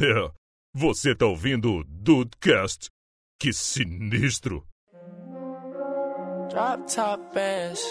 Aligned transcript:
É, 0.00 0.30
você 0.72 1.12
tá 1.14 1.26
ouvindo 1.26 1.72
o 1.72 1.84
Dudecast? 1.84 2.88
Que 3.40 3.52
sinistro! 3.52 4.64
Drop 6.50 6.86
top 6.86 7.34
bass. 7.34 7.82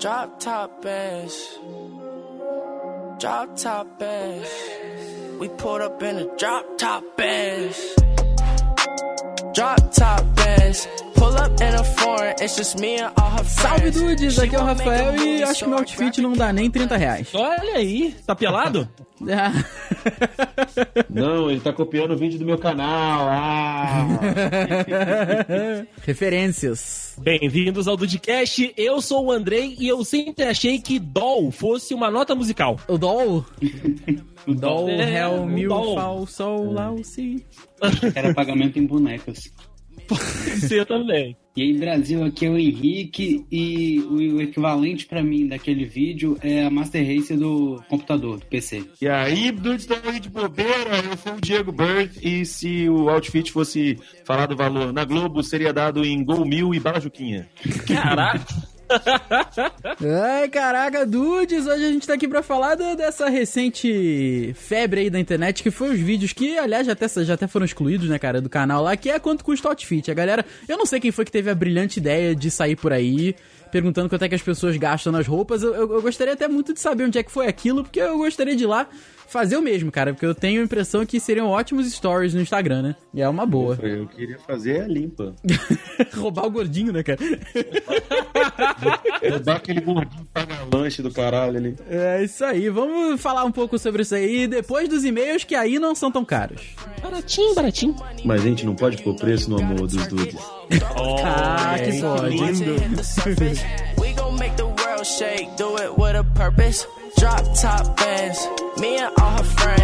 Drop 0.00 0.38
top 0.40 0.82
bass. 0.82 1.60
Drop 3.20 3.54
top 3.56 3.98
bass. 3.98 4.48
We 5.38 5.48
pulled 5.48 5.82
up 5.82 6.02
in 6.02 6.16
a 6.16 6.36
drop 6.36 6.78
top 6.78 7.04
bass. 7.16 7.94
Drop 9.54 9.78
top 9.92 10.24
bass. 10.34 11.03
Salve 13.46 13.90
dudes, 13.90 14.38
aqui 14.38 14.54
é 14.54 14.58
o 14.58 14.64
Rafael 14.64 15.16
e 15.16 15.42
acho 15.42 15.64
que 15.64 15.68
meu 15.70 15.78
outfit 15.78 16.20
não 16.20 16.32
dá 16.32 16.52
nem 16.52 16.70
30 16.70 16.96
reais. 16.96 17.28
Olha 17.34 17.74
aí, 17.76 18.14
tá 18.26 18.34
pelado? 18.34 18.88
Não, 21.08 21.50
ele 21.50 21.60
tá 21.60 21.72
copiando 21.72 22.12
o 22.12 22.16
vídeo 22.16 22.38
do 22.38 22.44
meu 22.44 22.58
canal. 22.58 23.26
Ah! 23.30 24.06
Referências. 26.04 27.16
Bem-vindos 27.20 27.86
ao 27.88 27.96
Dudcast, 27.96 28.74
eu 28.76 29.00
sou 29.00 29.26
o 29.26 29.32
Andrei 29.32 29.76
e 29.78 29.88
eu 29.88 30.04
sempre 30.04 30.44
achei 30.44 30.78
que 30.80 30.98
Doll 30.98 31.50
fosse 31.50 31.94
uma 31.94 32.10
nota 32.10 32.34
musical. 32.34 32.78
O 32.88 32.98
Doll? 32.98 33.46
Doll, 34.46 34.90
É, 34.90 35.20
Hell, 35.20 35.42
o 35.42 35.46
Mil. 35.46 35.70
Fal, 35.94 36.26
Sol, 36.26 36.72
Lau, 36.72 36.98
Si. 37.02 37.46
Era 38.14 38.34
pagamento 38.34 38.78
em 38.78 38.86
bonecas. 38.86 39.50
Você 40.60 40.84
também. 40.84 41.36
E 41.56 41.62
aí, 41.62 41.72
Brasil, 41.78 42.24
aqui 42.24 42.46
é 42.46 42.50
o 42.50 42.58
Henrique 42.58 43.46
e 43.50 44.00
o 44.10 44.40
equivalente 44.40 45.06
pra 45.06 45.22
mim 45.22 45.46
daquele 45.46 45.84
vídeo 45.84 46.36
é 46.42 46.64
a 46.64 46.70
Master 46.70 47.06
Race 47.06 47.36
do 47.36 47.80
computador, 47.88 48.40
do 48.40 48.46
PC. 48.46 48.84
E 49.00 49.06
aí, 49.06 49.54
estão 49.76 49.98
aí 50.04 50.18
de 50.18 50.28
bobeira, 50.28 50.98
eu 51.08 51.16
sou 51.16 51.34
o 51.34 51.40
Diego 51.40 51.70
Bird 51.70 52.18
e 52.20 52.44
se 52.44 52.88
o 52.88 53.08
outfit 53.08 53.52
fosse 53.52 53.96
falar 54.24 54.46
do 54.46 54.56
valor 54.56 54.92
na 54.92 55.04
Globo, 55.04 55.44
seria 55.44 55.72
dado 55.72 56.04
em 56.04 56.24
Gol 56.24 56.44
Mil 56.44 56.74
e 56.74 56.80
Balajuquinha. 56.80 57.48
Caraca. 57.86 58.73
Ai, 60.32 60.48
caraca, 60.48 61.06
dudes, 61.06 61.66
hoje 61.66 61.84
a 61.84 61.90
gente 61.90 62.06
tá 62.06 62.14
aqui 62.14 62.26
pra 62.28 62.42
falar 62.42 62.74
do- 62.74 62.96
dessa 62.96 63.28
recente 63.28 64.54
febre 64.56 65.02
aí 65.02 65.10
da 65.10 65.18
internet, 65.20 65.62
que 65.62 65.70
foi 65.70 65.90
os 65.94 65.98
vídeos 66.00 66.32
que, 66.32 66.58
aliás, 66.58 66.86
já 66.86 66.92
até, 66.92 67.08
já 67.08 67.34
até 67.34 67.46
foram 67.46 67.64
excluídos, 67.66 68.08
né, 68.08 68.18
cara, 68.18 68.40
do 68.40 68.48
canal 68.48 68.82
lá, 68.82 68.96
que 68.96 69.10
é 69.10 69.18
quanto 69.18 69.44
custa 69.44 69.68
o 69.68 69.70
outfit. 69.70 70.10
A 70.10 70.14
galera, 70.14 70.44
eu 70.68 70.76
não 70.76 70.86
sei 70.86 71.00
quem 71.00 71.10
foi 71.10 71.24
que 71.24 71.32
teve 71.32 71.50
a 71.50 71.54
brilhante 71.54 71.98
ideia 71.98 72.34
de 72.34 72.50
sair 72.50 72.76
por 72.76 72.92
aí 72.92 73.34
perguntando 73.72 74.08
quanto 74.08 74.22
é 74.24 74.28
que 74.28 74.34
as 74.36 74.42
pessoas 74.42 74.76
gastam 74.76 75.12
nas 75.12 75.26
roupas. 75.26 75.62
Eu, 75.62 75.74
eu- 75.74 75.92
eu 75.94 76.02
gostaria 76.02 76.32
até 76.34 76.46
muito 76.46 76.72
de 76.72 76.78
saber 76.80 77.04
onde 77.04 77.18
é 77.18 77.22
que 77.24 77.30
foi 77.32 77.46
aquilo, 77.48 77.82
porque 77.82 78.00
eu 78.00 78.16
gostaria 78.18 78.54
de 78.54 78.62
ir 78.62 78.66
lá 78.68 78.86
fazer 79.26 79.56
o 79.56 79.62
mesmo, 79.62 79.90
cara, 79.90 80.12
porque 80.12 80.26
eu 80.26 80.34
tenho 80.34 80.60
a 80.60 80.64
impressão 80.64 81.04
que 81.04 81.18
seriam 81.20 81.48
ótimos 81.48 81.90
stories 81.92 82.34
no 82.34 82.40
Instagram, 82.40 82.82
né? 82.82 82.96
E 83.12 83.20
é 83.20 83.28
uma 83.28 83.46
boa. 83.46 83.78
Eu 83.82 84.06
queria 84.06 84.38
fazer 84.38 84.82
a 84.82 84.88
limpa. 84.88 85.34
Roubar 86.14 86.46
o 86.46 86.50
gordinho, 86.50 86.92
né, 86.92 87.02
cara? 87.02 87.18
Eu 89.22 89.40
dar 89.40 89.56
aquele 89.56 89.80
gordinho 89.80 90.26
paga 90.32 90.54
lanche 90.72 91.02
do 91.02 91.10
caralho 91.10 91.56
ali. 91.56 91.76
É 91.88 92.22
isso 92.22 92.44
aí, 92.44 92.68
vamos 92.68 93.20
falar 93.20 93.44
um 93.44 93.52
pouco 93.52 93.78
sobre 93.78 94.02
isso 94.02 94.14
aí 94.14 94.46
depois 94.46 94.88
dos 94.88 95.04
e-mails 95.04 95.44
que 95.44 95.54
aí 95.54 95.78
não 95.78 95.94
são 95.94 96.10
tão 96.10 96.24
caros. 96.24 96.62
Baratinho, 97.02 97.54
baratinho. 97.54 97.96
Mas 98.24 98.42
a 98.42 98.44
gente 98.44 98.64
não 98.64 98.74
pode 98.74 99.02
pôr 99.02 99.14
preço 99.16 99.50
no 99.50 99.58
amor 99.58 99.86
dos 99.86 100.06
dudes. 100.06 100.34
Ah, 101.26 101.76
que 101.78 102.00
pode. 102.00 102.38
Watch 105.94 107.03
drop 107.18 107.44
top 107.60 107.96
bands, 107.96 108.38
me 108.78 108.98
and 108.98 109.12
all 109.20 109.38
her 109.38 109.44
friends. 109.44 109.74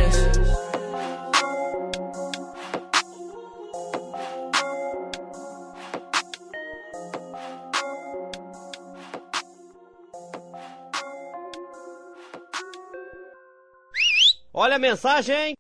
Olha 14.52 14.76
a 14.76 14.78
mensagem! 14.78 15.59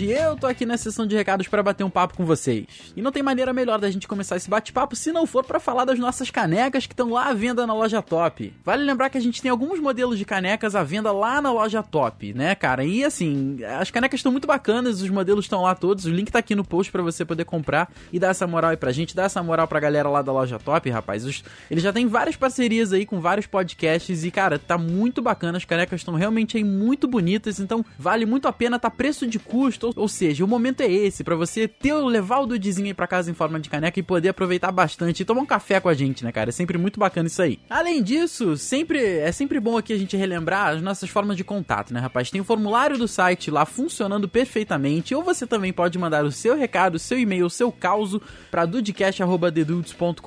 Hoje 0.00 0.10
eu 0.12 0.36
tô 0.36 0.46
aqui 0.46 0.64
na 0.64 0.76
sessão 0.76 1.06
de 1.06 1.14
recados 1.14 1.46
pra 1.48 1.62
bater 1.62 1.84
um 1.84 1.90
papo 1.90 2.16
com 2.16 2.24
vocês. 2.24 2.66
E 2.96 3.02
não 3.02 3.12
tem 3.12 3.22
maneira 3.22 3.52
melhor 3.52 3.78
da 3.78 3.90
gente 3.90 4.08
começar 4.08 4.36
esse 4.36 4.48
bate-papo 4.48 4.96
se 4.96 5.12
não 5.12 5.26
for 5.26 5.44
pra 5.44 5.60
falar 5.60 5.84
das 5.84 5.98
nossas 5.98 6.30
canecas 6.30 6.86
que 6.86 6.92
estão 6.92 7.10
lá 7.10 7.26
à 7.28 7.34
venda 7.34 7.66
na 7.66 7.74
loja 7.74 8.00
Top. 8.00 8.52
Vale 8.64 8.82
lembrar 8.84 9.10
que 9.10 9.18
a 9.18 9.20
gente 9.20 9.42
tem 9.42 9.50
alguns 9.50 9.78
modelos 9.78 10.18
de 10.18 10.24
canecas 10.24 10.74
à 10.74 10.82
venda 10.82 11.12
lá 11.12 11.40
na 11.42 11.52
loja 11.52 11.82
Top, 11.82 12.32
né, 12.32 12.54
cara? 12.54 12.84
E 12.84 13.04
assim, 13.04 13.58
as 13.78 13.90
canecas 13.90 14.18
estão 14.20 14.32
muito 14.32 14.46
bacanas, 14.46 15.02
os 15.02 15.10
modelos 15.10 15.44
estão 15.44 15.62
lá 15.62 15.74
todos, 15.74 16.04
o 16.06 16.10
link 16.10 16.30
tá 16.30 16.38
aqui 16.38 16.54
no 16.54 16.64
post 16.64 16.90
pra 16.90 17.02
você 17.02 17.24
poder 17.24 17.44
comprar 17.44 17.90
e 18.12 18.18
dar 18.18 18.28
essa 18.28 18.46
moral 18.46 18.70
aí 18.70 18.76
pra 18.76 18.92
gente, 18.92 19.14
dar 19.14 19.24
essa 19.24 19.42
moral 19.42 19.68
pra 19.68 19.80
galera 19.80 20.08
lá 20.08 20.22
da 20.22 20.32
loja 20.32 20.58
Top, 20.58 20.88
rapaz. 20.88 21.24
Os- 21.24 21.42
eles 21.70 21.82
já 21.82 21.92
têm 21.92 22.06
várias 22.06 22.36
parcerias 22.36 22.92
aí 22.92 23.04
com 23.04 23.20
vários 23.20 23.46
podcasts 23.46 24.24
e, 24.24 24.30
cara, 24.30 24.58
tá 24.58 24.78
muito 24.78 25.20
bacana, 25.20 25.58
as 25.58 25.64
canecas 25.64 26.00
estão 26.00 26.14
realmente 26.14 26.56
aí 26.56 26.64
muito 26.64 27.06
bonitas, 27.06 27.60
então 27.60 27.84
vale 27.98 28.24
muito 28.24 28.48
a 28.48 28.52
pena, 28.52 28.78
tá 28.78 28.90
preço 28.90 29.26
de 29.26 29.38
custo, 29.38 29.89
ou, 29.96 30.02
ou 30.02 30.08
seja, 30.08 30.44
o 30.44 30.48
momento 30.48 30.80
é 30.80 30.90
esse, 30.90 31.24
pra 31.24 31.36
você 31.36 31.66
ter, 31.68 31.94
levar 31.94 32.40
o 32.40 32.46
dudezinho 32.46 32.88
aí 32.88 32.94
pra 32.94 33.06
casa 33.06 33.30
em 33.30 33.34
forma 33.34 33.58
de 33.60 33.68
caneca 33.68 33.98
e 33.98 34.02
poder 34.02 34.30
aproveitar 34.30 34.72
bastante 34.72 35.20
e 35.20 35.24
tomar 35.24 35.42
um 35.42 35.46
café 35.46 35.80
com 35.80 35.88
a 35.88 35.94
gente, 35.94 36.24
né, 36.24 36.32
cara? 36.32 36.50
É 36.50 36.52
sempre 36.52 36.78
muito 36.78 36.98
bacana 36.98 37.26
isso 37.26 37.42
aí. 37.42 37.58
Além 37.68 38.02
disso, 38.02 38.56
sempre 38.56 39.00
é 39.00 39.30
sempre 39.32 39.60
bom 39.60 39.76
aqui 39.76 39.92
a 39.92 39.98
gente 39.98 40.16
relembrar 40.16 40.68
as 40.68 40.82
nossas 40.82 41.10
formas 41.10 41.36
de 41.36 41.44
contato, 41.44 41.92
né, 41.92 42.00
rapaz? 42.00 42.30
Tem 42.30 42.40
o 42.40 42.44
formulário 42.44 42.98
do 42.98 43.08
site 43.08 43.50
lá 43.50 43.64
funcionando 43.64 44.28
perfeitamente, 44.28 45.14
ou 45.14 45.22
você 45.22 45.46
também 45.46 45.72
pode 45.72 45.98
mandar 45.98 46.24
o 46.24 46.32
seu 46.32 46.56
recado, 46.56 46.94
o 46.94 46.98
seu 46.98 47.18
e-mail, 47.18 47.46
o 47.46 47.50
seu 47.50 47.70
causo 47.72 48.20
pra 48.50 48.66
dudecast.com.br. 48.66 50.20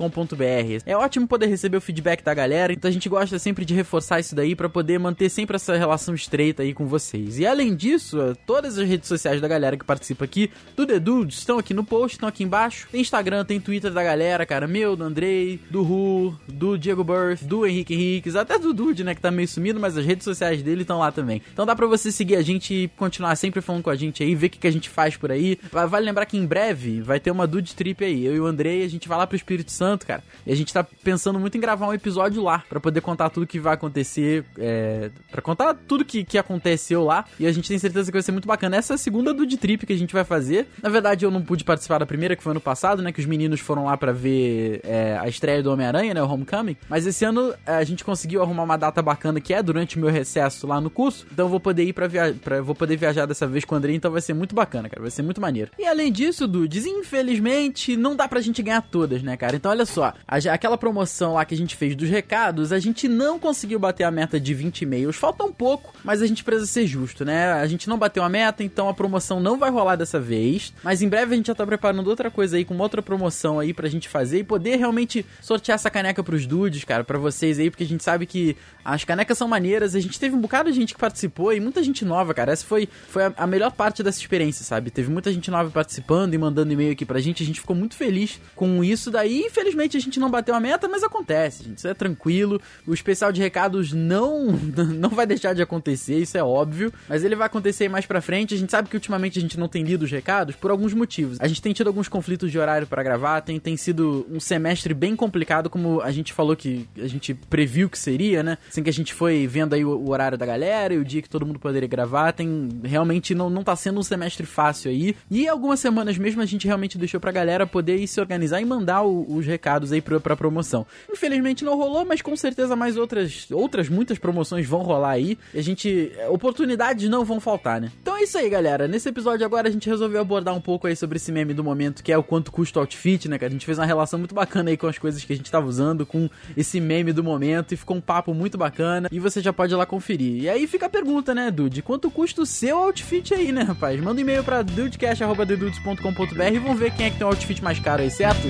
É 0.86 0.96
ótimo 0.96 1.26
poder 1.26 1.46
receber 1.46 1.76
o 1.76 1.80
feedback 1.80 2.22
da 2.22 2.34
galera, 2.34 2.72
então 2.72 2.88
a 2.88 2.92
gente 2.92 3.08
gosta 3.08 3.38
sempre 3.38 3.64
de 3.64 3.74
reforçar 3.74 4.20
isso 4.20 4.34
daí 4.34 4.54
pra 4.54 4.68
poder 4.68 4.98
manter 4.98 5.28
sempre 5.28 5.56
essa 5.56 5.76
relação 5.76 6.14
estreita 6.14 6.62
aí 6.62 6.74
com 6.74 6.86
vocês. 6.86 7.38
E 7.38 7.46
além 7.46 7.74
disso, 7.74 8.18
todas 8.46 8.78
as 8.78 8.88
redes 8.88 9.08
sociais 9.08 9.40
da 9.40 9.48
galera 9.54 9.76
que 9.76 9.84
participa 9.84 10.24
aqui 10.24 10.50
do 10.76 10.86
The 10.86 10.98
Dudes 10.98 11.38
estão 11.38 11.58
aqui 11.58 11.72
no 11.72 11.84
post, 11.84 12.16
estão 12.16 12.28
aqui 12.28 12.44
embaixo. 12.44 12.86
Tem 12.90 13.00
Instagram, 13.00 13.44
tem 13.44 13.58
Twitter 13.60 13.92
da 13.92 14.02
galera, 14.02 14.44
cara, 14.44 14.66
meu, 14.66 14.94
do 14.96 15.04
Andrei, 15.04 15.58
do 15.70 15.82
Ru, 15.82 16.36
do 16.46 16.76
Diego 16.78 17.02
Birth, 17.04 17.42
do 17.44 17.66
Henrique 17.66 17.94
Henriques, 17.94 18.36
até 18.36 18.58
do 18.58 18.72
Dude, 18.72 19.04
né, 19.04 19.14
que 19.14 19.20
tá 19.20 19.30
meio 19.30 19.48
sumido, 19.48 19.78
mas 19.80 19.96
as 19.96 20.04
redes 20.04 20.24
sociais 20.24 20.62
dele 20.62 20.82
estão 20.82 20.98
lá 20.98 21.10
também. 21.12 21.40
Então 21.52 21.64
dá 21.66 21.74
pra 21.74 21.86
você 21.86 22.10
seguir 22.12 22.36
a 22.36 22.42
gente 22.42 22.74
e 22.74 22.88
continuar 22.88 23.34
sempre 23.36 23.60
falando 23.60 23.82
com 23.82 23.90
a 23.90 23.96
gente 23.96 24.22
aí, 24.22 24.34
ver 24.34 24.46
o 24.46 24.50
que, 24.50 24.58
que 24.58 24.66
a 24.66 24.72
gente 24.72 24.88
faz 24.88 25.16
por 25.16 25.30
aí. 25.30 25.58
Va- 25.72 25.86
Vale 25.86 26.06
lembrar 26.06 26.26
que 26.26 26.36
em 26.36 26.46
breve 26.46 27.00
vai 27.02 27.20
ter 27.20 27.30
uma 27.30 27.46
Dude 27.46 27.74
Trip 27.74 28.04
aí. 28.04 28.24
Eu 28.24 28.34
e 28.34 28.40
o 28.40 28.46
Andrei, 28.46 28.84
a 28.84 28.88
gente 28.88 29.06
vai 29.08 29.18
lá 29.18 29.26
pro 29.26 29.36
Espírito 29.36 29.70
Santo, 29.70 30.06
cara. 30.06 30.22
E 30.46 30.52
a 30.52 30.56
gente 30.56 30.72
tá 30.72 30.82
pensando 30.82 31.38
muito 31.38 31.56
em 31.56 31.60
gravar 31.60 31.86
um 31.88 31.92
episódio 31.94 32.42
lá, 32.42 32.64
pra 32.68 32.80
poder 32.80 33.00
contar 33.00 33.28
tudo 33.30 33.46
que 33.46 33.60
vai 33.60 33.74
acontecer, 33.74 34.44
é, 34.58 35.10
para 35.30 35.42
contar 35.42 35.74
tudo 35.74 36.04
que, 36.04 36.24
que 36.24 36.38
aconteceu 36.38 37.04
lá. 37.04 37.24
E 37.38 37.46
a 37.46 37.52
gente 37.52 37.68
tem 37.68 37.78
certeza 37.78 38.10
que 38.10 38.16
vai 38.16 38.22
ser 38.22 38.32
muito 38.32 38.48
bacana. 38.48 38.76
Essa 38.76 38.94
é 38.94 38.96
a 38.96 38.98
segunda 38.98 39.33
Dude 39.34 39.56
Trip 39.56 39.86
que 39.86 39.92
a 39.92 39.98
gente 39.98 40.12
vai 40.14 40.24
fazer. 40.24 40.68
Na 40.82 40.88
verdade, 40.88 41.24
eu 41.24 41.30
não 41.30 41.42
pude 41.42 41.64
participar 41.64 41.98
da 41.98 42.06
primeira, 42.06 42.34
que 42.36 42.42
foi 42.42 42.52
ano 42.52 42.60
passado, 42.60 43.02
né? 43.02 43.12
Que 43.12 43.20
os 43.20 43.26
meninos 43.26 43.60
foram 43.60 43.84
lá 43.86 43.96
pra 43.96 44.12
ver 44.12 44.80
é, 44.84 45.18
a 45.20 45.28
estreia 45.28 45.62
do 45.62 45.70
Homem-Aranha, 45.72 46.14
né? 46.14 46.22
O 46.22 46.28
Homecoming. 46.28 46.76
Mas 46.88 47.06
esse 47.06 47.24
ano 47.24 47.54
é, 47.66 47.72
a 47.76 47.84
gente 47.84 48.04
conseguiu 48.04 48.42
arrumar 48.42 48.62
uma 48.62 48.76
data 48.76 49.02
bacana 49.02 49.40
que 49.40 49.52
é 49.52 49.62
durante 49.62 49.96
o 49.96 50.00
meu 50.00 50.10
recesso 50.10 50.66
lá 50.66 50.80
no 50.80 50.90
curso. 50.90 51.26
Então 51.32 51.46
eu 51.46 51.50
vou 51.50 51.60
poder 51.60 51.84
ir 51.84 51.92
pra 51.92 52.06
viajar. 52.06 52.34
Vou 52.62 52.74
poder 52.74 52.96
viajar 52.96 53.26
dessa 53.26 53.46
vez 53.46 53.64
com 53.64 53.74
o 53.74 53.78
Andrei, 53.78 53.94
então 53.96 54.10
vai 54.10 54.20
ser 54.20 54.34
muito 54.34 54.54
bacana, 54.54 54.88
cara. 54.88 55.02
Vai 55.02 55.10
ser 55.10 55.22
muito 55.22 55.40
maneiro. 55.40 55.70
E 55.78 55.84
além 55.86 56.10
disso, 56.12 56.46
Dudes, 56.46 56.86
infelizmente, 57.28 57.96
não 57.96 58.14
dá 58.14 58.28
pra 58.28 58.40
gente 58.40 58.62
ganhar 58.62 58.82
todas, 58.82 59.22
né, 59.22 59.36
cara? 59.36 59.56
Então 59.56 59.70
olha 59.70 59.86
só, 59.86 60.12
a- 60.26 60.36
aquela 60.52 60.76
promoção 60.76 61.34
lá 61.34 61.44
que 61.44 61.54
a 61.54 61.56
gente 61.56 61.74
fez 61.76 61.96
dos 61.96 62.08
recados, 62.08 62.72
a 62.72 62.78
gente 62.78 63.08
não 63.08 63.38
conseguiu 63.38 63.78
bater 63.78 64.04
a 64.04 64.10
meta 64.10 64.38
de 64.38 64.52
20 64.54 64.82
e-mails. 64.82 65.16
Falta 65.16 65.42
um 65.44 65.52
pouco, 65.52 65.92
mas 66.04 66.20
a 66.22 66.26
gente 66.26 66.44
precisa 66.44 66.66
ser 66.66 66.86
justo, 66.86 67.24
né? 67.24 67.52
A 67.52 67.66
gente 67.66 67.88
não 67.88 67.98
bateu 67.98 68.22
a 68.22 68.28
meta, 68.28 68.62
então 68.62 68.88
a 68.88 68.94
promoção 68.94 69.23
não 69.28 69.58
vai 69.58 69.70
rolar 69.70 69.96
dessa 69.96 70.20
vez. 70.20 70.72
Mas 70.82 71.02
em 71.02 71.08
breve 71.08 71.34
a 71.34 71.36
gente 71.36 71.46
já 71.46 71.54
tá 71.54 71.66
preparando 71.66 72.06
outra 72.08 72.30
coisa 72.30 72.56
aí, 72.56 72.64
com 72.64 72.76
outra 72.78 73.02
promoção 73.02 73.58
aí 73.58 73.72
pra 73.72 73.88
gente 73.88 74.08
fazer 74.08 74.40
e 74.40 74.44
poder 74.44 74.76
realmente 74.76 75.24
sortear 75.40 75.76
essa 75.76 75.90
caneca 75.90 76.22
pros 76.22 76.46
dudes, 76.46 76.84
cara, 76.84 77.04
pra 77.04 77.18
vocês 77.18 77.58
aí, 77.58 77.70
porque 77.70 77.84
a 77.84 77.86
gente 77.86 78.02
sabe 78.02 78.26
que 78.26 78.56
as 78.84 79.04
canecas 79.04 79.38
são 79.38 79.48
maneiras. 79.48 79.94
A 79.94 80.00
gente 80.00 80.18
teve 80.20 80.34
um 80.36 80.40
bocado 80.40 80.70
de 80.70 80.78
gente 80.78 80.94
que 80.94 81.00
participou 81.00 81.52
e 81.52 81.60
muita 81.60 81.82
gente 81.82 82.04
nova, 82.04 82.34
cara. 82.34 82.52
Essa 82.52 82.66
foi, 82.66 82.88
foi 83.08 83.24
a, 83.24 83.32
a 83.38 83.46
melhor 83.46 83.72
parte 83.72 84.02
dessa 84.02 84.18
experiência, 84.18 84.64
sabe? 84.64 84.90
Teve 84.90 85.10
muita 85.10 85.32
gente 85.32 85.50
nova 85.50 85.70
participando 85.70 86.34
e 86.34 86.38
mandando 86.38 86.72
e-mail 86.72 86.92
aqui 86.92 87.04
pra 87.04 87.20
gente. 87.20 87.42
A 87.42 87.46
gente 87.46 87.60
ficou 87.60 87.74
muito 87.74 87.94
feliz 87.94 88.40
com 88.54 88.84
isso 88.84 89.10
daí. 89.10 89.40
Infelizmente 89.46 89.96
a 89.96 90.00
gente 90.00 90.20
não 90.20 90.30
bateu 90.30 90.54
a 90.54 90.60
meta, 90.60 90.88
mas 90.88 91.02
acontece, 91.02 91.64
gente. 91.64 91.78
Isso 91.78 91.88
é 91.88 91.94
tranquilo. 91.94 92.60
O 92.86 92.92
especial 92.92 93.32
de 93.32 93.40
recados 93.40 93.92
não, 93.92 94.52
não 94.98 95.08
vai 95.08 95.26
deixar 95.26 95.54
de 95.54 95.62
acontecer, 95.62 96.18
isso 96.18 96.36
é 96.36 96.42
óbvio. 96.42 96.92
Mas 97.08 97.24
ele 97.24 97.36
vai 97.36 97.46
acontecer 97.46 97.88
mais 97.88 98.04
pra 98.06 98.20
frente. 98.20 98.54
A 98.54 98.58
gente 98.58 98.70
sabe 98.70 98.88
que 98.88 98.96
ultimamente 98.96 99.13
a 99.14 99.42
gente 99.42 99.58
não 99.58 99.68
tem 99.68 99.82
lido 99.82 100.02
os 100.02 100.10
recados 100.10 100.54
por 100.56 100.70
alguns 100.70 100.92
motivos. 100.92 101.38
A 101.40 101.46
gente 101.46 101.62
tem 101.62 101.72
tido 101.72 101.86
alguns 101.86 102.08
conflitos 102.08 102.50
de 102.50 102.58
horário 102.58 102.86
para 102.86 103.02
gravar, 103.02 103.40
tem, 103.40 103.58
tem 103.58 103.76
sido 103.76 104.26
um 104.30 104.40
semestre 104.40 104.94
bem 104.94 105.14
complicado, 105.16 105.70
como 105.70 106.00
a 106.00 106.10
gente 106.10 106.32
falou 106.32 106.56
que 106.56 106.88
a 106.98 107.06
gente 107.06 107.34
previu 107.34 107.88
que 107.88 107.98
seria, 107.98 108.42
né? 108.42 108.58
Assim 108.68 108.82
que 108.82 108.90
a 108.90 108.92
gente 108.92 109.12
foi 109.12 109.46
vendo 109.46 109.74
aí 109.74 109.84
o, 109.84 109.90
o 109.90 110.10
horário 110.10 110.36
da 110.36 110.46
galera 110.46 110.94
e 110.94 110.98
o 110.98 111.04
dia 111.04 111.22
que 111.22 111.28
todo 111.28 111.46
mundo 111.46 111.58
poderia 111.58 111.88
gravar, 111.88 112.32
tem 112.32 112.68
realmente 112.84 113.34
não, 113.34 113.48
não 113.48 113.62
tá 113.62 113.74
sendo 113.76 114.00
um 114.00 114.02
semestre 114.02 114.46
fácil 114.46 114.90
aí. 114.90 115.16
E 115.30 115.48
algumas 115.48 115.80
semanas 115.80 116.18
mesmo 116.18 116.42
a 116.42 116.46
gente 116.46 116.66
realmente 116.66 116.98
deixou 116.98 117.20
pra 117.20 117.32
galera 117.32 117.66
poder 117.66 117.96
ir 117.96 118.06
se 118.06 118.20
organizar 118.20 118.60
e 118.60 118.64
mandar 118.64 119.02
o, 119.02 119.26
os 119.34 119.46
recados 119.46 119.92
aí 119.92 120.00
pra, 120.00 120.20
pra 120.20 120.36
promoção. 120.36 120.86
Infelizmente 121.10 121.64
não 121.64 121.76
rolou, 121.76 122.04
mas 122.04 122.22
com 122.22 122.36
certeza 122.36 122.76
mais 122.76 122.96
outras, 122.96 123.46
outras 123.50 123.88
muitas 123.88 124.18
promoções 124.18 124.66
vão 124.66 124.82
rolar 124.82 125.10
aí. 125.10 125.38
A 125.54 125.60
gente. 125.60 126.12
Oportunidades 126.28 127.08
não 127.08 127.24
vão 127.24 127.40
faltar, 127.40 127.80
né? 127.80 127.90
Então 128.02 128.16
é 128.16 128.22
isso 128.22 128.38
aí, 128.38 128.48
galera. 128.48 128.88
Nesse 128.88 129.03
episódio 129.08 129.44
agora 129.44 129.68
a 129.68 129.70
gente 129.70 129.88
resolveu 129.88 130.20
abordar 130.20 130.54
um 130.54 130.60
pouco 130.60 130.86
aí 130.86 130.96
sobre 130.96 131.16
esse 131.16 131.30
meme 131.32 131.54
do 131.54 131.64
momento, 131.64 132.02
que 132.02 132.12
é 132.12 132.18
o 132.18 132.22
quanto 132.22 132.50
custa 132.52 132.78
o 132.78 132.82
outfit, 132.82 133.28
né? 133.28 133.38
Que 133.38 133.44
a 133.44 133.48
gente 133.48 133.64
fez 133.64 133.78
uma 133.78 133.86
relação 133.86 134.18
muito 134.18 134.34
bacana 134.34 134.70
aí 134.70 134.76
com 134.76 134.86
as 134.86 134.98
coisas 134.98 135.24
que 135.24 135.32
a 135.32 135.36
gente 135.36 135.50
tava 135.50 135.66
usando, 135.66 136.04
com 136.04 136.28
esse 136.56 136.80
meme 136.80 137.12
do 137.12 137.22
momento, 137.22 137.72
e 137.72 137.76
ficou 137.76 137.96
um 137.96 138.00
papo 138.00 138.34
muito 138.34 138.58
bacana. 138.58 139.08
E 139.10 139.18
você 139.18 139.40
já 139.40 139.52
pode 139.52 139.72
ir 139.72 139.76
lá 139.76 139.86
conferir. 139.86 140.42
E 140.42 140.48
aí 140.48 140.66
fica 140.66 140.86
a 140.86 140.90
pergunta, 140.90 141.34
né, 141.34 141.50
Dude? 141.50 141.82
Quanto 141.82 142.10
custa 142.10 142.42
o 142.42 142.46
seu 142.46 142.78
outfit 142.78 143.34
aí, 143.34 143.52
né, 143.52 143.62
rapaz? 143.62 144.00
Manda 144.00 144.18
um 144.18 144.22
e-mail 144.22 144.44
pra 144.44 144.62
dudecast.com.br 144.62 146.42
e 146.52 146.58
vamos 146.58 146.78
ver 146.78 146.92
quem 146.94 147.06
é 147.06 147.10
que 147.10 147.18
tem 147.18 147.26
o 147.26 147.30
outfit 147.30 147.62
mais 147.62 147.78
caro 147.78 148.02
aí, 148.02 148.10
certo? 148.10 148.48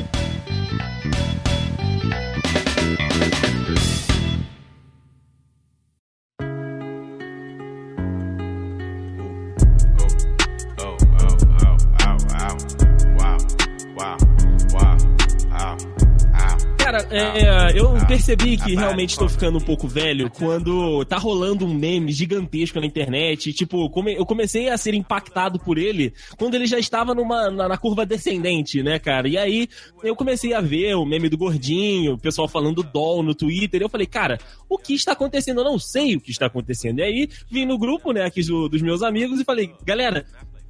É, 17.18 17.78
eu 17.78 17.92
percebi 18.06 18.56
que 18.56 18.74
realmente 18.74 19.10
estou 19.10 19.28
ficando 19.28 19.58
um 19.58 19.60
pouco 19.60 19.86
velho 19.88 20.30
quando 20.30 21.04
tá 21.04 21.16
rolando 21.16 21.64
um 21.64 21.72
meme 21.74 22.12
gigantesco 22.12 22.80
na 22.80 22.86
internet. 22.86 23.50
e, 23.50 23.52
Tipo, 23.52 23.88
come- 23.90 24.14
eu 24.14 24.26
comecei 24.26 24.68
a 24.68 24.76
ser 24.76 24.94
impactado 24.94 25.58
por 25.58 25.78
ele 25.78 26.12
quando 26.36 26.54
ele 26.54 26.66
já 26.66 26.78
estava 26.78 27.14
numa, 27.14 27.50
na, 27.50 27.68
na 27.68 27.76
curva 27.76 28.04
descendente, 28.04 28.82
né, 28.82 28.98
cara? 28.98 29.28
E 29.28 29.36
aí 29.38 29.68
eu 30.02 30.14
comecei 30.16 30.52
a 30.54 30.60
ver 30.60 30.94
o 30.94 31.04
meme 31.04 31.28
do 31.28 31.38
gordinho, 31.38 32.14
o 32.14 32.18
pessoal 32.18 32.48
falando 32.48 32.82
doll 32.82 33.22
no 33.22 33.34
Twitter. 33.34 33.80
Eu 33.82 33.88
falei, 33.88 34.06
cara, 34.06 34.38
o 34.68 34.78
que 34.78 34.94
está 34.94 35.12
acontecendo? 35.12 35.60
Eu 35.60 35.64
não 35.64 35.78
sei 35.78 36.16
o 36.16 36.20
que 36.20 36.30
está 36.30 36.46
acontecendo. 36.46 36.98
E 36.98 37.02
aí 37.02 37.28
vim 37.50 37.64
no 37.66 37.78
grupo, 37.78 38.12
né, 38.12 38.24
aqui 38.24 38.42
do- 38.42 38.68
dos 38.68 38.82
meus 38.82 39.02
amigos 39.02 39.40
e 39.40 39.44
falei, 39.44 39.70
galera, 39.84 40.24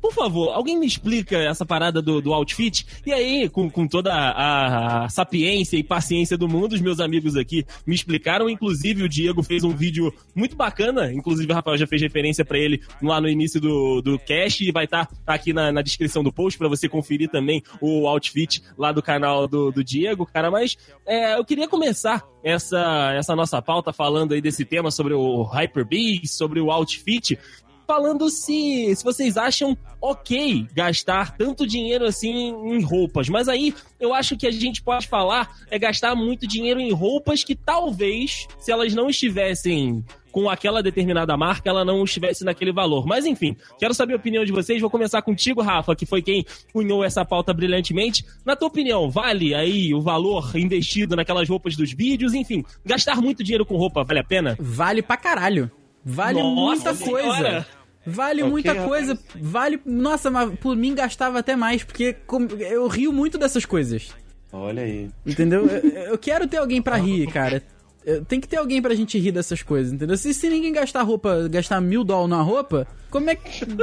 por 0.05 0.13
favor, 0.13 0.53
alguém 0.53 0.79
me 0.79 0.87
explica 0.87 1.39
essa 1.39 1.65
parada 1.65 2.03
do, 2.03 2.21
do 2.21 2.35
outfit? 2.35 2.87
E 3.07 3.11
aí, 3.11 3.49
com, 3.49 3.71
com 3.71 3.89
toda 3.89 4.13
a, 4.13 5.05
a 5.05 5.09
sapiência 5.09 5.79
e 5.79 5.83
paciência 5.83 6.37
do 6.37 6.47
mundo, 6.47 6.75
os 6.75 6.81
meus 6.83 7.01
amigos 7.01 7.37
aqui 7.37 7.65
me 7.87 7.95
explicaram. 7.95 8.51
Inclusive, 8.51 9.03
o 9.03 9.09
Diego 9.09 9.43
fez 9.43 9.65
um 9.65 9.71
vídeo 9.71 10.13
muito 10.35 10.57
bacana. 10.57 11.11
Inclusive, 11.11 11.51
o 11.51 11.55
Rafael 11.55 11.79
já 11.79 11.87
fez 11.87 12.03
referência 12.03 12.45
pra 12.45 12.59
ele 12.59 12.83
lá 13.03 13.19
no 13.19 13.31
início 13.31 13.59
do, 13.59 14.03
do 14.03 14.19
cast. 14.19 14.63
E 14.63 14.71
vai 14.71 14.85
estar 14.85 15.09
aqui 15.27 15.55
na, 15.55 15.73
na 15.73 15.81
descrição 15.81 16.23
do 16.23 16.31
post 16.31 16.59
pra 16.59 16.69
você 16.69 16.87
conferir 16.87 17.31
também 17.31 17.63
o 17.81 18.07
outfit 18.07 18.63
lá 18.77 18.93
do 18.93 19.03
canal 19.03 19.49
do, 19.49 19.73
do 19.73 19.83
Diego, 19.83 20.27
cara. 20.27 20.51
Mas 20.51 20.77
é, 21.07 21.39
eu 21.39 21.45
queria 21.47 21.67
começar 21.67 22.23
essa, 22.45 23.15
essa 23.17 23.35
nossa 23.35 23.63
pauta 23.63 23.91
falando 23.91 24.35
aí 24.35 24.43
desse 24.43 24.67
tema 24.67 24.91
sobre 24.91 25.15
o 25.15 25.45
Hyperbeast, 25.45 26.29
sobre 26.29 26.61
o 26.61 26.71
outfit 26.71 27.39
falando 27.87 28.29
se, 28.31 28.95
se 28.95 29.05
vocês 29.05 29.37
acham 29.37 29.77
ok 30.01 30.67
gastar 30.75 31.37
tanto 31.37 31.67
dinheiro 31.67 32.05
assim 32.05 32.49
em 32.49 32.83
roupas. 32.83 33.29
Mas 33.29 33.49
aí 33.49 33.75
eu 33.99 34.13
acho 34.13 34.37
que 34.37 34.47
a 34.47 34.51
gente 34.51 34.83
pode 34.83 35.09
falar 35.09 35.57
é 35.71 35.79
gastar 35.79 36.15
muito 36.15 36.47
dinheiro 36.47 36.81
em 36.81 36.93
roupas 36.93 37.43
que 37.43 37.55
talvez, 37.55 38.47
se 38.59 38.71
elas 38.71 38.95
não 38.95 39.09
estivessem 39.09 40.05
com 40.35 40.51
aquela 40.51 40.83
determinada 40.83 41.37
marca, 41.37 41.71
ela 41.71 41.85
não 41.85 42.03
estivesse 42.03 42.45
naquele 42.45 42.73
valor. 42.73 43.07
Mas 43.07 43.25
enfim, 43.25 43.57
quero 43.79 43.95
saber 43.95 44.15
a 44.15 44.17
opinião 44.17 44.45
de 44.45 44.51
vocês. 44.51 44.81
Vou 44.81 44.91
começar 44.91 45.23
contigo, 45.23 45.63
Rafa, 45.63 45.95
que 45.95 46.05
foi 46.05 46.21
quem 46.21 46.45
cunhou 46.73 47.05
essa 47.05 47.25
pauta 47.25 47.55
brilhantemente. 47.55 48.27
Na 48.45 48.57
tua 48.57 48.67
opinião, 48.67 49.09
vale 49.09 49.55
aí 49.55 49.95
o 49.95 50.01
valor 50.01 50.51
investido 50.57 51.15
naquelas 51.15 51.49
roupas 51.49 51.77
dos 51.77 51.93
vídeos? 51.93 52.35
Enfim, 52.35 52.65
gastar 52.85 53.23
muito 53.23 53.45
dinheiro 53.45 53.65
com 53.65 53.77
roupa 53.77 54.03
vale 54.03 54.19
a 54.19 54.25
pena? 54.25 54.57
Vale 54.59 55.03
pra 55.03 55.17
caralho. 55.17 55.71
Vale 56.05 56.43
Nossa 56.43 56.93
muita 56.93 56.95
senhora. 56.95 57.23
coisa. 57.25 57.67
Vale 58.07 58.43
Ok, 58.43 58.51
muita 58.51 58.69
rapaz. 58.73 58.89
coisa. 58.89 59.19
Vale. 59.37 59.81
Nossa, 59.87 60.31
mas 60.31 60.59
por 60.59 60.77
mim 60.77 60.95
gastava 60.95 61.39
até 61.39 61.57
mais, 61.57 61.83
porque 61.83 62.15
eu 62.61 62.87
rio 62.87 63.13
muito 63.13 63.39
dessas 63.39 63.65
coisas. 63.65 64.15
Olha 64.53 64.83
aí. 64.83 65.09
Entendeu? 65.27 65.67
Eu, 65.67 65.91
eu 66.13 66.19
quero 66.19 66.47
ter 66.47 66.59
alguém 66.59 66.83
pra 66.83 66.97
rir, 66.97 67.27
cara. 67.29 67.63
Eu- 68.07 68.25
Tem 68.25 68.41
que 68.41 68.47
ter 68.49 68.57
alguém 68.59 68.83
pra 68.83 68.95
gente 68.95 69.19
rir 69.19 69.33
dessas 69.33 69.63
coisas, 69.63 69.93
entendeu? 69.93 70.17
Se, 70.17 70.33
se 70.35 70.49
ninguém 70.49 70.73
gastar 70.73 71.03
roupa, 71.03 71.49
gastar 71.49 71.81
mil 71.81 72.05
dólares 72.05 72.31
na 72.31 72.43
roupa, 72.43 72.87
como 73.11 73.31
é 73.31 73.35
que. 73.35 73.65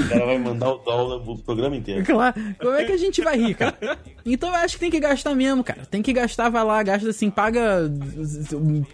O 0.00 0.08
cara 0.08 0.26
vai 0.26 0.38
mandar 0.38 0.70
o 0.72 0.78
dólar 0.78 1.24
no 1.24 1.38
programa 1.38 1.76
inteiro. 1.76 2.04
Claro, 2.04 2.34
como 2.60 2.74
é 2.74 2.84
que 2.84 2.92
a 2.92 2.96
gente 2.96 3.20
vai 3.22 3.36
rir, 3.38 3.54
cara? 3.54 3.76
Então 4.24 4.48
eu 4.48 4.54
acho 4.54 4.74
que 4.74 4.80
tem 4.80 4.90
que 4.90 5.00
gastar 5.00 5.34
mesmo, 5.34 5.62
cara. 5.64 5.84
Tem 5.84 6.00
que 6.02 6.12
gastar, 6.12 6.48
vai 6.48 6.64
lá, 6.64 6.82
gasta 6.82 7.10
assim, 7.10 7.28
paga 7.30 7.90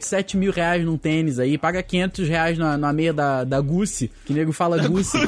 7 0.00 0.36
mil 0.36 0.52
reais 0.52 0.84
num 0.84 0.96
tênis 0.96 1.38
aí, 1.38 1.56
paga 1.58 1.82
500 1.82 2.28
reais 2.28 2.58
na, 2.58 2.76
na 2.76 2.92
meia 2.92 3.12
da, 3.12 3.44
da 3.44 3.60
Gucci, 3.60 4.10
que 4.24 4.32
nego 4.32 4.52
fala 4.52 4.86
Gucci. 4.88 5.18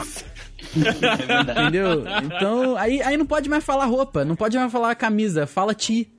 Entendeu? 0.77 2.05
Então, 2.25 2.77
aí, 2.77 3.01
aí 3.03 3.17
não 3.17 3.27
pode 3.27 3.49
mais 3.49 3.65
falar 3.65 3.85
roupa, 3.87 4.25
não 4.25 4.37
pode 4.37 4.57
mais 4.57 4.71
falar 4.73 4.95
camisa, 4.95 5.47
fala 5.47 5.75
ti. 5.75 6.11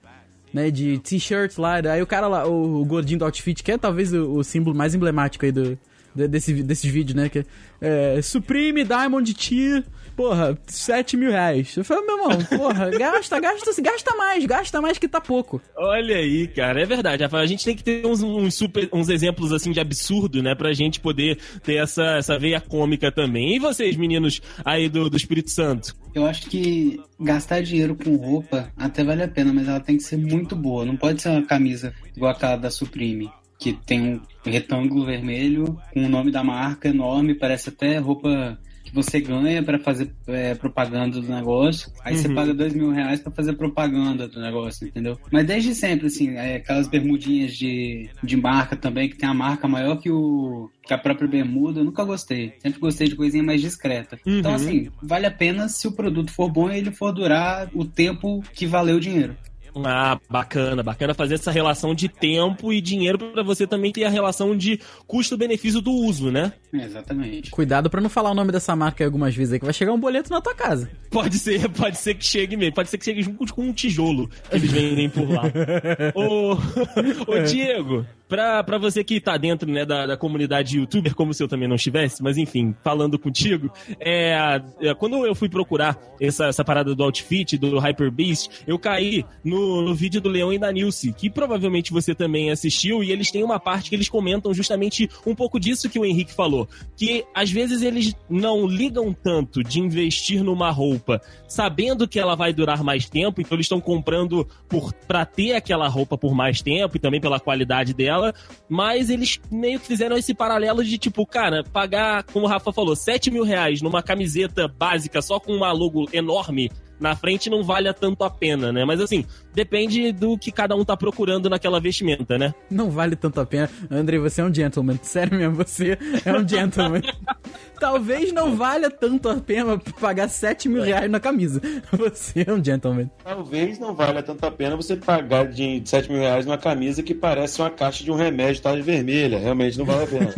Né, 0.51 0.71
de 0.71 0.97
t-shirt 0.97 1.59
lá, 1.59 1.75
aí 1.75 2.01
o 2.01 2.07
cara 2.07 2.27
lá, 2.27 2.47
o, 2.47 2.81
o 2.81 2.85
gordinho 2.85 3.19
do 3.19 3.25
outfit, 3.25 3.63
que 3.63 3.71
é 3.71 3.77
talvez 3.77 4.11
o, 4.11 4.31
o 4.33 4.43
símbolo 4.43 4.75
mais 4.75 4.95
emblemático 4.95 5.45
aí 5.45 5.51
do, 5.51 5.77
de- 6.15 6.27
desse, 6.27 6.53
desses 6.63 6.89
vídeos, 6.91 7.15
né? 7.15 7.29
Que 7.29 7.45
é, 7.81 8.21
Supreme 8.21 8.83
Diamond 8.83 9.33
T, 9.33 9.83
porra, 10.15 10.57
7 10.67 11.15
mil 11.15 11.31
reais. 11.31 11.75
Eu 11.77 11.83
falei, 11.85 12.05
meu 12.05 12.17
irmão, 12.17 12.37
porra, 12.57 12.89
gasta, 12.97 13.39
gasta, 13.39 13.81
gasta 13.81 14.15
mais, 14.15 14.45
gasta 14.45 14.81
mais 14.81 14.97
que 14.97 15.07
tá 15.07 15.21
pouco. 15.21 15.61
Olha 15.77 16.17
aí, 16.17 16.47
cara, 16.47 16.81
é 16.81 16.85
verdade. 16.85 17.23
A 17.23 17.45
gente 17.45 17.63
tem 17.63 17.75
que 17.75 17.83
ter 17.83 18.05
uns, 18.05 18.21
uns 18.21 18.53
super, 18.55 18.89
uns 18.91 19.09
exemplos 19.09 19.53
assim 19.53 19.71
de 19.71 19.79
absurdo, 19.79 20.43
né? 20.43 20.55
Pra 20.55 20.73
gente 20.73 20.99
poder 20.99 21.37
ter 21.63 21.75
essa, 21.75 22.17
essa 22.17 22.37
veia 22.37 22.59
cômica 22.59 23.11
também. 23.11 23.55
E 23.55 23.59
vocês, 23.59 23.95
meninos 23.95 24.41
aí 24.65 24.89
do, 24.89 25.09
do 25.09 25.15
Espírito 25.17 25.49
Santo? 25.51 25.95
Eu 26.13 26.25
acho 26.25 26.49
que 26.49 26.99
gastar 27.19 27.61
dinheiro 27.61 27.95
com 27.95 28.15
roupa 28.15 28.71
até 28.75 29.03
vale 29.03 29.23
a 29.23 29.27
pena, 29.27 29.53
mas 29.53 29.67
ela 29.67 29.79
tem 29.79 29.95
que 29.97 30.03
ser 30.03 30.17
muito 30.17 30.55
boa. 30.55 30.83
Não 30.83 30.97
pode 30.97 31.21
ser 31.21 31.29
uma 31.29 31.45
camisa 31.45 31.93
igual 32.15 32.31
aquela 32.31 32.55
da 32.57 32.69
Supreme, 32.71 33.29
que 33.59 33.73
tem 33.73 34.21
um 34.45 34.49
retângulo 34.49 35.05
vermelho 35.05 35.77
com 35.93 36.05
o 36.05 36.09
nome 36.09 36.31
da 36.31 36.43
marca 36.43 36.87
enorme, 36.87 37.35
parece 37.35 37.69
até 37.69 37.97
roupa 37.97 38.57
que 38.89 38.95
você 38.95 39.19
ganha 39.19 39.61
pra 39.61 39.77
fazer 39.77 40.11
é, 40.27 40.55
propaganda 40.55 41.21
do 41.21 41.29
negócio. 41.29 41.91
Aí 42.03 42.17
você 42.17 42.27
paga 42.29 42.53
dois 42.53 42.73
mil 42.73 42.89
reais 42.89 43.19
pra 43.19 43.31
fazer 43.31 43.53
propaganda 43.53 44.27
do 44.27 44.41
negócio, 44.41 44.87
entendeu? 44.87 45.17
Mas 45.31 45.45
desde 45.45 45.75
sempre, 45.75 46.07
assim, 46.07 46.35
é, 46.35 46.55
aquelas 46.55 46.87
bermudinhas 46.87 47.53
de, 47.53 48.09
de 48.23 48.37
marca 48.37 48.75
também, 48.75 49.09
que 49.09 49.17
tem 49.17 49.29
a 49.29 49.33
marca 49.33 49.67
maior 49.67 49.97
que 49.97 50.09
o 50.09 50.69
que 50.85 50.93
a 50.93 50.97
própria 50.97 51.27
bermuda, 51.27 51.81
eu 51.81 51.83
nunca 51.83 52.03
gostei. 52.03 52.55
Sempre 52.59 52.79
gostei 52.79 53.07
de 53.07 53.15
coisinha 53.15 53.43
mais 53.43 53.61
discreta. 53.61 54.17
Então, 54.25 54.55
assim, 54.55 54.89
vale 55.03 55.27
a 55.27 55.31
pena 55.31 55.69
se 55.69 55.87
o 55.87 55.91
produto 55.91 56.31
for 56.31 56.51
bom 56.51 56.71
e 56.71 56.79
ele 56.79 56.91
for 56.91 57.11
durar 57.11 57.69
o 57.75 57.85
tempo 57.85 58.41
que 58.55 58.65
valeu 58.65 58.97
o 58.97 58.99
dinheiro. 58.99 59.37
Ah, 59.75 60.19
bacana, 60.29 60.83
bacana 60.83 61.13
fazer 61.13 61.35
essa 61.35 61.51
relação 61.51 61.93
de 61.93 62.09
tempo 62.09 62.73
e 62.73 62.81
dinheiro 62.81 63.17
pra 63.17 63.43
você 63.43 63.65
também 63.67 63.91
ter 63.91 64.03
a 64.03 64.09
relação 64.09 64.55
de 64.55 64.79
custo-benefício 65.07 65.81
do 65.81 65.91
uso, 65.91 66.31
né? 66.31 66.53
Exatamente. 66.73 67.51
Cuidado 67.51 67.89
pra 67.89 68.01
não 68.01 68.09
falar 68.09 68.31
o 68.31 68.35
nome 68.35 68.51
dessa 68.51 68.75
marca 68.75 69.03
aí 69.03 69.05
algumas 69.05 69.35
vezes 69.35 69.53
aí, 69.53 69.59
que 69.59 69.65
vai 69.65 69.73
chegar 69.73 69.93
um 69.93 69.99
boleto 69.99 70.29
na 70.31 70.41
tua 70.41 70.55
casa. 70.55 70.89
Pode 71.09 71.37
ser, 71.37 71.69
pode 71.69 71.97
ser 71.97 72.15
que 72.15 72.25
chegue 72.25 72.55
mesmo, 72.55 72.75
pode 72.75 72.89
ser 72.89 72.97
que 72.97 73.05
chegue 73.05 73.21
junto 73.21 73.53
com 73.53 73.63
um 73.63 73.73
tijolo 73.73 74.29
que 74.49 74.55
eles 74.55 74.71
vendem 74.71 75.09
por 75.09 75.29
lá. 75.29 75.43
ô, 76.15 76.53
ô, 76.53 77.39
Diego, 77.43 78.05
pra, 78.29 78.63
pra 78.63 78.77
você 78.77 79.03
que 79.03 79.19
tá 79.19 79.35
dentro, 79.35 79.69
né, 79.69 79.83
da, 79.83 80.05
da 80.05 80.15
comunidade 80.15 80.77
youtuber, 80.77 81.13
como 81.15 81.33
se 81.33 81.43
eu 81.43 81.47
também 81.47 81.67
não 81.67 81.75
estivesse, 81.75 82.23
mas 82.23 82.37
enfim, 82.37 82.75
falando 82.83 83.17
contigo, 83.17 83.71
é, 83.99 84.61
é, 84.79 84.93
quando 84.93 85.25
eu 85.25 85.33
fui 85.35 85.49
procurar 85.49 85.97
essa, 86.21 86.45
essa 86.45 86.63
parada 86.63 86.93
do 86.93 87.03
outfit, 87.03 87.57
do 87.57 87.79
Hyper 87.79 88.11
Beast, 88.11 88.63
eu 88.67 88.77
caí 88.77 89.25
no, 89.43 89.81
no 89.81 89.95
vídeo 89.95 90.21
do 90.21 90.29
Leão 90.29 90.53
e 90.53 90.59
da 90.59 90.71
Nilce, 90.71 91.11
que 91.11 91.29
provavelmente 91.29 91.91
você 91.91 92.13
também 92.13 92.51
assistiu, 92.51 93.03
e 93.03 93.11
eles 93.11 93.31
têm 93.31 93.43
uma 93.43 93.59
parte 93.59 93.89
que 93.89 93.95
eles 93.95 94.07
comentam 94.07 94.53
justamente 94.53 95.09
um 95.25 95.33
pouco 95.33 95.59
disso 95.59 95.89
que 95.89 95.99
o 95.99 96.05
Henrique 96.05 96.33
falou, 96.33 96.69
que 96.95 97.25
às 97.33 97.49
vezes 97.49 97.81
eles 97.81 98.15
não 98.29 98.67
ligam 98.67 99.11
tanto 99.11 99.63
de 99.63 99.79
investir 99.79 100.43
numa 100.43 100.69
roupa 100.69 101.19
sabendo 101.47 102.07
que 102.07 102.19
ela 102.19 102.35
vai 102.35 102.53
durar 102.53 102.83
mais 102.83 103.09
tempo, 103.09 103.41
então 103.41 103.55
eles 103.55 103.65
estão 103.65 103.81
comprando 103.81 104.47
por 104.67 104.93
para 104.93 105.25
ter 105.25 105.53
aquela 105.53 105.87
roupa 105.87 106.17
por 106.17 106.35
mais 106.35 106.61
tempo 106.61 106.95
e 106.95 106.99
também 106.99 107.19
pela 107.19 107.39
qualidade 107.39 107.93
dela, 107.93 108.18
mas 108.67 109.09
eles 109.09 109.39
meio 109.51 109.79
que 109.79 109.87
fizeram 109.87 110.17
esse 110.17 110.33
paralelo 110.33 110.83
de 110.83 110.97
tipo, 110.97 111.25
cara, 111.25 111.63
pagar, 111.63 112.23
como 112.23 112.45
o 112.45 112.49
Rafa 112.49 112.71
falou, 112.71 112.95
7 112.95 113.31
mil 113.31 113.43
reais 113.43 113.81
numa 113.81 114.01
camiseta 114.03 114.67
básica 114.67 115.21
só 115.21 115.39
com 115.39 115.53
uma 115.53 115.71
logo 115.71 116.07
enorme 116.13 116.71
na 116.99 117.15
frente 117.15 117.49
não 117.49 117.63
valha 117.63 117.93
tanto 117.93 118.23
a 118.23 118.29
pena, 118.29 118.71
né? 118.71 118.83
Mas 118.85 118.99
assim, 118.99 119.25
depende 119.53 120.11
do 120.11 120.37
que 120.37 120.51
cada 120.51 120.75
um 120.75 120.83
tá 120.83 120.97
procurando 120.97 121.49
naquela 121.49 121.79
vestimenta, 121.79 122.37
né? 122.37 122.53
Não 122.69 122.89
vale 122.89 123.15
tanto 123.15 123.39
a 123.39 123.45
pena. 123.45 123.69
André, 123.89 124.17
você 124.17 124.41
é 124.41 124.43
um 124.43 124.53
gentleman. 124.53 124.99
Sério 125.03 125.37
mesmo, 125.37 125.55
você 125.55 125.97
é 126.25 126.33
um 126.33 126.47
gentleman. 126.47 127.01
Talvez 127.79 128.33
não 128.33 128.55
valha 128.55 128.89
tanto 128.89 129.29
a 129.29 129.35
pena 129.37 129.79
pagar 129.99 130.27
7 130.27 130.67
mil 130.67 130.83
reais 130.83 131.09
na 131.09 131.19
camisa. 131.19 131.61
Você 131.93 132.45
é 132.45 132.51
um 132.51 132.63
gentleman. 132.63 133.09
Talvez 133.23 133.79
não 133.79 133.95
valha 133.95 134.21
tanto 134.21 134.45
a 134.45 134.51
pena 134.51 134.75
você 134.75 134.97
pagar 134.97 135.47
de 135.47 135.81
7 135.85 136.11
mil 136.11 136.19
reais 136.19 136.45
numa 136.45 136.57
camisa 136.57 137.01
que 137.01 137.13
parece 137.13 137.61
uma 137.61 137.69
caixa 137.69 138.03
de 138.03 138.11
um 138.11 138.15
remédio 138.15 138.61
tarde 138.61 138.81
vermelha. 138.81 139.39
Realmente 139.39 139.77
não 139.77 139.85
vale 139.85 140.03
a 140.03 140.07
pena. 140.07 140.33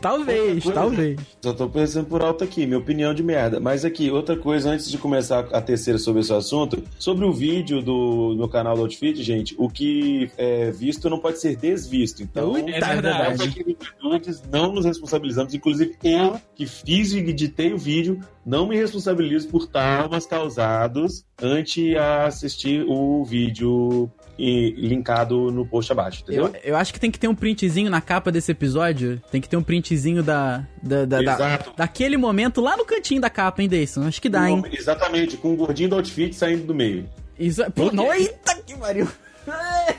Talvez, 0.00 0.62
coisa- 0.64 0.80
talvez. 0.80 1.18
Só 1.42 1.52
tô 1.52 1.68
pensando 1.68 2.06
por 2.06 2.22
alto 2.22 2.42
aqui, 2.44 2.66
minha 2.66 2.78
opinião 2.78 3.12
de 3.14 3.22
merda. 3.22 3.60
Mas 3.60 3.84
aqui, 3.84 4.10
outra 4.10 4.36
coisa, 4.36 4.70
antes 4.70 4.90
de 4.90 4.96
começar 4.98 5.40
a 5.52 5.60
terceira 5.60 5.98
sobre 5.98 6.20
esse 6.22 6.32
assunto, 6.32 6.82
sobre 6.98 7.24
o 7.24 7.32
vídeo 7.32 7.82
do 7.82 8.34
meu 8.36 8.48
canal 8.48 8.74
do 8.76 8.82
Outfit, 8.82 9.22
gente, 9.22 9.54
o 9.58 9.68
que 9.68 10.30
é 10.38 10.70
visto 10.70 11.08
não 11.10 11.18
pode 11.18 11.38
ser 11.40 11.56
desvisto. 11.56 12.22
Então, 12.22 12.56
é 12.56 12.62
verdade. 12.62 13.64
no 14.02 14.10
Nudes 14.10 14.42
não 14.50 14.72
nos 14.72 14.84
responsabilizamos. 14.84 15.54
Inclusive, 15.54 15.96
eu 16.02 16.40
que 16.54 16.66
fiz 16.66 17.12
e 17.12 17.18
editei 17.18 17.72
o 17.72 17.78
vídeo, 17.78 18.20
não 18.44 18.66
me 18.66 18.76
responsabilizo 18.76 19.48
por 19.48 19.66
traumas 19.66 20.26
causados 20.26 21.24
ante 21.42 21.96
a 21.96 22.26
assistir 22.26 22.84
o 22.88 23.24
vídeo 23.24 24.10
e 24.42 24.70
linkado 24.88 25.50
no 25.52 25.66
post 25.66 25.92
abaixo, 25.92 26.22
entendeu? 26.22 26.46
Eu, 26.46 26.70
eu 26.72 26.76
acho 26.76 26.92
que 26.94 26.98
tem 26.98 27.10
que 27.10 27.18
ter 27.18 27.28
um 27.28 27.34
printzinho 27.34 27.90
na 27.90 28.00
capa 28.00 28.32
desse 28.32 28.50
episódio. 28.52 29.20
Tem 29.30 29.40
que 29.40 29.48
ter 29.48 29.56
um 29.56 29.62
printzinho 29.62 30.22
da, 30.22 30.64
da, 30.82 31.04
da- 31.04 31.20
da- 31.22 31.58
daquele 31.76 32.16
momento 32.16 32.60
lá 32.60 32.76
no 32.76 32.84
cantinho 32.84 33.20
da 33.20 33.28
capa, 33.28 33.60
hein, 33.62 33.68
Deison? 33.68 34.06
Acho 34.06 34.20
que 34.22 34.28
dá, 34.30 34.48
hein? 34.50 34.62
Exatamente, 34.72 35.36
com 35.36 35.52
o 35.52 35.56
gordinho 35.56 35.90
do 35.90 35.96
outfit 35.96 36.34
saindo 36.34 36.64
do 36.64 36.74
meio. 36.74 37.06
Isso 37.38 37.62
é... 37.62 37.68
Pô, 37.68 37.92
não, 37.92 38.12
eita 38.14 38.54
que 38.66 38.76
pariu! 38.76 39.06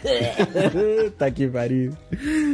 Eita 0.03 1.29
que 1.31 1.47
pariu. 1.47 1.91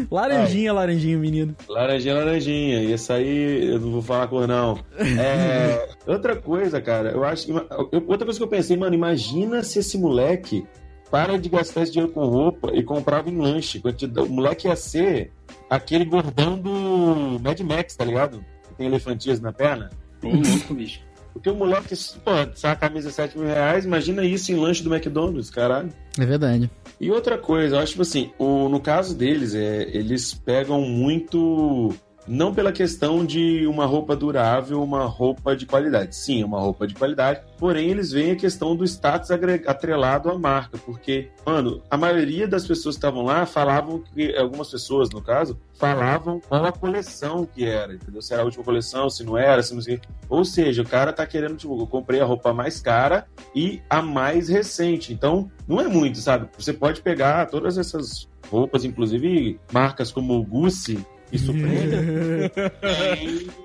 Laranjinha, 0.10 0.74
laranjinha, 0.74 1.17
menino. 1.17 1.56
Laranjinha, 1.67 2.15
laranjinha. 2.15 2.82
Isso 2.84 3.12
aí 3.13 3.67
eu 3.72 3.79
não 3.79 3.91
vou 3.91 4.01
falar 4.01 4.27
cor, 4.27 4.48
não. 4.48 4.79
É, 4.98 5.89
outra 6.08 6.36
coisa, 6.36 6.82
cara, 6.82 7.12
eu 7.12 7.24
acho. 7.24 7.50
eu- 7.51 8.03
outra 8.08 8.25
coisa 8.25 8.39
que 8.39 8.44
eu 8.44 8.48
pensei, 8.48 8.75
mano, 8.77 8.96
imagina 8.96 9.63
se 9.63 9.79
esse 9.79 9.98
moleque 9.98 10.65
para 11.10 11.38
de 11.38 11.50
gastar 11.50 11.84
esse 11.84 11.92
dinheiro 11.92 12.14
com 12.14 12.26
roupa 12.26 12.72
e 12.74 12.84
comprava 12.84 13.30
em 13.30 13.38
lanche. 13.38 13.82
O 14.18 14.30
moleque 14.30 14.68
ia 14.68 14.76
ser 14.76 15.32
aquele 15.70 16.06
gordão 16.06 16.58
do 16.58 17.40
Mad 17.42 17.60
Max, 17.62 17.96
tá 17.96 18.06
ligado? 18.06 18.44
Que 18.68 18.76
tem 18.76 18.88
elefantias 18.88 19.40
na 19.40 19.52
perna. 19.52 19.90
Ô, 20.24 20.28
louco, 20.28 20.74
bicho. 20.74 21.02
Porque 21.34 21.50
o 21.50 21.56
moleque, 21.56 21.94
pô, 22.26 22.32
sai 22.56 22.72
a 22.72 22.76
camisa 22.76 23.12
7 23.12 23.38
mil 23.38 23.48
reais, 23.48 23.86
imagina 23.86 24.24
isso 24.24 24.52
em 24.52 24.56
lanche 24.56 24.82
do 24.82 24.94
McDonald's, 24.94 25.52
caralho. 25.52 25.94
É 26.18 26.26
verdade. 26.26 26.70
E 27.00 27.12
outra 27.12 27.38
coisa, 27.38 27.76
eu 27.76 27.80
acho 27.80 27.92
tipo 27.92 28.02
assim, 28.02 28.32
o, 28.40 28.68
no 28.68 28.80
caso 28.80 29.16
deles, 29.16 29.54
é, 29.54 29.84
eles 29.96 30.34
pegam 30.34 30.82
muito. 30.82 31.94
Não 32.27 32.53
pela 32.53 32.72
questão 32.72 33.25
de 33.25 33.65
uma 33.67 33.86
roupa 33.86 34.15
durável, 34.15 34.84
uma 34.84 35.05
roupa 35.05 35.55
de 35.55 35.65
qualidade. 35.65 36.15
Sim, 36.15 36.41
é 36.41 36.46
uma 36.46 36.60
roupa 36.60 36.86
de 36.86 36.93
qualidade. 36.93 37.41
Porém, 37.57 37.89
eles 37.89 38.12
veem 38.12 38.31
a 38.31 38.36
questão 38.36 38.75
do 38.75 38.84
status 38.84 39.31
atrelado 39.65 40.29
à 40.29 40.38
marca. 40.38 40.77
Porque, 40.77 41.29
mano, 41.46 41.81
a 41.89 41.98
maioria 41.98 42.48
das 42.48 42.67
pessoas 42.67 42.96
que 42.96 43.00
estavam 43.00 43.24
lá 43.24 43.46
falavam 43.46 44.00
que. 44.00 44.36
Algumas 44.36 44.69
pessoas, 44.69 45.10
no 45.10 45.22
caso, 45.22 45.57
falavam 45.75 46.41
qual 46.41 46.65
a 46.65 46.72
coleção 46.72 47.46
que 47.46 47.65
era, 47.65 47.93
entendeu? 47.93 48.22
Se 48.22 48.34
era 48.34 48.41
a 48.41 48.46
última 48.46 48.63
coleção, 48.63 49.10
se 49.10 49.24
não 49.24 49.38
era, 49.38 49.63
se 49.63 49.74
não 49.74 49.81
sei. 49.81 50.00
Ou 50.29 50.43
seja, 50.43 50.81
o 50.81 50.88
cara 50.88 51.13
tá 51.13 51.25
querendo, 51.25 51.55
tipo, 51.55 51.79
eu 51.79 51.88
comprei 51.88 52.19
a 52.19 52.25
roupa 52.25 52.53
mais 52.53 52.81
cara 52.81 53.25
e 53.55 53.81
a 53.89 54.01
mais 54.01 54.50
recente. 54.50 55.13
Então, 55.13 55.50
não 55.67 55.79
é 55.79 55.88
muito, 55.88 56.17
sabe? 56.19 56.50
Você 56.57 56.74
pode 56.74 57.01
pegar 57.01 57.46
todas 57.48 57.77
essas 57.77 58.27
roupas, 58.50 58.84
inclusive 58.84 59.60
marcas 59.72 60.12
como 60.12 60.43
Gucci 60.43 61.05
e 61.31 61.38
Supreme, 61.38 62.50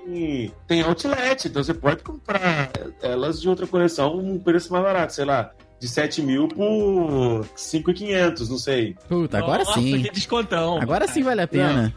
tem, 0.05 0.53
tem 0.67 0.81
outlet. 0.81 1.47
Então 1.47 1.63
você 1.63 1.73
pode 1.73 2.03
comprar 2.03 2.71
elas 3.01 3.39
de 3.41 3.47
outra 3.47 3.65
coleção 3.65 4.17
um 4.17 4.39
preço 4.39 4.71
mais 4.71 4.83
barato, 4.83 5.13
sei 5.13 5.25
lá, 5.25 5.51
de 5.79 5.87
7 5.87 6.21
mil 6.21 6.47
por 6.47 7.45
5,500, 7.55 8.49
não 8.49 8.57
sei. 8.57 8.95
Puta, 9.07 9.37
agora 9.37 9.63
Nossa, 9.63 9.79
sim. 9.79 10.01
que 10.01 10.11
descontão. 10.11 10.81
Agora 10.81 11.07
sim 11.07 11.23
vale 11.23 11.41
a 11.41 11.47
pena. 11.47 11.93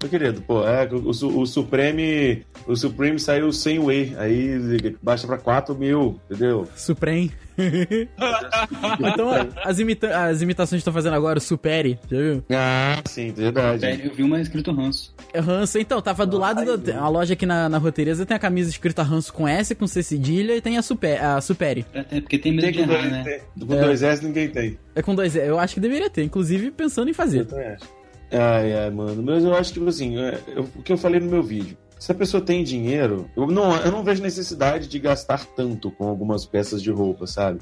Meu 0.00 0.08
querido, 0.08 0.40
pô, 0.42 0.66
é, 0.66 0.88
o, 0.92 1.08
o 1.10 1.46
Supreme. 1.46 2.44
O 2.66 2.76
Supreme 2.76 3.18
saiu 3.18 3.52
sem 3.52 3.78
whey. 3.80 4.14
Aí 4.16 4.96
baixa 5.02 5.26
pra 5.26 5.36
4 5.38 5.74
mil, 5.76 6.20
entendeu? 6.30 6.68
Supreme. 6.76 7.32
então, 9.00 9.30
as, 9.64 9.78
imita 9.80 10.16
as 10.26 10.40
imitações 10.42 10.78
que 10.78 10.82
estão 10.82 10.92
fazendo 10.92 11.14
agora, 11.14 11.38
o 11.38 11.42
Supere, 11.42 11.98
já 12.08 12.16
viu? 12.16 12.44
Ah, 12.50 13.02
sim, 13.06 13.32
verdade. 13.32 14.00
Eu 14.04 14.14
vi 14.14 14.22
uma 14.22 14.40
escrito 14.40 14.70
ranço. 14.72 15.12
É 15.32 15.40
Ranço, 15.40 15.78
então, 15.78 16.00
tava 16.00 16.24
do 16.24 16.38
lado 16.38 16.76
da 16.76 17.00
a 17.00 17.08
loja 17.08 17.34
aqui 17.34 17.44
na, 17.44 17.68
na 17.68 17.78
Roteireza, 17.78 18.24
tem 18.24 18.36
a 18.36 18.40
camisa 18.40 18.70
escrita 18.70 19.02
Ranço 19.02 19.32
com 19.32 19.46
S, 19.48 19.74
com 19.74 19.86
C 19.88 20.02
cedilha, 20.04 20.56
e 20.56 20.60
tem 20.60 20.78
a, 20.78 20.82
super, 20.82 21.20
a 21.20 21.40
Supere. 21.40 21.84
Até 21.92 22.20
porque 22.20 22.38
tem 22.38 22.52
medo 22.52 22.62
Tem 22.64 22.72
de 22.72 22.80
errar, 22.80 23.00
dois, 23.00 23.10
né? 23.12 23.24
tem- 23.24 23.66
com 23.66 23.76
dois 23.76 24.02
S 24.02 24.24
ninguém 24.24 24.48
tem. 24.48 24.78
É 24.94 25.02
com 25.02 25.14
dois 25.14 25.34
E. 25.34 25.40
Eu 25.44 25.58
acho 25.58 25.74
que 25.74 25.80
deveria 25.80 26.08
ter, 26.08 26.22
inclusive 26.22 26.70
pensando 26.70 27.10
em 27.10 27.12
fazer. 27.12 27.40
Eu 27.40 27.46
também 27.46 27.66
acho. 27.66 27.97
Ai, 28.30 28.72
ai, 28.74 28.90
mano. 28.90 29.22
Mas 29.22 29.44
eu 29.44 29.54
acho 29.54 29.72
que, 29.72 29.78
tipo 29.78 29.88
assim, 29.88 30.18
é, 30.18 30.38
eu- 30.48 30.68
o 30.76 30.82
que 30.82 30.92
eu 30.92 30.98
falei 30.98 31.20
no 31.20 31.30
meu 31.30 31.42
vídeo. 31.42 31.76
Se 31.98 32.12
a 32.12 32.14
pessoa 32.14 32.40
tem 32.40 32.62
dinheiro, 32.62 33.28
eu 33.36 33.46
não, 33.46 33.74
eu 33.76 33.90
não 33.90 34.04
vejo 34.04 34.22
necessidade 34.22 34.86
de 34.86 34.98
gastar 35.00 35.44
tanto 35.46 35.90
com 35.90 36.06
algumas 36.08 36.46
peças 36.46 36.80
de 36.82 36.90
roupa, 36.92 37.26
sabe? 37.26 37.58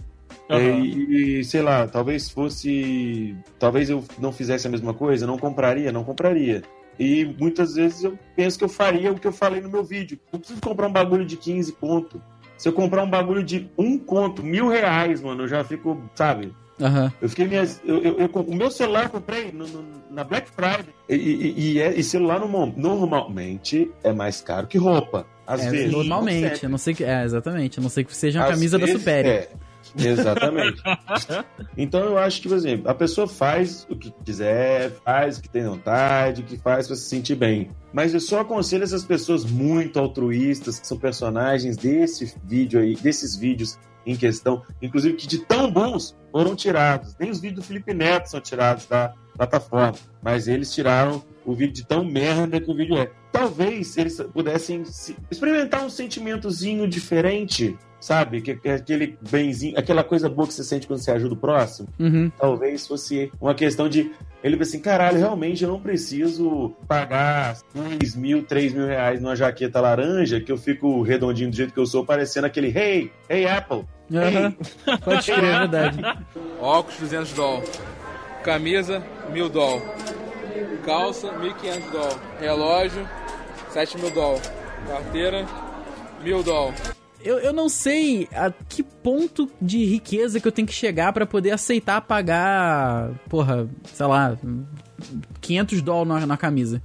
E, 0.84 1.38
e, 1.40 1.44
sei 1.44 1.62
lá, 1.62 1.86
talvez 1.86 2.28
fosse. 2.28 3.34
Talvez 3.58 3.88
eu 3.88 4.04
não 4.18 4.32
fizesse 4.32 4.66
a 4.66 4.70
mesma 4.70 4.92
coisa, 4.92 5.26
não 5.26 5.38
compraria, 5.38 5.90
não 5.90 6.04
compraria. 6.04 6.62
E 6.98 7.24
muitas 7.38 7.74
vezes 7.74 8.04
eu 8.04 8.18
penso 8.34 8.58
que 8.58 8.64
eu 8.64 8.68
faria 8.68 9.12
o 9.12 9.18
que 9.18 9.26
eu 9.26 9.32
falei 9.32 9.60
no 9.60 9.70
meu 9.70 9.84
vídeo. 9.84 10.18
Não 10.32 10.38
preciso 10.38 10.60
comprar 10.60 10.86
um 10.88 10.92
bagulho 10.92 11.24
de 11.24 11.36
15 11.36 11.72
conto. 11.72 12.20
Se 12.58 12.68
eu 12.68 12.72
comprar 12.72 13.02
um 13.02 13.10
bagulho 13.10 13.42
de 13.42 13.70
um 13.76 13.98
conto, 13.98 14.42
mil 14.42 14.68
reais, 14.68 15.20
mano, 15.20 15.42
eu 15.44 15.48
já 15.48 15.62
fico, 15.64 16.00
sabe? 16.14 16.52
Aham. 16.80 17.12
Eu 17.22 17.28
fiquei 17.28 17.46
minhas. 17.46 17.80
Eu, 17.84 18.02
eu- 18.02 18.18
eu- 18.18 18.30
o 18.42 18.54
meu 18.54 18.70
celular 18.70 19.04
eu 19.04 19.10
comprei 19.10 19.50
no- 19.50 19.66
no- 19.66 19.84
na 20.10 20.22
Black 20.24 20.48
Friday. 20.50 20.92
E, 21.08 21.14
e- 21.14 21.54
e 21.72 21.80
é- 21.80 21.94
e 21.94 22.02
celular 22.04 22.38
no- 22.40 22.66
normalmente 22.76 23.90
é 24.04 24.12
mais 24.12 24.40
caro 24.40 24.66
que 24.66 24.76
roupa. 24.78 25.26
Às 25.46 25.64
É, 25.64 25.70
vezes. 25.70 25.92
normalmente, 25.92 26.66
não 26.68 26.76
sei 26.78 26.92
que. 26.94 27.04
É, 27.04 27.24
exatamente. 27.24 27.78
A 27.78 27.82
não 27.82 27.88
sei 27.88 28.04
que 28.04 28.14
seja 28.14 28.40
uma 28.40 28.46
Às 28.46 28.50
camisa 28.52 28.78
da 28.78 28.86
Supere. 28.88 29.28
É, 29.28 29.48
exatamente. 29.96 30.82
então 31.78 32.00
eu 32.00 32.18
acho 32.18 32.42
que, 32.42 32.48
por 32.48 32.56
exemplo, 32.56 32.90
a 32.90 32.94
pessoa 32.94 33.26
faz 33.28 33.86
o 33.88 33.96
que 33.96 34.12
quiser, 34.24 34.90
faz 35.04 35.38
o 35.38 35.42
que 35.42 35.48
tem 35.48 35.64
vontade, 35.64 36.42
o 36.42 36.44
que 36.44 36.56
faz 36.58 36.86
pra 36.88 36.96
se 36.96 37.02
sentir 37.04 37.36
bem. 37.36 37.70
Mas 37.92 38.12
eu 38.12 38.20
só 38.20 38.40
aconselho 38.40 38.84
essas 38.84 39.04
pessoas 39.04 39.44
muito 39.44 39.98
altruístas, 39.98 40.78
que 40.80 40.86
são 40.86 40.98
personagens 40.98 41.76
desse 41.76 42.34
vídeo 42.44 42.80
aí, 42.80 42.96
desses 42.96 43.36
vídeos 43.36 43.78
em 44.06 44.14
questão, 44.16 44.62
inclusive 44.80 45.16
que 45.16 45.26
de 45.26 45.38
tão 45.38 45.70
bons 45.70 46.16
foram 46.30 46.54
tirados. 46.54 47.16
Nem 47.18 47.30
os 47.30 47.40
vídeos 47.40 47.60
do 47.64 47.66
Felipe 47.66 47.92
Neto 47.92 48.26
são 48.30 48.40
tirados 48.40 48.86
da 48.86 49.12
plataforma, 49.36 49.94
mas 50.22 50.46
eles 50.48 50.72
tiraram 50.72 51.22
o 51.44 51.54
vídeo 51.54 51.74
de 51.74 51.84
tão 51.86 52.04
merda 52.04 52.60
que 52.60 52.70
o 52.70 52.74
vídeo 52.74 52.96
é. 52.96 53.10
Talvez 53.32 53.96
eles 53.98 54.18
pudessem 54.32 54.84
se- 54.84 55.16
experimentar 55.30 55.84
um 55.84 55.90
sentimentozinho 55.90 56.88
diferente, 56.88 57.76
sabe? 58.00 58.40
Que, 58.40 58.56
que- 58.56 58.68
aquele 58.68 59.18
benzinho, 59.30 59.78
aquela 59.78 60.02
coisa 60.02 60.28
boa 60.28 60.46
que 60.48 60.54
você 60.54 60.64
sente 60.64 60.86
quando 60.86 61.00
você 61.00 61.10
ajuda 61.10 61.34
o 61.34 61.36
próximo. 61.36 61.88
Uhum. 61.98 62.30
Talvez 62.38 62.86
fosse 62.86 63.30
uma 63.40 63.54
questão 63.54 63.88
de 63.88 64.10
ele 64.42 64.56
pensa 64.56 64.70
assim, 64.70 64.80
caralho, 64.80 65.18
realmente 65.18 65.64
eu 65.64 65.70
não 65.70 65.80
preciso 65.80 66.74
pagar 66.86 67.56
2 67.74 68.14
mil, 68.14 68.44
3 68.44 68.72
mil 68.74 68.86
reais 68.86 69.20
numa 69.20 69.34
jaqueta 69.34 69.80
laranja 69.80 70.40
que 70.40 70.52
eu 70.52 70.56
fico 70.56 71.02
redondinho 71.02 71.50
do 71.50 71.56
jeito 71.56 71.72
que 71.72 71.80
eu 71.80 71.86
sou, 71.86 72.04
parecendo 72.04 72.46
aquele 72.46 72.68
Hey, 72.68 73.10
hey 73.28 73.46
Apple. 73.46 73.84
Aham. 74.12 74.54
Pode 75.04 75.32
crer, 75.32 75.44
é 75.44 75.58
verdade. 75.58 76.00
Óculos 76.60 76.98
200 77.00 77.32
dólares. 77.32 77.70
Camisa, 78.44 79.02
mil 79.32 79.48
doll. 79.48 79.82
Calça, 80.84 81.28
1.500 81.28 81.90
doll. 81.90 82.20
Relógio, 82.40 83.08
7 83.70 83.98
mil 83.98 84.10
doll. 84.10 84.40
Carteira, 84.86 85.44
mil 86.22 86.42
doll. 86.42 86.72
Eu, 87.26 87.40
eu 87.40 87.52
não 87.52 87.68
sei 87.68 88.28
a 88.32 88.52
que 88.68 88.84
ponto 88.84 89.50
de 89.60 89.84
riqueza 89.84 90.38
que 90.38 90.46
eu 90.46 90.52
tenho 90.52 90.68
que 90.68 90.72
chegar 90.72 91.12
pra 91.12 91.26
poder 91.26 91.50
aceitar 91.50 92.00
pagar, 92.00 93.10
porra, 93.28 93.68
sei 93.92 94.06
lá, 94.06 94.38
500 95.40 95.82
dólares 95.82 96.20
na, 96.20 96.26
na 96.26 96.36
camisa. 96.36 96.80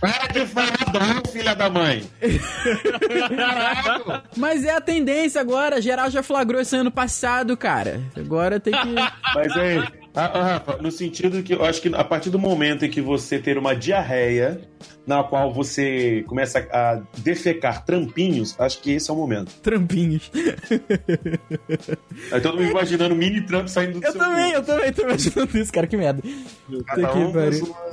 Para 0.00 0.26
de 0.28 0.46
falar 0.46 1.22
filha 1.30 1.54
da 1.54 1.70
mãe. 1.70 2.02
Mas 4.36 4.64
é 4.64 4.74
a 4.74 4.80
tendência 4.80 5.40
agora, 5.40 5.80
geral 5.80 6.10
já 6.10 6.22
flagrou 6.22 6.60
esse 6.60 6.76
ano 6.76 6.90
passado, 6.90 7.56
cara. 7.56 8.02
Agora 8.16 8.60
tem 8.60 8.72
que. 8.72 8.94
Mas 9.34 9.56
aí, 9.56 9.82
ah, 10.14 10.30
ah, 10.34 10.42
Rafa, 10.54 10.76
no 10.82 10.90
sentido 10.90 11.42
que 11.42 11.54
eu 11.54 11.64
acho 11.64 11.80
que 11.80 11.88
a 11.94 12.04
partir 12.04 12.30
do 12.30 12.38
momento 12.38 12.84
em 12.84 12.90
que 12.90 13.00
você 13.00 13.38
ter 13.38 13.56
uma 13.58 13.74
diarreia, 13.74 14.60
na 15.06 15.22
qual 15.22 15.52
você 15.52 16.22
começa 16.26 16.58
a 16.72 17.00
defecar 17.18 17.84
trampinhos, 17.84 18.54
acho 18.58 18.80
que 18.80 18.92
esse 18.92 19.10
é 19.10 19.12
o 19.12 19.16
momento. 19.16 19.52
Trampinhos. 19.62 20.30
Aí 22.32 22.40
todo 22.40 22.58
mundo 22.58 22.70
imaginando 22.70 23.14
mini 23.14 23.40
trampo 23.40 23.68
saindo 23.68 24.00
do 24.00 24.06
Eu 24.06 24.12
seu 24.12 24.20
também, 24.20 24.52
eu 24.52 24.62
também 24.62 24.92
tô 24.92 25.02
imaginando 25.02 25.58
isso, 25.58 25.72
cara, 25.72 25.86
que 25.86 25.96
merda. 25.96 26.22
Cada 26.86 27.14
um 27.14 27.32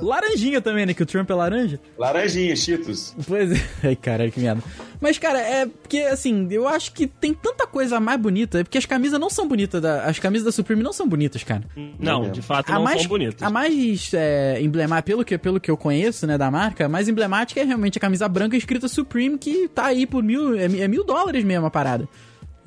Laranjinha 0.00 0.60
também, 0.60 0.84
né? 0.86 0.94
Que 0.94 1.02
o 1.02 1.06
Trump 1.06 1.30
é 1.30 1.34
laranja. 1.34 1.80
Laranjinha, 1.98 2.54
Cheetos. 2.54 3.14
Pois 3.26 3.50
é. 3.52 3.62
Ai, 3.88 3.96
caralho, 3.96 4.30
que 4.32 4.40
merda. 4.40 4.62
Mas, 5.00 5.18
cara, 5.18 5.38
é 5.40 5.66
porque, 5.66 5.98
assim, 6.00 6.46
eu 6.50 6.66
acho 6.68 6.92
que 6.92 7.06
tem 7.06 7.32
tanta 7.34 7.66
coisa 7.66 7.98
mais 8.00 8.20
bonita, 8.20 8.60
é 8.60 8.64
porque 8.64 8.78
as 8.78 8.86
camisas 8.86 9.18
não 9.20 9.28
são 9.30 9.46
bonitas, 9.46 9.80
da- 9.80 10.04
as 10.04 10.18
camisas 10.18 10.44
da 10.44 10.52
Supreme 10.52 10.82
não 10.82 10.92
são 10.92 11.08
bonitas, 11.08 11.42
cara. 11.42 11.62
Não, 11.98 12.05
de 12.30 12.42
fato 12.42 12.72
não 12.72 12.82
mais, 12.82 13.00
são 13.00 13.08
bonitos. 13.08 13.42
a 13.42 13.50
mais 13.50 14.10
é, 14.14 14.60
emblemática, 14.60 15.02
pelo 15.06 15.24
que, 15.24 15.38
pelo 15.38 15.60
que 15.60 15.70
eu 15.70 15.76
conheço, 15.76 16.26
né, 16.26 16.38
da 16.38 16.50
marca, 16.50 16.86
a 16.86 16.88
mais 16.88 17.08
emblemática 17.08 17.60
é 17.60 17.64
realmente 17.64 17.98
a 17.98 18.00
camisa 18.00 18.28
branca 18.28 18.56
escrita 18.56 18.88
Supreme, 18.88 19.38
que 19.38 19.68
tá 19.68 19.86
aí 19.86 20.06
por 20.06 20.22
mil, 20.22 20.56
é, 20.56 20.64
é 20.64 20.88
mil 20.88 21.04
dólares 21.04 21.44
mesmo 21.44 21.66
a 21.66 21.70
parada. 21.70 22.08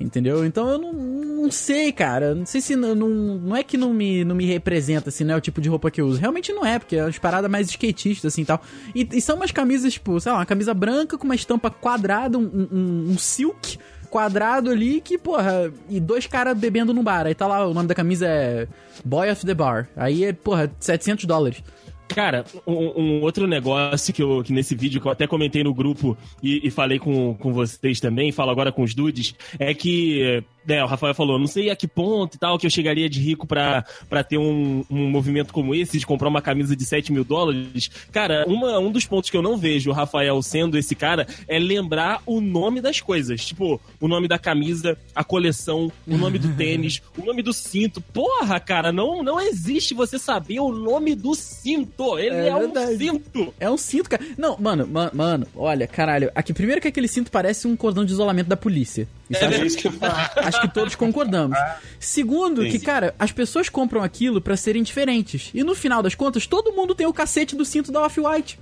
Entendeu? 0.00 0.46
Então 0.46 0.66
eu 0.66 0.78
não, 0.78 0.92
não 0.94 1.50
sei, 1.50 1.92
cara. 1.92 2.34
Não 2.34 2.46
sei 2.46 2.62
se 2.62 2.74
não, 2.74 2.94
não, 2.94 3.08
não 3.08 3.54
é 3.54 3.62
que 3.62 3.76
não 3.76 3.92
me, 3.92 4.24
não 4.24 4.34
me 4.34 4.46
representa, 4.46 5.10
assim, 5.10 5.24
não 5.24 5.34
é 5.34 5.36
o 5.36 5.40
tipo 5.42 5.60
de 5.60 5.68
roupa 5.68 5.90
que 5.90 6.00
eu 6.00 6.06
uso. 6.06 6.18
Realmente 6.18 6.54
não 6.54 6.64
é, 6.64 6.78
porque 6.78 6.96
é 6.96 7.04
umas 7.04 7.18
paradas 7.18 7.50
mais 7.50 7.68
skatistas, 7.68 8.32
assim, 8.32 8.40
e 8.40 8.44
tal. 8.46 8.62
E, 8.94 9.06
e 9.12 9.20
são 9.20 9.36
umas 9.36 9.50
camisas, 9.50 9.92
tipo, 9.92 10.18
sei 10.18 10.32
lá, 10.32 10.38
uma 10.38 10.46
camisa 10.46 10.72
branca 10.72 11.18
com 11.18 11.24
uma 11.26 11.34
estampa 11.34 11.70
quadrada, 11.70 12.38
um, 12.38 12.68
um, 12.72 13.10
um 13.10 13.18
silk 13.18 13.78
quadrado 14.10 14.70
ali 14.70 15.00
que, 15.00 15.16
porra, 15.16 15.72
e 15.88 16.00
dois 16.00 16.26
caras 16.26 16.58
bebendo 16.58 16.92
no 16.92 17.02
bar. 17.02 17.26
Aí 17.26 17.34
tá 17.34 17.46
lá, 17.46 17.66
o 17.66 17.72
nome 17.72 17.88
da 17.88 17.94
camisa 17.94 18.26
é 18.26 18.66
Boy 19.04 19.30
of 19.30 19.46
the 19.46 19.54
Bar. 19.54 19.88
Aí 19.96 20.24
é, 20.24 20.32
porra, 20.32 20.70
700 20.80 21.24
dólares. 21.24 21.62
Cara, 22.08 22.44
um, 22.66 23.00
um 23.00 23.22
outro 23.22 23.46
negócio 23.46 24.12
que, 24.12 24.22
eu, 24.22 24.42
que 24.42 24.52
nesse 24.52 24.74
vídeo 24.74 25.00
que 25.00 25.06
eu 25.06 25.12
até 25.12 25.28
comentei 25.28 25.62
no 25.62 25.72
grupo 25.72 26.18
e, 26.42 26.66
e 26.66 26.70
falei 26.70 26.98
com, 26.98 27.34
com 27.34 27.52
vocês 27.52 28.00
também, 28.00 28.32
falo 28.32 28.50
agora 28.50 28.72
com 28.72 28.82
os 28.82 28.94
dudes, 28.94 29.34
é 29.58 29.72
que, 29.72 30.42
né, 30.66 30.82
o 30.82 30.86
Rafael 30.86 31.14
falou, 31.14 31.38
não 31.38 31.46
sei 31.46 31.70
a 31.70 31.76
que 31.76 31.88
ponto 31.88 32.34
e 32.34 32.38
tal 32.38 32.58
que 32.58 32.66
eu 32.66 32.70
chegaria 32.70 33.08
de 33.08 33.20
rico 33.20 33.46
pra, 33.46 33.84
pra 34.08 34.22
ter 34.22 34.38
um, 34.38 34.84
um 34.90 35.08
movimento 35.10 35.52
como 35.52 35.74
esse, 35.74 35.98
de 35.98 36.06
comprar 36.06 36.28
uma 36.28 36.42
camisa 36.42 36.76
de 36.76 36.84
7 36.84 37.12
mil 37.12 37.24
dólares. 37.24 37.90
Cara, 38.12 38.44
uma, 38.46 38.78
um 38.78 38.90
dos 38.92 39.06
pontos 39.06 39.30
que 39.30 39.36
eu 39.36 39.42
não 39.42 39.56
vejo 39.56 39.90
o 39.90 39.92
Rafael 39.92 40.40
sendo 40.42 40.76
esse 40.78 40.94
cara 40.94 41.26
é 41.48 41.58
lembrar 41.58 42.22
o 42.26 42.40
nome 42.40 42.80
das 42.80 43.00
coisas. 43.00 43.44
Tipo, 43.44 43.80
o 44.00 44.06
nome 44.08 44.28
da 44.28 44.38
camisa, 44.38 44.96
a 45.14 45.24
coleção, 45.24 45.90
o 46.06 46.16
nome 46.16 46.38
do 46.38 46.48
tênis, 46.56 47.00
o 47.16 47.24
nome 47.24 47.42
do 47.42 47.52
cinto. 47.52 48.00
Porra, 48.00 48.58
cara, 48.60 48.92
não, 48.92 49.22
não 49.22 49.40
existe 49.40 49.94
você 49.94 50.18
saber 50.18 50.60
o 50.60 50.70
nome 50.72 51.14
do 51.14 51.34
cinto. 51.34 52.18
Ele 52.18 52.34
É 52.36 52.48
é, 52.48 52.56
um 52.56 52.72
cinto. 52.98 53.54
É 53.60 53.70
um 53.70 53.76
cinto, 53.76 54.10
cara. 54.10 54.22
Não, 54.36 54.56
mano, 54.58 54.86
ma- 54.86 55.10
mano, 55.14 55.46
olha, 55.56 55.86
caralho. 55.86 56.30
Aqui, 56.34 56.52
primeiro 56.52 56.80
que 56.80 56.88
aquele 56.88 57.08
cinto 57.08 57.30
parece 57.30 57.66
um 57.66 57.76
cordão 57.76 58.04
de 58.04 58.12
isolamento 58.12 58.48
da 58.48 58.56
polícia. 58.56 59.08
Isso 59.30 59.44
acho, 59.44 59.54
É 59.54 59.66
isso 59.66 59.78
que 59.78 59.86
eu 59.86 59.92
falo. 59.92 60.14
acho 60.36 60.60
que 60.60 60.68
todos 60.68 60.94
concordamos. 60.96 61.56
Segundo, 61.98 62.62
Sim. 62.62 62.70
que, 62.70 62.78
cara, 62.80 63.14
as 63.18 63.30
pessoas 63.30 63.68
compram 63.68 64.02
aquilo 64.02 64.40
pra 64.40 64.56
serem 64.56 64.82
diferentes. 64.82 65.50
E 65.54 65.62
no 65.62 65.74
final 65.74 66.02
das 66.02 66.14
contas, 66.14 66.46
todo 66.46 66.72
mundo 66.72 66.94
tem 66.94 67.06
o 67.06 67.12
cacete 67.12 67.54
do 67.54 67.64
cinto 67.64 67.92
da 67.92 68.02
Off-White. 68.02 68.58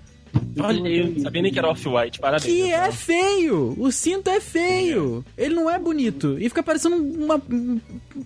Olha, 0.61 0.87
eu 0.89 1.07
não 1.11 1.23
sabia 1.23 1.41
nem 1.43 1.51
que 1.53 1.59
era 1.59 1.69
off-white, 1.69 2.21
parabéns. 2.21 2.45
Que 2.45 2.71
é 2.71 2.93
feio! 2.93 3.75
O 3.79 3.91
cinto 3.91 4.29
é 4.29 4.41
feio! 4.41 5.25
Ele 5.39 5.55
não 5.55 5.71
é 5.71 5.79
bonito. 5.79 6.37
E 6.39 6.49
fica 6.51 6.63
parecendo 6.63 6.97
uma. 6.97 7.41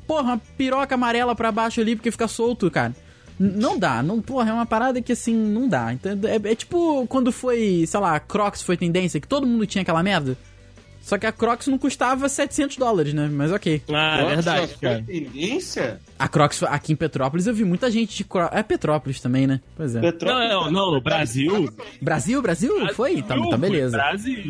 Porra, 0.06 0.22
uma 0.22 0.38
piroca 0.56 0.94
amarela 0.94 1.34
pra 1.34 1.52
baixo 1.52 1.80
ali, 1.80 1.94
porque 1.94 2.10
fica 2.10 2.26
solto, 2.26 2.68
cara. 2.70 2.94
Não 3.38 3.78
dá, 3.78 4.02
não, 4.02 4.20
porra, 4.20 4.50
é 4.50 4.52
uma 4.52 4.66
parada 4.66 5.00
que 5.00 5.12
assim, 5.12 5.34
não 5.34 5.68
dá. 5.68 5.92
Então, 5.92 6.12
é, 6.24 6.50
é 6.50 6.54
tipo 6.54 7.06
quando 7.06 7.32
foi, 7.32 7.84
sei 7.86 8.00
lá, 8.00 8.18
Crocs 8.20 8.62
foi 8.62 8.76
tendência, 8.76 9.20
que 9.20 9.26
todo 9.28 9.46
mundo 9.46 9.66
tinha 9.66 9.82
aquela 9.82 10.02
merda. 10.02 10.36
Só 11.02 11.18
que 11.18 11.26
a 11.26 11.32
Crocs 11.32 11.66
não 11.66 11.76
custava 11.76 12.28
700 12.28 12.76
dólares, 12.76 13.12
né? 13.12 13.28
Mas 13.30 13.50
ok. 13.50 13.82
Ah, 13.92 14.20
é 14.20 14.26
verdade, 14.36 14.74
cara. 14.80 15.02
tendência? 15.04 16.00
A 16.18 16.28
Crocs, 16.28 16.62
aqui 16.62 16.92
em 16.92 16.96
Petrópolis, 16.96 17.46
eu 17.46 17.54
vi 17.54 17.64
muita 17.64 17.90
gente 17.90 18.16
de 18.16 18.24
Crocs. 18.24 18.56
É 18.56 18.62
Petrópolis 18.62 19.20
também, 19.20 19.46
né? 19.46 19.60
Pois 19.76 19.96
é. 19.96 20.00
Petrópolis. 20.00 20.48
Não, 20.48 20.64
não, 20.64 20.70
não, 20.70 20.92
no 20.92 21.00
Brasil. 21.00 21.68
Brasil, 22.00 22.40
Brasil? 22.40 22.94
Foi? 22.94 23.14
Então, 23.14 23.36
então 23.44 23.58
beleza. 23.58 23.96
Brasil. 23.96 24.44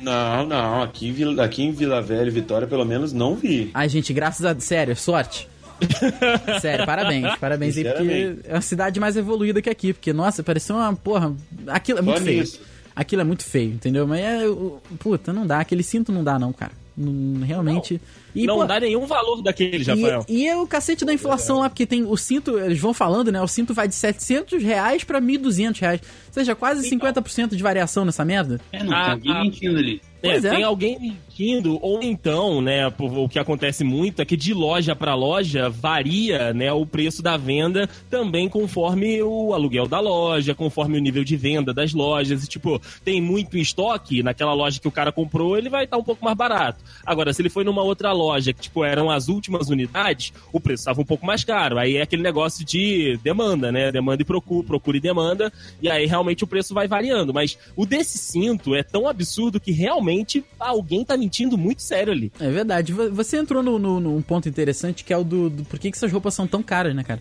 Não, 0.00 0.46
não. 0.46 0.82
Aqui 0.82 1.08
em, 1.08 1.12
Vila, 1.12 1.44
aqui 1.44 1.62
em 1.62 1.72
Vila 1.72 2.00
Velha 2.00 2.28
e 2.28 2.30
Vitória, 2.30 2.66
pelo 2.66 2.84
menos, 2.84 3.12
não 3.12 3.34
vi. 3.34 3.70
Ai, 3.74 3.88
gente, 3.88 4.12
graças 4.12 4.46
a... 4.46 4.58
Sério, 4.58 4.96
sorte. 4.96 5.46
Sério, 6.60 6.86
parabéns. 6.86 7.36
Parabéns 7.36 7.76
aí, 7.76 7.84
porque 7.84 8.36
é 8.44 8.54
uma 8.54 8.60
cidade 8.60 8.98
mais 8.98 9.16
evoluída 9.16 9.60
que 9.60 9.68
aqui. 9.68 9.92
Porque, 9.92 10.12
nossa, 10.12 10.42
pareceu 10.42 10.76
uma 10.76 10.94
porra... 10.94 11.34
Aquilo 11.66 11.98
é 11.98 12.02
Só 12.02 12.10
muito 12.10 12.22
feio. 12.22 12.40
nisso. 12.40 12.60
Aquilo 13.00 13.22
é 13.22 13.24
muito 13.24 13.44
feio, 13.44 13.72
entendeu? 13.72 14.06
Mas 14.06 14.20
é... 14.20 14.46
o- 14.48 14.78
Puta, 14.98 15.32
não 15.32 15.46
dá. 15.46 15.60
Aquele 15.60 15.82
cinto 15.82 16.12
não 16.12 16.22
dá 16.22 16.38
não, 16.38 16.52
cara. 16.52 16.72
Não- 16.96 17.40
realmente... 17.46 17.98
E, 18.34 18.46
não 18.46 18.58
pô, 18.58 18.64
dá 18.66 18.78
nenhum 18.78 19.06
valor 19.06 19.42
daquele, 19.42 19.82
Rafael. 19.82 20.24
e, 20.28 20.42
e 20.42 20.46
é 20.46 20.56
o 20.56 20.64
cacete 20.66 21.04
da 21.04 21.12
inflação 21.12 21.58
lá, 21.60 21.68
porque 21.68 21.84
tem 21.86 22.04
o 22.04 22.16
cinto, 22.16 22.56
eles 22.58 22.78
vão 22.78 22.92
falando, 22.94 23.32
né? 23.32 23.40
O 23.42 23.48
cinto 23.48 23.72
vai 23.74 23.88
de 23.88 23.94
700 23.96 24.62
reais 24.62 25.02
pra 25.02 25.20
1.200 25.20 25.80
reais. 25.80 26.00
Ou 26.28 26.34
seja, 26.34 26.54
quase 26.54 26.88
50% 26.88 27.56
de 27.56 27.62
variação 27.62 28.04
nessa 28.04 28.24
merda. 28.24 28.60
É, 28.70 28.84
não, 28.84 28.92
Ah, 28.92 29.04
tem 29.04 29.12
alguém 29.12 29.32
ah. 29.32 29.40
mentindo 29.42 29.78
ali. 29.78 30.00
É, 30.22 30.28
Pois 30.30 30.44
é. 30.44 30.50
tem 30.50 30.62
alguém 30.62 31.18
mentindo, 31.40 31.78
ou 31.80 32.02
então, 32.02 32.60
né, 32.60 32.92
o 32.98 33.28
que 33.28 33.38
acontece 33.38 33.82
muito 33.82 34.20
é 34.20 34.24
que 34.24 34.36
de 34.36 34.52
loja 34.52 34.94
para 34.94 35.14
loja 35.14 35.70
varia, 35.70 36.52
né, 36.52 36.70
o 36.72 36.84
preço 36.84 37.22
da 37.22 37.36
venda 37.36 37.88
também 38.10 38.48
conforme 38.48 39.22
o 39.22 39.54
aluguel 39.54 39.86
da 39.86 40.00
loja, 40.00 40.54
conforme 40.54 40.98
o 40.98 41.00
nível 41.00 41.24
de 41.24 41.36
venda 41.36 41.72
das 41.72 41.94
lojas, 41.94 42.44
e 42.44 42.48
tipo, 42.48 42.80
tem 43.02 43.20
muito 43.22 43.56
estoque, 43.56 44.22
naquela 44.22 44.52
loja 44.52 44.78
que 44.78 44.88
o 44.88 44.92
cara 44.92 45.10
comprou, 45.10 45.56
ele 45.56 45.70
vai 45.70 45.84
estar 45.84 45.96
um 45.96 46.04
pouco 46.04 46.24
mais 46.24 46.36
barato. 46.36 46.84
Agora, 47.06 47.32
se 47.32 47.40
ele 47.40 47.48
foi 47.48 47.64
numa 47.64 47.82
outra 47.82 48.12
loja 48.12 48.52
que, 48.52 48.60
tipo, 48.60 48.84
eram 48.84 49.10
as 49.10 49.28
últimas 49.28 49.70
unidades, 49.70 50.32
o 50.52 50.60
preço 50.60 50.82
estava 50.82 51.00
um 51.00 51.04
pouco 51.04 51.24
mais 51.24 51.42
caro. 51.42 51.78
Aí 51.78 51.96
é 51.96 52.02
aquele 52.02 52.22
negócio 52.22 52.64
de 52.64 53.18
demanda, 53.22 53.72
né, 53.72 53.90
demanda 53.90 54.20
e 54.20 54.24
procura, 54.24 54.66
procura 54.66 54.96
e 54.98 55.00
demanda, 55.00 55.52
e 55.80 55.88
aí 55.88 56.06
realmente 56.06 56.44
o 56.44 56.46
preço 56.46 56.74
vai 56.74 56.86
variando. 56.86 57.32
Mas 57.32 57.56
o 57.74 57.86
desse 57.86 58.18
cinto 58.18 58.74
é 58.74 58.82
tão 58.82 59.08
absurdo 59.08 59.60
que 59.60 59.72
realmente 59.72 60.44
alguém 60.58 61.04
tá 61.04 61.16
muito 61.56 61.82
sério 61.82 62.12
ali. 62.12 62.32
É 62.40 62.50
verdade. 62.50 62.92
Vo- 62.92 63.10
Você 63.12 63.36
entrou 63.36 63.62
no, 63.62 63.78
no- 63.78 64.00
num 64.00 64.22
ponto 64.22 64.48
interessante 64.48 65.04
que 65.04 65.12
é 65.12 65.16
o 65.16 65.24
do, 65.24 65.48
do 65.50 65.64
por 65.64 65.78
que, 65.78 65.90
que 65.90 65.96
essas 65.96 66.10
roupas 66.12 66.34
são 66.34 66.46
tão 66.46 66.62
caras, 66.62 66.94
né, 66.94 67.02
cara? 67.04 67.20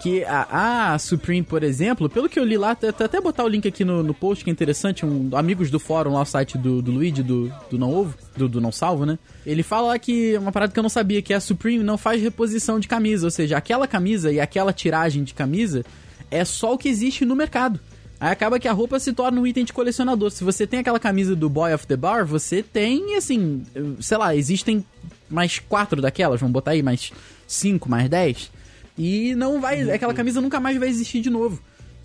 Que 0.00 0.22
a, 0.24 0.92
a 0.92 0.98
Supreme, 0.98 1.42
por 1.42 1.62
exemplo, 1.62 2.06
pelo 2.10 2.28
que 2.28 2.38
eu 2.38 2.44
li 2.44 2.58
lá, 2.58 2.72
até, 2.72 2.88
até 2.90 3.18
botar 3.18 3.44
o 3.44 3.48
link 3.48 3.66
aqui 3.66 3.82
no, 3.82 4.02
no 4.02 4.12
post 4.12 4.44
que 4.44 4.50
é 4.50 4.52
interessante, 4.52 5.06
um, 5.06 5.30
amigos 5.32 5.70
do 5.70 5.80
fórum 5.80 6.12
lá, 6.12 6.20
o 6.20 6.24
site 6.26 6.58
do, 6.58 6.82
do 6.82 6.92
Luigi, 6.92 7.22
do, 7.22 7.50
do 7.70 7.78
Não 7.78 7.90
Ovo, 7.94 8.14
do, 8.36 8.46
do 8.46 8.60
Não 8.60 8.70
Salvo, 8.70 9.06
né? 9.06 9.18
Ele 9.46 9.62
fala 9.62 9.88
lá 9.88 9.98
que 9.98 10.36
uma 10.36 10.52
parada 10.52 10.70
que 10.70 10.78
eu 10.78 10.82
não 10.82 10.90
sabia, 10.90 11.22
que 11.22 11.32
a 11.32 11.40
Supreme 11.40 11.82
não 11.82 11.96
faz 11.96 12.20
reposição 12.20 12.78
de 12.78 12.86
camisa, 12.86 13.26
ou 13.26 13.30
seja, 13.30 13.56
aquela 13.56 13.86
camisa 13.88 14.30
e 14.30 14.38
aquela 14.38 14.70
tiragem 14.70 15.24
de 15.24 15.32
camisa 15.32 15.82
é 16.30 16.44
só 16.44 16.74
o 16.74 16.78
que 16.78 16.90
existe 16.90 17.24
no 17.24 17.34
mercado. 17.34 17.80
Aí 18.18 18.30
acaba 18.30 18.58
que 18.58 18.66
a 18.66 18.72
roupa 18.72 18.98
se 18.98 19.12
torna 19.12 19.40
um 19.40 19.46
item 19.46 19.64
de 19.64 19.72
colecionador. 19.72 20.30
Se 20.30 20.42
você 20.42 20.66
tem 20.66 20.80
aquela 20.80 20.98
camisa 20.98 21.36
do 21.36 21.50
Boy 21.50 21.74
of 21.74 21.86
the 21.86 21.96
Bar, 21.96 22.24
você 22.24 22.62
tem, 22.62 23.16
assim, 23.16 23.62
sei 24.00 24.16
lá, 24.16 24.34
existem 24.34 24.84
mais 25.28 25.58
quatro 25.58 26.00
daquelas, 26.00 26.40
vamos 26.40 26.52
botar 26.52 26.70
aí, 26.70 26.82
mais 26.82 27.12
cinco, 27.46 27.90
mais 27.90 28.08
dez. 28.08 28.50
E 28.96 29.34
não 29.34 29.60
vai, 29.60 29.90
aquela 29.90 30.14
camisa 30.14 30.40
nunca 30.40 30.58
mais 30.58 30.78
vai 30.78 30.88
existir 30.88 31.20
de 31.20 31.28
novo. 31.28 31.60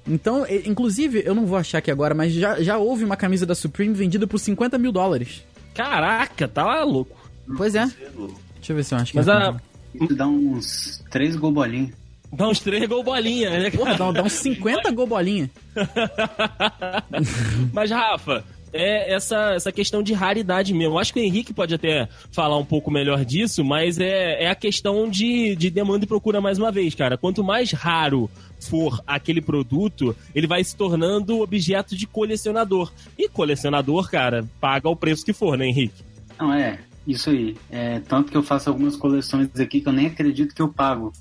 Então, 0.06 0.46
inclusive, 0.66 1.22
eu 1.26 1.34
não 1.34 1.46
vou 1.46 1.58
achar 1.58 1.78
aqui 1.78 1.92
agora, 1.92 2.14
mas 2.14 2.34
já, 2.34 2.62
já 2.62 2.78
houve 2.78 3.06
uma 3.06 3.16
camisa 3.16 3.46
da 3.46 3.56
Supreme 3.56 3.94
vendida 3.94 4.28
por 4.28 4.40
50 4.40 4.78
mil 4.78 4.92
dólares. 4.92 5.44
Caraca, 5.74 6.48
tá 6.48 6.84
louco. 6.84 7.18
Pois 7.56 7.76
é. 7.76 7.86
Deixa 7.86 8.72
eu 8.72 8.76
ver 8.76 8.84
se 8.84 8.94
eu 8.94 8.98
acho 8.98 9.12
que 9.12 9.18
Mas 9.18 9.28
é. 9.28 9.32
a. 9.32 9.56
Isso 9.94 10.16
dá 10.16 10.28
uns 10.28 11.04
três 11.10 11.36
gol 11.36 11.52
bolinhos. 11.52 11.92
Dá 12.34 12.48
uns 12.48 12.60
três 12.60 12.88
gol 12.88 13.04
bolinha, 13.04 13.50
né? 13.50 13.70
Porra, 13.70 13.96
dá, 13.96 14.12
dá 14.12 14.24
uns 14.24 14.34
50 14.34 14.90
gol 14.92 15.08
bolinha. 15.08 15.50
Mas, 17.74 17.92
Rafa, 17.92 18.44
é 18.74 19.14
essa, 19.14 19.54
essa 19.54 19.72
questão 19.72 20.02
de 20.02 20.14
raridade 20.14 20.74
mesmo. 20.74 20.96
Eu 20.96 21.00
acho 21.00 21.14
que 21.14 21.20
o 21.20 21.24
Henrique 21.24 21.54
pode 21.54 21.74
até 21.74 22.08
falar 22.32 22.58
um 22.58 22.66
pouco 22.66 22.90
melhor 22.90 23.26
disso, 23.26 23.64
mas 23.64 24.00
é, 24.00 24.46
é 24.46 24.50
a 24.50 24.56
questão 24.56 25.10
de, 25.10 25.56
de 25.56 25.70
demanda 25.70 26.06
e 26.06 26.08
procura 26.08 26.40
mais 26.40 26.58
uma 26.58 26.72
vez, 26.72 26.96
cara. 26.96 27.18
Quanto 27.18 27.44
mais 27.44 27.72
raro 27.72 28.30
for 28.60 29.02
aquele 29.06 29.42
produto, 29.42 30.16
ele 30.34 30.48
vai 30.48 30.64
se 30.64 30.76
tornando 30.76 31.42
objeto 31.42 31.96
de 31.96 32.08
colecionador. 32.08 32.92
E 33.18 33.28
colecionador, 33.28 34.10
cara, 34.10 34.48
paga 34.60 34.88
o 34.88 34.96
preço 34.96 35.26
que 35.26 35.34
for, 35.34 35.58
né, 35.58 35.68
Henrique? 35.68 36.04
Não, 36.40 36.54
é, 36.54 36.80
isso 37.06 37.30
aí. 37.30 37.58
É, 37.70 38.00
tanto 38.00 38.32
que 38.32 38.38
eu 38.38 38.44
faço 38.44 38.70
algumas 38.70 38.96
coleções 38.96 39.50
aqui 39.60 39.82
que 39.82 39.88
eu 39.88 39.94
nem 39.94 40.08
acredito 40.08 40.56
que 40.56 40.62
eu 40.62 40.70
pago 40.70 41.12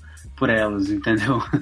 por 0.41 0.49
elas, 0.49 0.89
entendeu? 0.89 1.39
Tá 1.39 1.61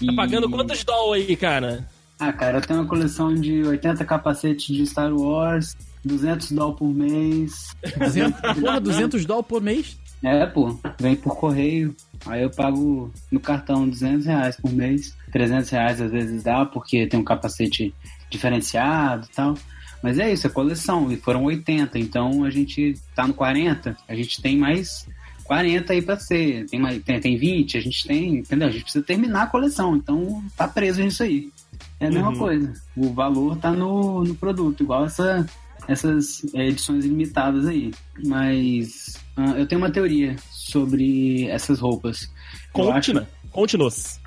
E- 0.00 0.14
pagando 0.14 0.48
quantos 0.48 0.84
dólares 0.84 1.26
aí, 1.28 1.34
cara? 1.36 1.84
Ah, 2.16 2.32
cara, 2.32 2.58
eu 2.58 2.62
tenho 2.62 2.78
uma 2.78 2.86
coleção 2.88 3.34
de 3.34 3.64
80 3.64 4.04
capacetes 4.04 4.66
de 4.76 4.86
Star 4.86 5.12
Wars, 5.12 5.76
200 6.04 6.52
dólares 6.52 6.78
por 6.78 6.88
mês. 6.94 7.74
200, 7.98 8.40
porra, 8.60 8.80
200 8.80 9.24
dólares 9.26 9.48
por 9.48 9.60
mês? 9.60 9.98
É, 10.22 10.46
pô, 10.46 10.78
vem 11.00 11.16
por 11.16 11.34
correio. 11.36 11.92
Aí 12.26 12.42
eu 12.42 12.50
pago 12.50 13.10
no 13.32 13.40
cartão 13.40 13.88
200 13.88 14.26
reais 14.26 14.56
por 14.56 14.70
mês. 14.72 15.12
300 15.32 15.68
reais 15.70 16.00
às 16.00 16.12
vezes 16.12 16.44
dá, 16.44 16.64
porque 16.64 17.06
tem 17.08 17.18
um 17.18 17.24
capacete 17.24 17.92
diferenciado 18.30 19.26
e 19.28 19.34
tal. 19.34 19.54
Mas 20.02 20.18
é 20.20 20.32
isso, 20.32 20.46
é 20.46 20.50
coleção. 20.50 21.10
E 21.10 21.16
foram 21.16 21.44
80, 21.44 21.98
então 21.98 22.44
a 22.44 22.50
gente 22.50 22.94
tá 23.16 23.26
no 23.26 23.34
40. 23.34 23.96
A 24.08 24.14
gente 24.14 24.40
tem 24.40 24.56
mais 24.56 25.06
40 25.50 25.92
aí 25.92 26.00
pra 26.00 26.16
ser. 26.16 26.64
Tem, 26.66 26.78
mais, 26.78 27.02
tem, 27.02 27.18
tem 27.18 27.36
20, 27.36 27.76
a 27.76 27.80
gente 27.80 28.06
tem, 28.06 28.36
entendeu? 28.36 28.68
A 28.68 28.70
gente 28.70 28.84
precisa 28.84 29.04
terminar 29.04 29.42
a 29.42 29.46
coleção. 29.48 29.96
Então 29.96 30.44
tá 30.56 30.68
preso 30.68 31.02
nisso 31.02 31.24
aí. 31.24 31.50
É 31.98 32.06
a 32.06 32.10
mesma 32.10 32.30
Uhum. 32.30 32.38
coisa. 32.38 32.72
O 32.96 33.12
valor 33.12 33.56
tá 33.56 33.72
no, 33.72 34.22
no 34.22 34.34
produto, 34.36 34.84
igual 34.84 35.06
essa, 35.06 35.44
essas 35.88 36.44
edições 36.54 37.04
limitadas 37.04 37.66
aí. 37.66 37.90
Mas 38.24 39.18
ah, 39.36 39.54
eu 39.58 39.66
tenho 39.66 39.80
uma 39.80 39.90
teoria 39.90 40.36
sobre 40.52 41.48
essas 41.48 41.80
roupas. 41.80 42.30
Conte-nos. 42.72 43.26
Conte-nos. 43.50 44.20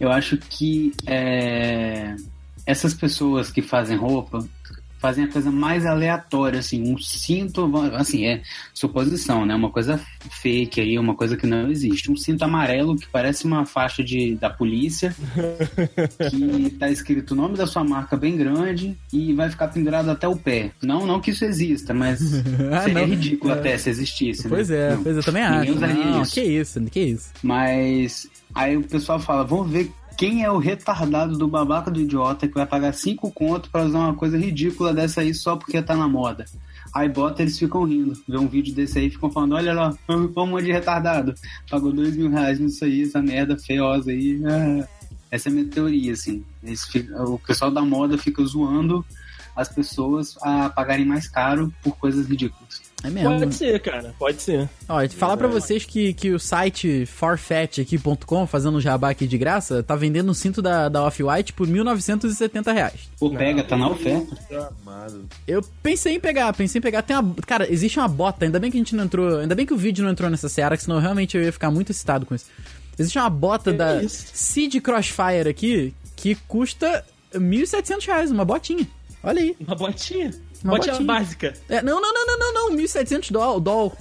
eu 0.00 0.10
acho 0.10 0.38
que 0.38 0.92
é, 1.06 2.16
essas 2.64 2.94
pessoas 2.94 3.50
que 3.50 3.60
fazem 3.60 3.98
roupa 3.98 4.38
fazem 5.04 5.24
a 5.24 5.28
coisa 5.28 5.50
mais 5.50 5.84
aleatória, 5.84 6.60
assim, 6.60 6.82
um 6.90 6.96
cinto, 6.96 7.70
assim, 7.92 8.24
é 8.24 8.40
suposição, 8.72 9.44
né? 9.44 9.54
Uma 9.54 9.68
coisa 9.68 10.00
fake 10.40 10.80
aí, 10.80 10.98
uma 10.98 11.14
coisa 11.14 11.36
que 11.36 11.46
não 11.46 11.70
existe. 11.70 12.10
Um 12.10 12.16
cinto 12.16 12.42
amarelo 12.42 12.96
que 12.96 13.06
parece 13.08 13.44
uma 13.44 13.66
faixa 13.66 14.02
de, 14.02 14.34
da 14.36 14.48
polícia, 14.48 15.14
que 16.30 16.70
tá 16.78 16.88
escrito 16.90 17.32
o 17.32 17.34
nome 17.36 17.54
da 17.54 17.66
sua 17.66 17.84
marca 17.84 18.16
bem 18.16 18.34
grande 18.34 18.96
e 19.12 19.34
vai 19.34 19.50
ficar 19.50 19.68
pendurado 19.68 20.10
até 20.10 20.26
o 20.26 20.36
pé. 20.36 20.70
Não, 20.82 21.06
não 21.06 21.20
que 21.20 21.32
isso 21.32 21.44
exista, 21.44 21.92
mas 21.92 22.20
Ah, 22.72 22.80
seria 22.80 23.00
não. 23.02 23.06
ridículo 23.06 23.52
É. 23.52 23.58
até 23.58 23.76
se 23.76 23.90
existisse. 23.90 24.48
Pois 24.48 24.70
né? 24.70 24.76
é, 24.92 24.94
Não. 24.94 25.02
pois 25.02 25.16
eu 25.18 25.22
também 25.22 25.42
Ninguém 25.44 25.58
acho. 25.60 25.72
usaria 25.76 26.04
Não, 26.06 26.22
isso. 26.22 26.32
que 26.34 26.40
isso, 26.42 26.80
que 26.84 27.00
isso. 27.00 27.30
Mas 27.42 28.26
aí 28.54 28.74
o 28.74 28.82
pessoal 28.82 29.20
fala, 29.20 29.44
vamos 29.44 29.70
ver 29.70 29.92
quem 30.16 30.42
é 30.44 30.50
o 30.50 30.58
retardado 30.58 31.36
do 31.36 31.48
babaca 31.48 31.90
do 31.90 32.00
idiota 32.00 32.46
que 32.46 32.54
vai 32.54 32.66
pagar 32.66 32.94
cinco 32.94 33.30
conto 33.30 33.70
pra 33.70 33.84
usar 33.84 33.98
uma 33.98 34.14
coisa 34.14 34.38
ridícula 34.38 34.92
dessa 34.92 35.20
aí 35.20 35.34
só 35.34 35.56
porque 35.56 35.82
tá 35.82 35.96
na 35.96 36.08
moda. 36.08 36.44
Aí 36.94 37.08
bota, 37.08 37.42
eles 37.42 37.58
ficam 37.58 37.84
rindo. 37.84 38.12
Vê 38.28 38.38
um 38.38 38.46
vídeo 38.46 38.74
desse 38.74 38.98
aí 38.98 39.10
ficam 39.10 39.30
falando, 39.30 39.56
olha 39.56 39.74
lá, 39.74 39.96
um 40.08 40.46
monte 40.46 40.66
de 40.66 40.72
retardado. 40.72 41.34
Pagou 41.68 41.92
dois 41.92 42.16
mil 42.16 42.30
reais 42.30 42.60
nisso 42.60 42.84
aí, 42.84 43.02
essa 43.02 43.20
merda 43.20 43.58
feiosa 43.58 44.10
aí. 44.10 44.40
Ah. 44.46 44.88
Essa 45.30 45.48
é 45.48 45.50
a 45.50 45.54
minha 45.54 45.66
teoria, 45.66 46.12
assim. 46.12 46.44
O 47.26 47.38
pessoal 47.40 47.70
da 47.70 47.82
moda 47.82 48.16
fica 48.16 48.44
zoando 48.44 49.04
as 49.56 49.68
pessoas 49.68 50.36
a 50.42 50.70
pagarem 50.70 51.04
mais 51.04 51.28
caro 51.28 51.74
por 51.82 51.96
coisas 51.96 52.28
ridículas. 52.28 52.82
É 53.04 53.10
mesmo. 53.10 53.38
Pode 53.38 53.54
ser, 53.54 53.80
cara. 53.80 54.14
Pode 54.18 54.42
ser. 54.42 54.68
Ó, 54.88 55.06
falar 55.10 55.36
pra 55.36 55.46
vocês 55.46 55.84
que, 55.84 56.14
que 56.14 56.30
o 56.30 56.38
site 56.38 57.04
forfetch.com, 57.04 58.46
fazendo 58.46 58.78
um 58.78 58.80
jabá 58.80 59.10
aqui 59.10 59.26
de 59.26 59.36
graça, 59.36 59.82
tá 59.82 59.94
vendendo 59.94 60.30
um 60.30 60.34
cinto 60.34 60.62
da, 60.62 60.88
da 60.88 61.04
Off-White 61.04 61.52
por 61.52 61.68
1.970 61.68 62.72
reais. 62.72 63.00
Pô, 63.20 63.30
pega, 63.30 63.62
tá 63.62 63.76
na 63.76 63.90
oferta. 63.90 64.34
Eu 65.46 65.62
pensei 65.82 66.14
em 66.14 66.20
pegar, 66.20 66.52
pensei 66.54 66.78
em 66.78 66.82
pegar. 66.82 67.02
Tem 67.02 67.14
uma. 67.14 67.34
Cara, 67.46 67.70
existe 67.70 67.98
uma 67.98 68.08
bota, 68.08 68.46
ainda 68.46 68.58
bem 68.58 68.70
que 68.70 68.78
a 68.78 68.80
gente 68.80 68.96
não 68.96 69.04
entrou. 69.04 69.38
Ainda 69.38 69.54
bem 69.54 69.66
que 69.66 69.74
o 69.74 69.78
vídeo 69.78 70.02
não 70.02 70.10
entrou 70.10 70.30
nessa 70.30 70.48
seara, 70.48 70.76
que 70.76 70.82
senão 70.82 70.98
realmente 70.98 71.36
eu 71.36 71.42
ia 71.42 71.52
ficar 71.52 71.70
muito 71.70 71.90
excitado 71.90 72.24
com 72.24 72.34
isso. 72.34 72.46
Existe 72.98 73.18
uma 73.18 73.28
bota 73.28 73.70
Que 73.70 73.76
da 73.76 74.02
isso? 74.02 74.28
Seed 74.32 74.80
Crossfire 74.80 75.48
aqui 75.48 75.92
que 76.16 76.34
custa 76.48 77.04
1.700 77.34 78.06
reais, 78.06 78.30
uma 78.30 78.44
botinha. 78.44 78.86
Olha 79.22 79.42
aí. 79.42 79.56
Uma 79.60 79.74
botinha. 79.74 80.30
Uma 80.64 80.76
botinha, 80.76 80.94
botinha. 80.94 81.06
básica. 81.06 81.54
É, 81.68 81.82
não, 81.82 82.00
não, 82.00 82.12
não, 82.12 82.26
não, 82.26 82.38
não, 82.38 82.70
não, 82.70 82.76
1.700 82.76 83.30
doll. 83.30 83.60
doll. 83.60 83.92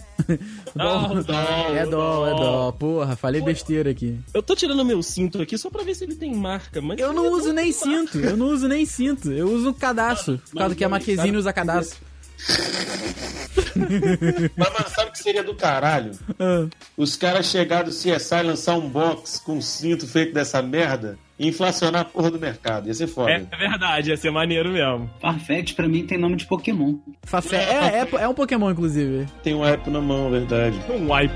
Ah, 0.80 1.08
doll, 1.08 1.76
É 1.76 1.86
doll, 1.86 2.26
é 2.28 2.30
doll. 2.30 2.40
doll. 2.40 2.74
Porra, 2.74 3.16
falei 3.16 3.42
besteira 3.42 3.92
aqui. 3.92 4.18
Eu 4.34 4.42
tô 4.42 4.56
tirando 4.56 4.84
meu 4.86 5.04
cinto 5.04 5.42
aqui 5.42 5.58
só 5.58 5.70
pra 5.70 5.84
ver 5.84 5.94
se 5.96 6.04
ele 6.06 6.16
tem 6.16 6.34
marca, 6.34 6.82
mas... 6.82 6.98
Eu 7.00 7.12
não 7.14 7.32
uso 7.32 7.52
nem 7.52 7.72
cinto, 7.72 8.18
eu 8.20 8.38
não 8.38 8.48
uso 8.48 8.68
nem 8.68 8.86
cinto. 8.86 9.32
Eu 9.32 9.52
uso 9.52 9.74
cadastro, 9.74 10.40
por 10.52 10.58
causa 10.60 10.76
que 10.76 10.84
a 10.84 10.90
Marquezine 10.90 11.36
usa 11.38 11.52
cadastro. 11.52 12.00
Mas, 14.58 14.74
mano, 14.74 14.90
sabe 14.90 15.10
o 15.10 15.12
que 15.12 15.20
seria 15.20 15.44
do 15.44 15.56
caralho? 15.56 16.12
Ah. 16.40 16.68
Os 16.98 17.16
caras 17.16 17.48
chegar 17.48 17.84
do 17.84 17.92
CSI 17.92 18.44
lançar 18.44 18.76
um 18.76 18.88
box 18.88 19.40
com 19.40 19.58
um 19.58 19.62
cinto 19.62 20.08
feito 20.08 20.34
dessa 20.34 20.62
merda 20.62 21.18
e 21.38 21.48
inflacionar 21.48 22.02
a 22.02 22.06
porra 22.06 22.32
do 22.32 22.40
mercado. 22.40 22.88
Ia 22.88 22.94
ser 22.94 23.08
foda. 23.08 23.32
É 23.32 23.58
verdade, 23.58 24.12
ia 24.12 24.18
ser 24.18 24.32
maneiro 24.32 24.72
mesmo. 24.72 25.10
Farfetch 25.20 25.74
pra 25.74 25.88
mim 25.88 26.06
tem 26.06 26.18
nome 26.18 26.36
de 26.36 26.46
Pokémon. 26.46 26.96
Fafé, 27.24 27.58
é, 27.58 28.02
é, 28.02 28.24
é 28.24 28.28
um 28.28 28.34
Pokémon, 28.34 28.72
inclusive. 28.72 29.26
Tem 29.42 29.54
um 29.54 29.62
hype 29.62 29.90
na 29.90 30.02
mão, 30.02 30.30
verdade. 30.30 30.78
Um 30.90 31.12
wipe. 31.12 31.34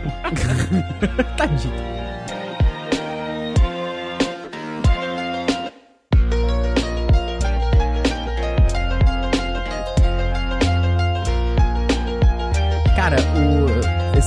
Tadinho. 1.38 1.97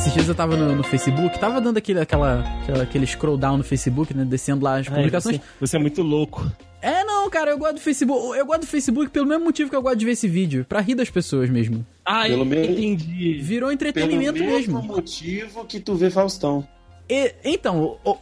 Esses 0.01 0.13
dias 0.15 0.29
eu 0.29 0.35
tava 0.35 0.57
no, 0.57 0.75
no 0.77 0.83
Facebook, 0.83 1.39
tava 1.39 1.61
dando 1.61 1.77
aquele, 1.77 2.01
aquela, 2.01 2.41
aquela- 2.63 2.83
aquele 2.83 3.07
scroll 3.07 3.37
down 3.37 3.59
no 3.59 3.65
Facebook, 3.65 4.15
né? 4.15 4.25
Descendo 4.25 4.65
lá 4.65 4.79
as 4.79 4.89
Ai, 4.89 4.95
publicações. 4.95 5.37
você, 5.37 5.43
você 5.61 5.77
é 5.77 5.81
muito 5.81 6.03
louco. 6.03 6.51
É, 6.83 7.05
não, 7.05 7.29
cara, 7.29 7.51
eu 7.51 7.59
gosto 7.59 7.75
do 7.75 7.81
Facebook. 7.81 8.39
Eu 8.39 8.47
gosto 8.47 8.61
do 8.63 8.67
Facebook 8.67 9.11
pelo 9.11 9.27
mesmo 9.27 9.45
motivo 9.45 9.69
que 9.69 9.77
eu 9.77 9.83
gosto 9.83 9.97
de 9.99 10.05
ver 10.07 10.13
esse 10.13 10.27
vídeo. 10.27 10.65
Pra 10.67 10.81
rir 10.81 10.95
das 10.95 11.11
pessoas 11.11 11.51
mesmo. 11.51 11.85
Ah, 12.05 12.23
Pelo 12.23 12.45
entendi. 12.45 13.39
Virou 13.43 13.69
Pelo 13.69 13.73
entretenimento 13.73 14.39
mesmo 14.43 14.79
mesmo. 14.79 14.83
motivo 14.83 15.65
que 15.67 15.79
tu 15.79 15.95
vê 15.95 16.09
Faustão. 16.11 16.67
E- 17.09 17.35
então, 17.45 17.99
o, 18.03 18.17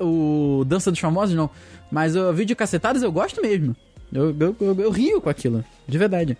o- 0.00 0.58
o 0.60 0.64
Dança 0.64 0.92
dos 0.92 1.00
Famosos 1.00 1.34
não. 1.34 1.50
Mas 1.90 2.14
o 2.14 2.32
vídeo 2.32 2.54
cacetadas 2.54 3.02
eu 3.02 3.10
gosto 3.10 3.42
mesmo. 3.42 3.74
Eu, 4.12 4.30
eu, 4.38 4.56
eu, 4.60 4.80
eu 4.82 4.90
rio 4.92 5.20
com 5.20 5.28
aquilo. 5.28 5.64
De 5.88 5.98
verdade. 5.98 6.38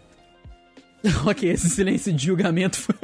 ok, 1.26 1.50
esse 1.50 1.68
silêncio 1.70 2.12
de 2.12 2.26
julgamento 2.26 2.78
foi. 2.78 2.94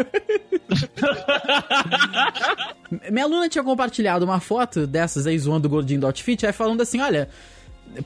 Minha 3.11 3.25
aluna 3.25 3.49
tinha 3.49 3.63
compartilhado 3.63 4.25
uma 4.25 4.41
foto 4.41 4.87
dessas 4.87 5.27
aí 5.27 5.39
zoando 5.39 5.69
o 5.69 5.71
gordinho 5.71 6.01
do 6.01 6.07
outfit, 6.07 6.47
aí 6.47 6.53
falando 6.53 6.81
assim: 6.81 7.01
olha. 7.01 7.29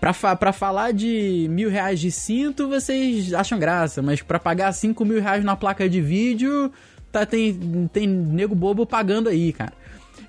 Pra, 0.00 0.14
fa 0.14 0.34
pra 0.34 0.50
falar 0.50 0.94
de 0.94 1.46
mil 1.50 1.68
reais 1.68 2.00
de 2.00 2.10
cinto, 2.10 2.66
vocês 2.66 3.34
acham 3.34 3.58
graça, 3.58 4.00
mas 4.00 4.22
pra 4.22 4.38
pagar 4.38 4.72
cinco 4.72 5.04
mil 5.04 5.20
reais 5.20 5.44
na 5.44 5.54
placa 5.56 5.86
de 5.86 6.00
vídeo, 6.00 6.72
tá, 7.12 7.26
tem, 7.26 7.86
tem 7.92 8.06
nego 8.06 8.54
bobo 8.54 8.86
pagando 8.86 9.28
aí, 9.28 9.52
cara. 9.52 9.74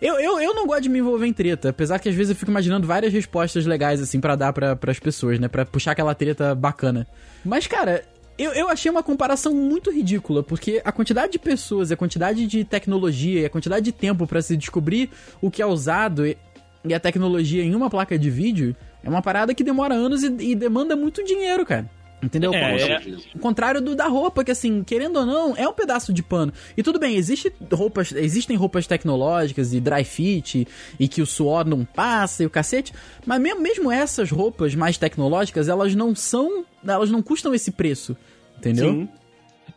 Eu, 0.01 0.19
eu, 0.19 0.41
eu 0.41 0.53
não 0.53 0.67
gosto 0.67 0.81
de 0.81 0.89
me 0.89 0.99
envolver 0.99 1.25
em 1.25 1.31
treta, 1.31 1.69
apesar 1.69 1.99
que 1.99 2.09
às 2.09 2.15
vezes 2.15 2.31
eu 2.31 2.35
fico 2.35 2.51
imaginando 2.51 2.85
várias 2.85 3.13
respostas 3.13 3.65
legais, 3.65 4.01
assim, 4.01 4.19
pra 4.19 4.35
dar 4.35 4.51
pra, 4.51 4.75
pras 4.75 4.99
pessoas, 4.99 5.39
né? 5.39 5.47
Pra 5.47 5.65
puxar 5.65 5.91
aquela 5.91 6.13
treta 6.13 6.53
bacana. 6.53 7.07
Mas, 7.45 7.65
cara, 7.65 8.03
eu, 8.37 8.51
eu 8.51 8.69
achei 8.69 8.91
uma 8.91 9.03
comparação 9.03 9.53
muito 9.53 9.91
ridícula, 9.91 10.43
porque 10.43 10.81
a 10.83 10.91
quantidade 10.91 11.31
de 11.31 11.39
pessoas, 11.39 11.91
a 11.91 11.97
quantidade 11.97 12.45
de 12.45 12.63
tecnologia 12.63 13.41
e 13.41 13.45
a 13.45 13.49
quantidade 13.49 13.85
de 13.85 13.91
tempo 13.91 14.27
pra 14.27 14.41
se 14.41 14.57
descobrir 14.57 15.09
o 15.41 15.49
que 15.49 15.61
é 15.61 15.65
usado 15.65 16.25
e, 16.25 16.37
e 16.83 16.93
a 16.93 16.99
tecnologia 16.99 17.63
em 17.63 17.73
uma 17.73 17.89
placa 17.89 18.17
de 18.17 18.29
vídeo 18.29 18.75
é 19.03 19.09
uma 19.09 19.21
parada 19.21 19.53
que 19.53 19.63
demora 19.63 19.93
anos 19.93 20.23
e, 20.23 20.27
e 20.39 20.55
demanda 20.55 20.95
muito 20.95 21.23
dinheiro, 21.23 21.65
cara. 21.65 21.89
Entendeu? 22.25 22.51
É, 22.53 22.59
Paulo? 22.59 22.81
é. 22.81 23.17
O 23.35 23.39
contrário 23.39 23.79
do 23.79 23.95
da 23.95 24.07
roupa, 24.07 24.43
que 24.43 24.51
assim, 24.51 24.83
querendo 24.83 25.17
ou 25.17 25.25
não, 25.25 25.55
é 25.55 25.67
um 25.67 25.73
pedaço 25.73 26.11
de 26.11 26.23
pano. 26.23 26.51
E 26.75 26.81
tudo 26.81 26.99
bem, 26.99 27.15
existe 27.15 27.53
roupas, 27.71 28.11
existem 28.11 28.57
roupas 28.57 28.87
tecnológicas 28.87 29.73
e 29.73 29.79
dry 29.79 30.03
fit, 30.03 30.67
e 30.99 31.07
que 31.07 31.21
o 31.21 31.25
suor 31.25 31.65
não 31.65 31.85
passa 31.85 32.41
e 32.41 32.45
o 32.45 32.49
cacete, 32.49 32.91
mas 33.25 33.39
mesmo, 33.39 33.61
mesmo 33.61 33.91
essas 33.91 34.31
roupas 34.31 34.73
mais 34.73 34.97
tecnológicas, 34.97 35.69
elas 35.69 35.93
não 35.93 36.15
são. 36.15 36.65
Elas 36.85 37.11
não 37.11 37.21
custam 37.21 37.53
esse 37.53 37.71
preço. 37.71 38.17
Entendeu? 38.57 38.91
Sim. 38.91 39.09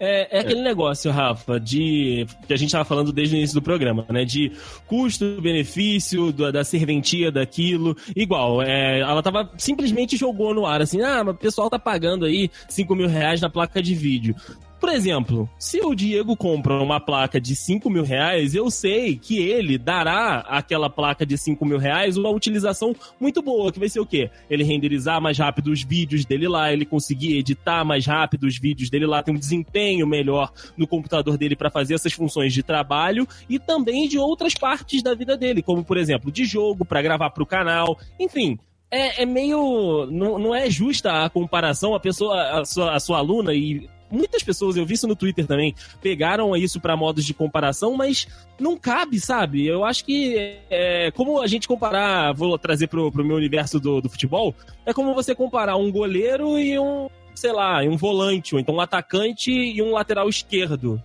É, 0.00 0.38
é 0.38 0.40
aquele 0.40 0.62
negócio, 0.62 1.10
Rafa, 1.10 1.58
de 1.58 2.26
que 2.46 2.52
a 2.52 2.56
gente 2.56 2.68
estava 2.68 2.84
falando 2.84 3.12
desde 3.12 3.34
o 3.34 3.38
início 3.38 3.54
do 3.54 3.62
programa, 3.62 4.06
né? 4.08 4.24
De 4.24 4.52
custo-benefício, 4.86 6.32
da, 6.32 6.50
da 6.50 6.64
serventia 6.64 7.32
daquilo. 7.32 7.96
Igual, 8.14 8.62
é, 8.62 9.00
ela 9.00 9.22
tava 9.22 9.50
simplesmente 9.56 10.16
jogou 10.16 10.54
no 10.54 10.66
ar 10.66 10.80
assim, 10.80 11.00
ah, 11.02 11.24
mas 11.24 11.34
o 11.34 11.38
pessoal 11.38 11.68
tá 11.68 11.78
pagando 11.78 12.24
aí 12.24 12.50
5 12.68 12.94
mil 12.94 13.08
reais 13.08 13.40
na 13.40 13.50
placa 13.50 13.82
de 13.82 13.94
vídeo. 13.94 14.34
Por 14.80 14.90
exemplo, 14.90 15.50
se 15.58 15.80
o 15.80 15.92
Diego 15.92 16.36
compra 16.36 16.80
uma 16.80 17.00
placa 17.00 17.40
de 17.40 17.56
5 17.56 17.90
mil 17.90 18.04
reais, 18.04 18.54
eu 18.54 18.70
sei 18.70 19.16
que 19.16 19.38
ele 19.38 19.76
dará 19.76 20.40
àquela 20.48 20.88
placa 20.88 21.26
de 21.26 21.36
5 21.36 21.64
mil 21.66 21.78
reais 21.78 22.16
uma 22.16 22.30
utilização 22.30 22.94
muito 23.20 23.42
boa, 23.42 23.72
que 23.72 23.78
vai 23.80 23.88
ser 23.88 23.98
o 23.98 24.06
quê? 24.06 24.30
Ele 24.48 24.62
renderizar 24.62 25.20
mais 25.20 25.36
rápido 25.36 25.72
os 25.72 25.82
vídeos 25.82 26.24
dele 26.24 26.46
lá, 26.46 26.72
ele 26.72 26.86
conseguir 26.86 27.36
editar 27.36 27.84
mais 27.84 28.06
rápido 28.06 28.44
os 28.44 28.56
vídeos 28.56 28.88
dele 28.88 29.06
lá, 29.06 29.20
ter 29.20 29.32
um 29.32 29.38
desempenho 29.38 30.06
melhor 30.06 30.52
no 30.76 30.86
computador 30.86 31.36
dele 31.36 31.56
para 31.56 31.70
fazer 31.70 31.94
essas 31.94 32.12
funções 32.12 32.52
de 32.52 32.62
trabalho 32.62 33.26
e 33.48 33.58
também 33.58 34.08
de 34.08 34.18
outras 34.18 34.54
partes 34.54 35.02
da 35.02 35.12
vida 35.12 35.36
dele, 35.36 35.60
como 35.60 35.84
por 35.84 35.96
exemplo, 35.96 36.30
de 36.30 36.44
jogo, 36.44 36.84
para 36.84 37.02
gravar 37.02 37.30
para 37.30 37.42
o 37.42 37.46
canal, 37.46 37.98
enfim. 38.18 38.58
É, 38.90 39.22
é 39.22 39.26
meio. 39.26 40.06
Não, 40.10 40.38
não 40.38 40.54
é 40.54 40.70
justa 40.70 41.24
a 41.24 41.28
comparação, 41.28 41.94
a 41.94 42.00
pessoa, 42.00 42.60
a 42.60 42.64
sua, 42.64 42.94
a 42.94 43.00
sua 43.00 43.18
aluna, 43.18 43.52
e 43.52 43.86
muitas 44.10 44.42
pessoas, 44.42 44.76
eu 44.76 44.84
vi 44.84 44.94
isso 44.94 45.06
no 45.06 45.16
Twitter 45.16 45.46
também, 45.46 45.74
pegaram 46.00 46.56
isso 46.56 46.80
para 46.80 46.96
modos 46.96 47.24
de 47.24 47.34
comparação, 47.34 47.94
mas 47.96 48.26
não 48.58 48.76
cabe, 48.76 49.20
sabe? 49.20 49.66
Eu 49.66 49.84
acho 49.84 50.04
que 50.04 50.58
é, 50.70 51.10
como 51.12 51.40
a 51.40 51.46
gente 51.46 51.68
comparar, 51.68 52.32
vou 52.32 52.58
trazer 52.58 52.86
pro, 52.88 53.10
pro 53.10 53.24
meu 53.24 53.36
universo 53.36 53.78
do, 53.78 54.00
do 54.00 54.08
futebol, 54.08 54.54
é 54.84 54.92
como 54.92 55.14
você 55.14 55.34
comparar 55.34 55.76
um 55.76 55.90
goleiro 55.90 56.58
e 56.58 56.78
um, 56.78 57.08
sei 57.34 57.52
lá, 57.52 57.80
um 57.82 57.96
volante, 57.96 58.54
ou 58.54 58.60
então 58.60 58.74
um 58.74 58.80
atacante 58.80 59.50
e 59.50 59.80
um 59.82 59.92
lateral 59.92 60.28
esquerdo. 60.28 61.02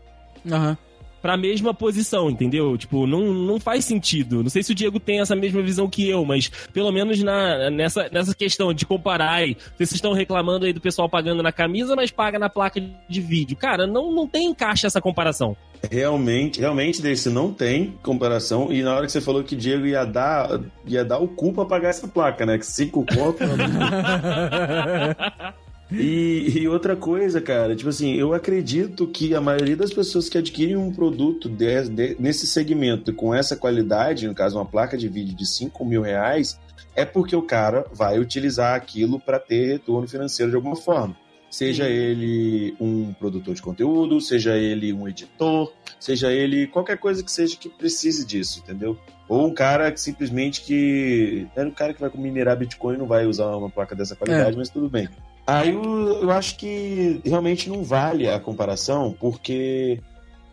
Aham. 0.49 0.77
Pra 1.23 1.37
mesma 1.37 1.73
posição, 1.73 2.29
entendeu? 2.29 2.77
Tipo, 2.77 3.07
não, 3.07 3.33
não 3.33 3.57
faz 3.57 3.85
sentido. 3.85 4.43
Não 4.43 4.49
sei 4.49 4.61
se 4.61 4.73
o 4.73 4.75
Diego 4.75 4.99
tem 4.99 5.21
essa 5.21 5.37
mesma 5.37 5.61
visão 5.61 5.89
que 5.89 6.09
eu, 6.09 6.25
mas 6.25 6.51
pelo 6.73 6.91
menos 6.91 7.23
na, 7.23 7.69
nessa, 7.69 8.09
nessa 8.11 8.35
questão 8.35 8.73
de 8.73 8.85
comparar 8.85 9.31
aí, 9.31 9.55
vocês 9.77 9.93
estão 9.93 10.11
reclamando 10.11 10.65
aí 10.65 10.73
do 10.73 10.81
pessoal 10.81 11.07
pagando 11.07 11.41
na 11.41 11.53
camisa, 11.53 11.95
mas 11.95 12.11
paga 12.11 12.37
na 12.37 12.49
placa 12.49 12.83
de 13.07 13.21
vídeo. 13.21 13.55
Cara, 13.55 13.87
não, 13.87 14.11
não 14.11 14.27
tem 14.27 14.47
encaixe 14.47 14.85
essa 14.85 14.99
comparação. 14.99 15.55
Realmente, 15.89 16.59
realmente 16.59 17.01
desse 17.01 17.29
não 17.29 17.53
tem 17.53 17.97
comparação. 18.03 18.73
E 18.73 18.83
na 18.83 18.93
hora 18.93 19.05
que 19.05 19.11
você 19.13 19.21
falou 19.21 19.45
que 19.45 19.55
Diego 19.55 19.85
ia 19.85 20.03
dar, 20.03 20.59
ia 20.85 21.05
dar 21.05 21.19
o 21.19 21.27
cu 21.29 21.53
pra 21.53 21.63
pagar 21.63 21.87
essa 21.87 22.05
placa, 22.05 22.45
né? 22.45 22.57
Que 22.57 22.65
cinco 22.65 23.05
conto. 23.05 23.43
E, 25.91 26.59
e 26.61 26.67
outra 26.67 26.95
coisa, 26.95 27.39
cara, 27.39 27.75
tipo 27.75 27.89
assim, 27.89 28.15
eu 28.15 28.33
acredito 28.33 29.05
que 29.07 29.35
a 29.35 29.41
maioria 29.41 29.75
das 29.75 29.93
pessoas 29.93 30.27
que 30.27 30.37
adquirem 30.37 30.75
um 30.75 30.91
produto 30.91 31.47
de- 31.47 31.89
de- 31.89 32.15
nesse 32.19 32.47
segmento 32.47 33.13
com 33.13 33.33
essa 33.33 33.55
qualidade, 33.55 34.27
no 34.27 34.33
caso 34.33 34.57
uma 34.57 34.65
placa 34.65 34.97
de 34.97 35.07
vídeo 35.07 35.35
de 35.35 35.45
5 35.45 35.85
mil 35.85 36.01
reais, 36.01 36.59
é 36.95 37.05
porque 37.05 37.35
o 37.35 37.41
cara 37.43 37.85
vai 37.93 38.17
utilizar 38.19 38.75
aquilo 38.75 39.19
para 39.19 39.37
ter 39.39 39.67
retorno 39.73 40.07
financeiro 40.07 40.49
de 40.49 40.55
alguma 40.55 40.75
forma. 40.75 41.15
Seja 41.49 41.87
ele 41.87 42.75
um 42.79 43.13
produtor 43.13 43.53
de 43.53 43.61
conteúdo, 43.61 44.19
seja 44.19 44.55
ele 44.57 44.91
um 44.91 45.07
editor, 45.07 45.71
seja 45.99 46.31
ele 46.31 46.65
qualquer 46.65 46.97
coisa 46.97 47.23
que 47.23 47.31
seja 47.31 47.55
que 47.55 47.69
precise 47.69 48.25
disso, 48.25 48.59
entendeu? 48.63 48.97
Ou 49.29 49.45
um 49.45 49.53
cara 49.53 49.91
que 49.91 50.01
simplesmente 50.01 50.61
que. 50.61 51.45
É 51.55 51.63
um 51.63 51.69
cara 51.69 51.93
que 51.93 52.01
vai 52.01 52.09
minerar 52.15 52.57
Bitcoin 52.57 52.95
e 52.95 52.97
não 52.97 53.05
vai 53.05 53.27
usar 53.27 53.55
uma 53.55 53.69
placa 53.69 53.95
dessa 53.95 54.15
qualidade, 54.15 54.57
mas 54.57 54.69
tudo 54.69 54.89
bem. 54.89 55.07
Aí 55.45 55.71
eu, 55.71 56.21
eu 56.21 56.31
acho 56.31 56.57
que 56.57 57.21
realmente 57.25 57.69
não 57.69 57.83
vale 57.83 58.29
a 58.29 58.39
comparação, 58.39 59.15
porque, 59.19 59.99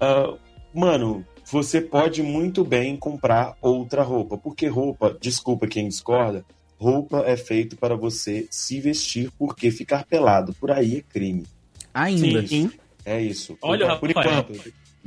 ah, 0.00 0.34
mano, 0.74 1.24
você 1.50 1.80
pode 1.80 2.22
muito 2.22 2.64
bem 2.64 2.96
comprar 2.96 3.56
outra 3.60 4.02
roupa. 4.02 4.36
Porque 4.36 4.66
roupa, 4.66 5.16
desculpa 5.20 5.66
quem 5.66 5.88
discorda, 5.88 6.44
roupa 6.78 7.24
é 7.26 7.36
feito 7.36 7.76
para 7.76 7.94
você 7.94 8.46
se 8.50 8.80
vestir, 8.80 9.30
porque 9.38 9.70
ficar 9.70 10.04
pelado 10.04 10.52
por 10.54 10.70
aí 10.70 10.98
é 10.98 11.02
crime. 11.02 11.44
Ainda. 11.92 12.46
Sim. 12.46 12.70
É 13.04 13.20
isso. 13.20 13.56
Olha, 13.62 13.96
por 13.96 14.10
enquanto. 14.10 14.52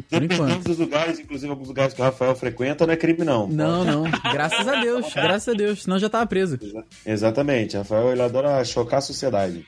Dependendo 0.10 0.64
dos 0.64 0.78
lugares, 0.80 1.20
inclusive 1.20 1.50
alguns 1.52 1.68
lugares 1.68 1.94
que 1.94 2.02
o 2.02 2.04
Rafael 2.04 2.36
frequenta, 2.36 2.86
não 2.86 2.94
é 2.94 2.98
crime, 2.98 3.24
não. 3.24 3.48
Não, 3.48 3.84
não. 3.84 4.04
Graças 4.32 4.68
a 4.68 4.82
Deus. 4.82 5.06
Graças 5.14 5.54
a 5.54 5.58
Deus. 5.58 5.84
Senão 5.84 6.00
já 6.00 6.10
tava 6.10 6.26
preso. 6.26 6.58
Exa- 6.62 6.84
Exatamente, 7.06 7.78
Rafael 7.78 8.12
ele 8.12 8.22
adora 8.22 8.64
chocar 8.66 8.98
a 8.98 9.02
sociedade. 9.02 9.66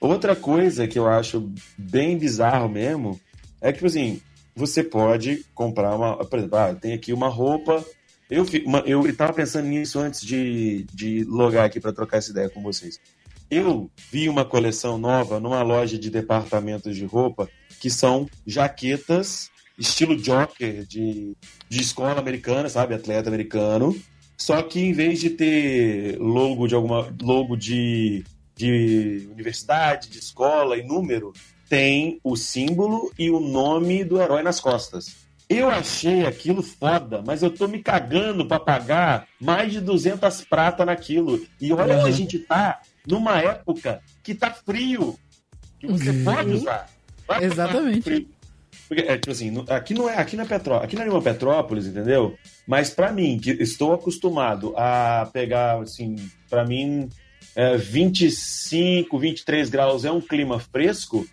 Outra 0.00 0.34
coisa 0.34 0.86
que 0.88 0.98
eu 0.98 1.06
acho 1.06 1.48
bem 1.78 2.18
bizarro 2.18 2.68
mesmo 2.68 3.20
é 3.60 3.68
que, 3.70 3.74
tipo 3.78 3.86
assim, 3.86 4.20
você 4.54 4.82
pode 4.82 5.44
comprar 5.54 5.94
uma. 5.94 6.16
Por 6.24 6.38
exemplo, 6.40 6.58
ah, 6.58 6.74
tem 6.74 6.92
aqui 6.92 7.12
uma 7.12 7.28
roupa. 7.28 7.84
Eu, 8.28 8.44
uma- 8.64 8.80
eu 8.86 9.06
estava 9.06 9.32
pensando 9.32 9.66
nisso 9.68 9.98
antes 10.00 10.20
de, 10.22 10.84
de 10.92 11.22
logar 11.24 11.66
aqui 11.66 11.78
para 11.78 11.92
trocar 11.92 12.16
essa 12.16 12.30
ideia 12.32 12.48
com 12.50 12.60
vocês. 12.62 12.98
Eu 13.50 13.90
vi 14.10 14.28
uma 14.28 14.44
coleção 14.44 14.96
nova 14.98 15.38
numa 15.38 15.62
loja 15.62 15.98
de 15.98 16.10
departamentos 16.10 16.96
de 16.96 17.04
roupa 17.04 17.48
que 17.82 17.90
são 17.90 18.28
jaquetas 18.46 19.50
estilo 19.76 20.14
joker 20.16 20.86
de, 20.86 21.36
de 21.68 21.80
escola 21.82 22.20
americana, 22.20 22.68
sabe? 22.68 22.94
Atleta 22.94 23.28
americano. 23.28 24.00
Só 24.38 24.62
que 24.62 24.78
em 24.78 24.92
vez 24.92 25.18
de 25.18 25.30
ter 25.30 26.16
logo 26.20 26.68
de 26.68 26.76
alguma 26.76 27.12
logo 27.20 27.56
de, 27.56 28.22
de 28.54 29.28
universidade, 29.32 30.10
de 30.10 30.20
escola 30.20 30.76
e 30.78 30.84
número, 30.84 31.32
tem 31.68 32.20
o 32.22 32.36
símbolo 32.36 33.12
e 33.18 33.30
o 33.30 33.40
nome 33.40 34.04
do 34.04 34.20
herói 34.22 34.44
nas 34.44 34.60
costas. 34.60 35.16
Eu 35.48 35.68
achei 35.68 36.24
aquilo 36.24 36.62
foda, 36.62 37.20
mas 37.26 37.42
eu 37.42 37.50
tô 37.50 37.66
me 37.66 37.82
cagando 37.82 38.46
pra 38.46 38.60
pagar 38.60 39.26
mais 39.40 39.72
de 39.72 39.80
200 39.80 40.44
prata 40.44 40.84
naquilo. 40.84 41.44
E 41.60 41.72
olha 41.72 42.00
que 42.00 42.08
a 42.08 42.12
gente 42.12 42.38
tá 42.38 42.80
numa 43.08 43.40
época 43.40 44.00
que 44.22 44.36
tá 44.36 44.52
frio, 44.52 45.18
que 45.80 45.88
você 45.88 46.10
Uhum. 46.10 46.24
pode 46.24 46.50
usar. 46.52 46.91
Vai 47.26 47.44
Exatamente. 47.44 48.26
Porque, 48.88 49.02
é, 49.02 49.16
tipo 49.16 49.30
assim, 49.30 49.64
aqui 49.68 49.94
não 49.94 50.08
é, 50.08 50.18
aqui 50.18 50.36
não 50.36 50.44
é 50.44 50.46
Petró, 50.46 50.76
aqui 50.76 50.94
não 50.94 51.02
é 51.02 51.04
nenhuma 51.06 51.22
Petrópolis, 51.22 51.86
entendeu? 51.86 52.36
Mas 52.66 52.90
pra 52.90 53.10
mim, 53.10 53.38
que 53.38 53.50
estou 53.52 53.94
acostumado 53.94 54.74
a 54.76 55.28
pegar, 55.32 55.80
assim, 55.80 56.16
pra 56.50 56.64
mim, 56.64 57.08
é, 57.56 57.76
25, 57.76 59.18
23 59.18 59.70
graus 59.70 60.04
é 60.04 60.12
um 60.12 60.20
clima 60.20 60.58
fresco. 60.58 61.26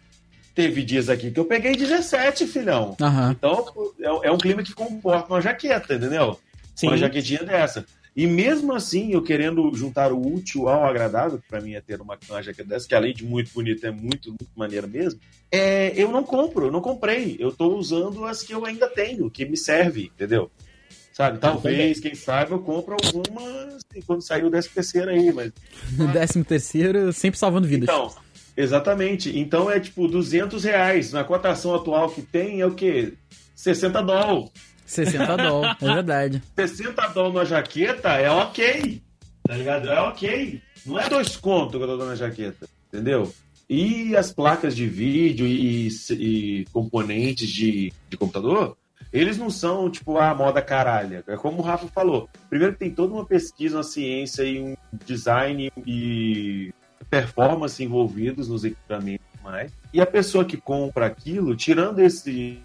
Teve 0.55 0.83
dias 0.83 1.09
aqui 1.09 1.31
que 1.31 1.39
eu 1.39 1.45
peguei 1.45 1.75
17, 1.75 2.47
filhão. 2.47 2.95
Aham. 3.01 3.31
Então, 3.31 3.65
é, 3.99 4.27
é 4.27 4.31
um 4.31 4.37
clima 4.37 4.63
que 4.63 4.73
comporta 4.73 5.33
uma 5.33 5.41
jaqueta, 5.41 5.95
entendeu? 5.95 6.39
Sim. 6.75 6.87
Uma 6.87 6.97
jaquetinha 6.97 7.43
dessa. 7.43 7.85
E 8.15 8.27
mesmo 8.27 8.73
assim, 8.73 9.13
eu 9.13 9.21
querendo 9.21 9.71
juntar 9.73 10.11
o 10.11 10.19
útil 10.19 10.67
ao 10.67 10.85
agradável, 10.85 11.37
que 11.39 11.47
pra 11.47 11.61
mim 11.61 11.73
é 11.73 11.81
ter 11.81 12.01
uma, 12.01 12.17
jaqueta 12.41 12.67
dessa, 12.67 12.87
que 12.87 12.95
além 12.95 13.13
de 13.13 13.23
muito 13.23 13.51
bonita, 13.53 13.87
é 13.87 13.91
muito, 13.91 14.29
muito 14.29 14.49
maneira 14.55 14.87
mesmo, 14.87 15.19
é, 15.51 15.93
eu 15.95 16.11
não 16.11 16.23
compro, 16.23 16.65
eu 16.65 16.71
não 16.71 16.81
comprei. 16.81 17.37
Eu 17.39 17.51
tô 17.51 17.75
usando 17.75 18.25
as 18.25 18.43
que 18.43 18.53
eu 18.53 18.65
ainda 18.65 18.87
tenho, 18.87 19.29
que 19.29 19.45
me 19.45 19.55
serve, 19.55 20.11
entendeu? 20.13 20.51
Sabe? 21.13 21.37
Talvez, 21.37 21.99
quem 21.99 22.15
sabe, 22.15 22.51
eu 22.51 22.59
compro 22.59 22.95
algumas 22.95 23.75
assim, 23.75 24.01
quando 24.05 24.21
sair 24.21 24.45
o 24.45 24.49
13 24.49 24.69
terceiro 24.69 25.09
aí, 25.09 25.33
mas 25.33 25.51
Décimo 26.13 26.45
terceiro, 26.45 27.11
sempre 27.11 27.37
salvando 27.37 27.67
vidas. 27.67 27.89
então, 27.89 28.13
exatamente. 28.55 29.37
Então 29.37 29.69
é 29.69 29.79
tipo 29.79 30.07
200 30.07 30.63
reais. 30.63 31.11
Na 31.11 31.23
cotação 31.23 31.75
atual 31.75 32.09
que 32.09 32.21
tem 32.21 32.61
é 32.61 32.65
o 32.65 32.73
quê? 32.73 33.13
60 33.53 34.01
dólares. 34.01 34.49
60 34.89 35.37
dólares, 35.37 35.77
é 35.81 35.85
verdade. 35.85 36.43
60 36.55 37.07
dólares 37.09 37.35
na 37.35 37.45
jaqueta 37.45 38.09
é 38.15 38.29
ok. 38.29 39.01
Tá 39.43 39.55
ligado? 39.55 39.87
É 39.87 40.01
ok. 40.01 40.61
Não 40.85 40.99
é 40.99 41.07
dois 41.07 41.37
contos 41.37 41.77
que 41.77 41.83
eu 41.83 41.87
tô 41.87 41.97
dando 41.97 42.09
na 42.09 42.15
jaqueta. 42.15 42.67
Entendeu? 42.87 43.31
E 43.69 44.15
as 44.15 44.33
placas 44.33 44.75
de 44.75 44.87
vídeo 44.87 45.45
e, 45.45 45.89
e 46.11 46.65
componentes 46.73 47.47
de, 47.49 47.93
de 48.09 48.17
computador, 48.17 48.75
eles 49.13 49.37
não 49.37 49.51
são 49.51 49.91
tipo 49.91 50.17
a 50.17 50.33
moda 50.33 50.59
caralha. 50.59 51.23
É 51.27 51.35
como 51.35 51.59
o 51.59 51.61
Rafa 51.61 51.87
falou. 51.87 52.27
Primeiro 52.49 52.73
que 52.73 52.79
tem 52.79 52.91
toda 52.91 53.13
uma 53.13 53.25
pesquisa, 53.25 53.77
uma 53.77 53.83
ciência 53.83 54.41
e 54.41 54.59
um 54.59 54.75
design 55.05 55.71
e 55.85 56.73
performance 57.11 57.83
envolvidos 57.83 58.47
nos 58.47 58.63
equipamentos 58.63 59.28
mais. 59.43 59.71
E 59.93 59.99
a 60.01 60.05
pessoa 60.05 60.45
que 60.45 60.57
compra 60.57 61.05
aquilo, 61.05 61.55
tirando 61.55 61.99
esse 61.99 62.59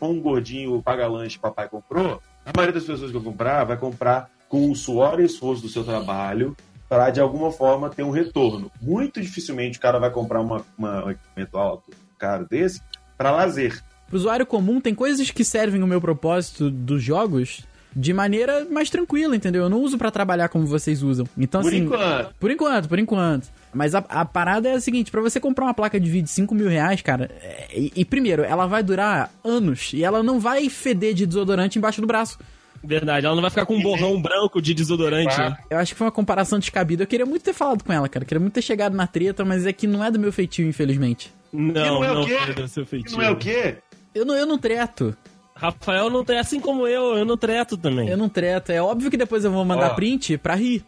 um 0.00 0.20
gordinho 0.20 0.80
paga-lanche 0.82 1.36
que 1.36 1.42
papai 1.42 1.68
comprou, 1.68 2.22
a 2.44 2.52
maioria 2.56 2.74
das 2.74 2.84
pessoas 2.84 3.10
que 3.10 3.18
vão 3.18 3.32
comprar 3.32 3.64
vai 3.64 3.76
comprar 3.76 4.30
com 4.48 4.70
o 4.70 4.74
suor 4.74 5.20
e 5.20 5.24
esforço 5.24 5.62
do 5.62 5.68
seu 5.68 5.84
trabalho 5.84 6.56
para 6.88 7.10
de 7.10 7.20
alguma 7.20 7.52
forma 7.52 7.88
ter 7.90 8.02
um 8.02 8.10
retorno. 8.10 8.70
Muito 8.80 9.20
dificilmente 9.20 9.78
o 9.78 9.80
cara 9.80 9.98
vai 9.98 10.10
comprar 10.10 10.40
uma, 10.40 10.64
uma- 10.76 11.04
um 11.04 11.10
equipamento 11.10 11.56
alto, 11.56 11.92
caro 12.18 12.46
desse, 12.48 12.80
para 13.16 13.30
lazer. 13.30 13.80
Pro 14.08 14.16
usuário 14.16 14.44
comum, 14.44 14.80
tem 14.80 14.92
coisas 14.94 15.30
que 15.30 15.44
servem 15.44 15.82
o 15.82 15.86
meu 15.86 16.00
propósito 16.00 16.68
dos 16.68 17.00
jogos 17.02 17.64
de 17.94 18.12
maneira 18.12 18.66
mais 18.70 18.88
tranquila, 18.90 19.34
entendeu? 19.34 19.64
Eu 19.64 19.68
não 19.68 19.82
uso 19.82 19.98
pra 19.98 20.10
trabalhar 20.10 20.48
como 20.48 20.66
vocês 20.66 21.02
usam. 21.02 21.26
Então, 21.36 21.60
Por 21.62 21.68
assim. 21.72 21.82
enquanto. 21.84 22.34
Por 22.38 22.50
enquanto, 22.50 22.88
por 22.88 22.98
enquanto. 22.98 23.48
Mas 23.74 23.94
a, 23.94 23.98
a 24.08 24.24
parada 24.24 24.68
é 24.68 24.72
a 24.74 24.80
seguinte, 24.80 25.10
pra 25.10 25.20
você 25.20 25.38
comprar 25.40 25.64
uma 25.66 25.74
placa 25.74 25.98
de 25.98 26.08
vídeo 26.10 26.24
de 26.24 26.30
5 26.30 26.54
mil 26.54 26.68
reais, 26.68 27.02
cara, 27.02 27.30
é- 27.42 27.68
e, 27.76 27.92
e 27.96 28.04
primeiro, 28.04 28.42
ela 28.42 28.66
vai 28.66 28.82
durar 28.82 29.30
anos 29.44 29.92
e 29.92 30.02
ela 30.04 30.22
não 30.22 30.38
vai 30.40 30.68
feder 30.68 31.14
de 31.14 31.26
desodorante 31.26 31.78
embaixo 31.78 32.00
do 32.00 32.06
braço. 32.06 32.38
Verdade, 32.82 33.26
ela 33.26 33.34
não 33.34 33.42
vai 33.42 33.50
ficar 33.50 33.66
com 33.66 33.76
um 33.76 33.82
borrão 33.82 34.20
branco 34.22 34.60
de 34.62 34.72
desodorante. 34.72 35.36
né? 35.38 35.54
Eu 35.68 35.76
acho 35.78 35.92
que 35.92 35.98
foi 35.98 36.06
uma 36.06 36.10
comparação 36.12 36.58
descabida. 36.58 37.02
Eu 37.02 37.06
queria 37.06 37.26
muito 37.26 37.42
ter 37.42 37.52
falado 37.52 37.84
com 37.84 37.92
ela, 37.92 38.08
cara. 38.08 38.22
Eu 38.24 38.26
queria 38.26 38.40
muito 38.40 38.54
ter 38.54 38.62
chegado 38.62 38.96
na 38.96 39.06
treta, 39.06 39.44
mas 39.44 39.66
é 39.66 39.72
que 39.72 39.86
não 39.86 40.02
é 40.02 40.10
do 40.10 40.18
meu 40.18 40.32
feitio, 40.32 40.66
infelizmente. 40.66 41.30
Não, 41.52 42.00
não 42.00 42.04
é 42.04 42.12
o 42.12 42.24
quê? 42.24 42.38
foi 42.38 42.54
do 42.54 42.68
seu 42.68 42.86
feitio. 42.86 43.12
Não 43.18 43.22
é 43.22 43.30
o 43.30 43.36
quê? 43.36 43.74
Eu 44.14 44.24
não, 44.24 44.34
eu 44.34 44.46
não 44.46 44.56
treto. 44.58 45.14
Rafael 45.60 46.08
não 46.08 46.24
tem, 46.24 46.38
assim 46.38 46.58
como 46.58 46.86
eu, 46.86 47.18
eu 47.18 47.24
não 47.24 47.36
treto 47.36 47.76
também. 47.76 48.08
Eu 48.08 48.16
não 48.16 48.30
treto. 48.30 48.72
É 48.72 48.80
óbvio 48.80 49.10
que 49.10 49.16
depois 49.16 49.44
eu 49.44 49.52
vou 49.52 49.62
mandar 49.62 49.92
Ó. 49.92 49.94
print 49.94 50.38
pra 50.38 50.54
rir. 50.54 50.82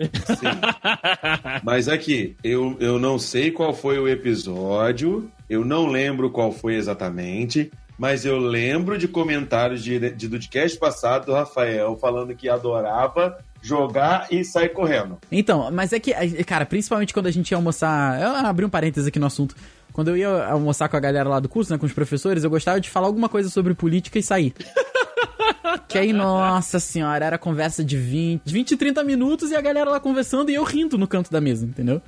Sim. 0.00 0.46
Mas 1.62 1.88
aqui, 1.88 2.34
eu, 2.42 2.74
eu 2.80 2.98
não 2.98 3.18
sei 3.18 3.50
qual 3.50 3.74
foi 3.74 3.98
o 3.98 4.08
episódio, 4.08 5.30
eu 5.48 5.62
não 5.62 5.86
lembro 5.86 6.30
qual 6.30 6.50
foi 6.50 6.74
exatamente, 6.74 7.70
mas 7.98 8.24
eu 8.24 8.38
lembro 8.38 8.96
de 8.96 9.06
comentários 9.06 9.84
de, 9.84 10.10
de 10.10 10.26
Dudcast 10.26 10.78
passado 10.78 11.26
do 11.26 11.32
Rafael 11.32 11.94
falando 11.96 12.34
que 12.34 12.48
adorava 12.48 13.38
jogar 13.62 14.26
e 14.30 14.42
sair 14.42 14.70
correndo. 14.70 15.18
Então, 15.30 15.70
mas 15.70 15.92
é 15.92 16.00
que, 16.00 16.12
cara, 16.44 16.66
principalmente 16.66 17.14
quando 17.14 17.26
a 17.26 17.30
gente 17.30 17.50
ia 17.50 17.56
almoçar. 17.56 18.20
Eu 18.20 18.30
abri 18.46 18.64
um 18.64 18.70
parênteses 18.70 19.06
aqui 19.06 19.18
no 19.18 19.26
assunto. 19.26 19.54
Quando 19.94 20.08
eu 20.08 20.16
ia 20.16 20.46
almoçar 20.48 20.88
com 20.88 20.96
a 20.96 21.00
galera 21.00 21.28
lá 21.28 21.38
do 21.38 21.48
curso, 21.48 21.72
né, 21.72 21.78
com 21.78 21.86
os 21.86 21.92
professores, 21.92 22.42
eu 22.42 22.50
gostava 22.50 22.80
de 22.80 22.90
falar 22.90 23.06
alguma 23.06 23.28
coisa 23.28 23.48
sobre 23.48 23.74
política 23.74 24.18
e 24.18 24.22
sair. 24.24 24.52
que 25.86 25.96
aí, 25.96 26.12
nossa 26.12 26.80
senhora, 26.80 27.24
era 27.24 27.38
conversa 27.38 27.84
de 27.84 27.96
20, 27.96 28.42
20, 28.44 28.76
30 28.76 29.04
minutos 29.04 29.52
e 29.52 29.54
a 29.54 29.60
galera 29.60 29.88
lá 29.88 30.00
conversando 30.00 30.50
e 30.50 30.54
eu 30.56 30.64
rindo 30.64 30.98
no 30.98 31.06
canto 31.06 31.30
da 31.30 31.40
mesa, 31.40 31.64
entendeu? 31.64 32.02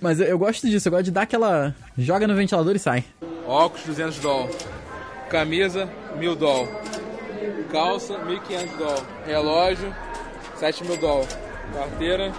Mas 0.00 0.20
eu, 0.20 0.26
eu 0.26 0.38
gosto 0.38 0.68
disso, 0.68 0.86
eu 0.86 0.92
gosto 0.92 1.06
de 1.06 1.10
dar 1.10 1.22
aquela. 1.22 1.74
Joga 1.98 2.28
no 2.28 2.36
ventilador 2.36 2.76
e 2.76 2.78
sai. 2.78 3.04
Óculos 3.48 3.84
200 3.84 4.20
doll. 4.20 4.48
Camisa 5.28 5.90
1000 6.16 6.36
doll. 6.36 6.68
Calça 7.72 8.16
1500 8.16 8.76
doll. 8.76 9.02
Relógio 9.26 9.92
7000 10.54 10.96
doll. 10.98 11.26
Carteira 11.72 12.32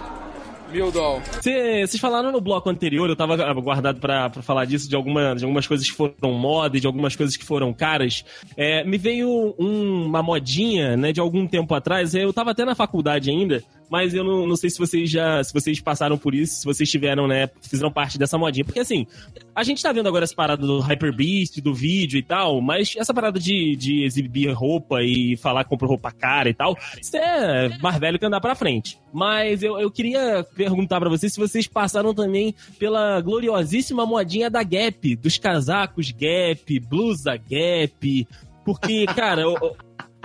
1000 0.70 0.90
doll. 0.92 1.20
Cê- 1.40 1.86
Vocês 1.86 2.00
falaram 2.00 2.30
no 2.32 2.40
bloco 2.40 2.68
anterior, 2.68 3.08
eu 3.08 3.16
tava 3.16 3.36
guardado 3.54 4.00
pra, 4.00 4.28
pra 4.30 4.42
falar 4.42 4.64
disso, 4.64 4.88
de, 4.88 4.96
alguma, 4.96 5.34
de 5.34 5.44
algumas 5.44 5.66
coisas 5.66 5.88
que 5.88 5.94
foram 5.96 6.32
moda 6.32 6.76
e 6.76 6.80
de 6.80 6.86
algumas 6.86 7.14
coisas 7.16 7.36
que 7.36 7.44
foram 7.44 7.72
caras. 7.72 8.24
É, 8.56 8.84
me 8.84 8.98
veio 8.98 9.54
um- 9.58 10.06
uma 10.06 10.22
modinha, 10.22 10.96
né, 10.96 11.12
de 11.12 11.20
algum 11.20 11.46
tempo 11.46 11.74
atrás. 11.74 12.14
Eu 12.14 12.32
tava 12.32 12.50
até 12.50 12.64
na 12.64 12.74
faculdade 12.74 13.30
ainda, 13.30 13.62
mas 13.88 14.14
eu 14.14 14.24
não, 14.24 14.46
não 14.46 14.56
sei 14.56 14.70
se 14.70 14.78
vocês 14.78 15.10
já. 15.10 15.42
Se 15.42 15.52
vocês 15.52 15.80
passaram 15.80 16.18
por 16.18 16.34
isso, 16.34 16.60
se 16.60 16.64
vocês 16.64 16.90
tiveram, 16.90 17.26
né, 17.26 17.48
fizeram 17.62 17.90
parte 17.90 18.18
dessa 18.18 18.36
modinha. 18.36 18.64
Porque 18.64 18.80
assim, 18.80 19.06
a 19.54 19.62
gente 19.62 19.82
tá 19.82 19.92
vendo 19.92 20.08
agora 20.08 20.24
essa 20.24 20.34
parada 20.34 20.66
do 20.66 20.80
Hyperbeast, 20.80 21.60
do 21.60 21.74
vídeo 21.74 22.18
e 22.18 22.22
tal, 22.22 22.60
mas 22.60 22.94
essa 22.96 23.14
parada 23.14 23.38
de, 23.38 23.76
de 23.76 24.04
exibir 24.04 24.50
roupa 24.52 25.02
e 25.02 25.36
falar 25.36 25.64
que 25.64 25.70
comprou 25.70 25.90
roupa 25.90 26.10
cara 26.10 26.48
e 26.48 26.54
tal, 26.54 26.76
isso 27.00 27.16
é 27.16 27.76
mais 27.78 27.98
velho 27.98 28.18
que 28.18 28.26
andar 28.26 28.40
pra 28.40 28.54
frente. 28.54 28.98
Mas 29.12 29.62
eu, 29.62 29.78
eu 29.78 29.90
queria 29.90 30.44
perguntar 30.54 31.00
pra 31.00 31.08
vocês 31.08 31.32
se 31.32 31.40
vocês 31.40 31.66
passaram 31.66 32.14
também 32.14 32.54
pela 32.78 33.20
gloriosíssima 33.20 34.04
modinha 34.04 34.50
da 34.50 34.62
Gap, 34.62 35.16
dos 35.16 35.38
casacos 35.38 36.10
Gap, 36.10 36.80
blusa 36.80 37.36
Gap, 37.36 38.26
porque, 38.66 39.06
cara, 39.06 39.42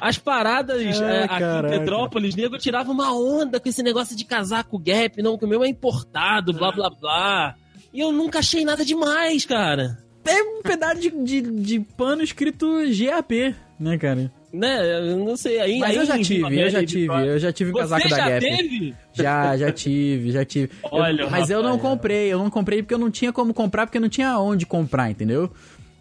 as 0.01 0.17
paradas 0.17 0.81
Ai, 0.99 1.19
é, 1.19 1.23
aqui 1.25 1.39
caraca. 1.39 1.75
em 1.75 1.79
Petrópolis, 1.79 2.35
nego 2.35 2.57
tirava 2.57 2.91
uma 2.91 3.13
onda 3.15 3.59
com 3.59 3.69
esse 3.69 3.83
negócio 3.83 4.15
de 4.17 4.25
casaco 4.25 4.79
Gap, 4.79 5.21
não, 5.21 5.37
que 5.37 5.45
o 5.45 5.47
meu 5.47 5.63
é 5.63 5.67
importado, 5.67 6.51
blá 6.51 6.71
blá 6.71 6.89
blá. 6.89 7.55
E 7.93 7.99
eu 7.99 8.11
nunca 8.11 8.39
achei 8.39 8.65
nada 8.65 8.83
demais, 8.83 9.45
cara. 9.45 9.99
É 10.25 10.41
um 10.41 10.61
pedaço 10.63 10.99
de, 10.99 11.09
de, 11.11 11.41
de 11.41 11.79
pano 11.79 12.21
escrito 12.23 12.67
GAP, 12.89 13.55
né, 13.79 13.97
cara? 13.97 14.31
Né, 14.53 15.09
eu 15.09 15.17
não 15.17 15.37
sei. 15.37 15.59
Aí, 15.59 15.79
Mas 15.79 15.91
aí 15.91 15.95
eu 15.97 16.05
já 16.05 16.19
tive, 16.19 16.59
eu 16.61 16.69
já 16.69 16.85
tive, 16.85 17.13
eu 17.27 17.39
já 17.39 17.51
tive 17.53 17.69
o 17.69 17.73
Você 17.73 17.79
casaco 17.79 18.09
da 18.09 18.17
já 18.17 18.29
Gap. 18.29 18.39
teve? 18.45 18.95
Já, 19.13 19.57
já 19.57 19.71
tive, 19.71 20.31
já 20.31 20.43
tive. 20.45 20.69
Eu- 20.83 20.89
Olha, 20.91 21.29
mas 21.29 21.49
eu 21.49 21.63
não 21.63 21.77
comprei, 21.77 22.27
eu 22.33 22.37
não 22.39 22.49
comprei 22.49 22.81
porque 22.83 22.93
eu 22.93 22.97
não 22.99 23.09
tinha 23.11 23.31
como 23.31 23.53
comprar, 23.53 23.85
porque 23.87 23.97
eu 23.97 24.01
não 24.01 24.09
tinha 24.09 24.37
onde 24.39 24.65
comprar, 24.65 25.09
entendeu? 25.09 25.49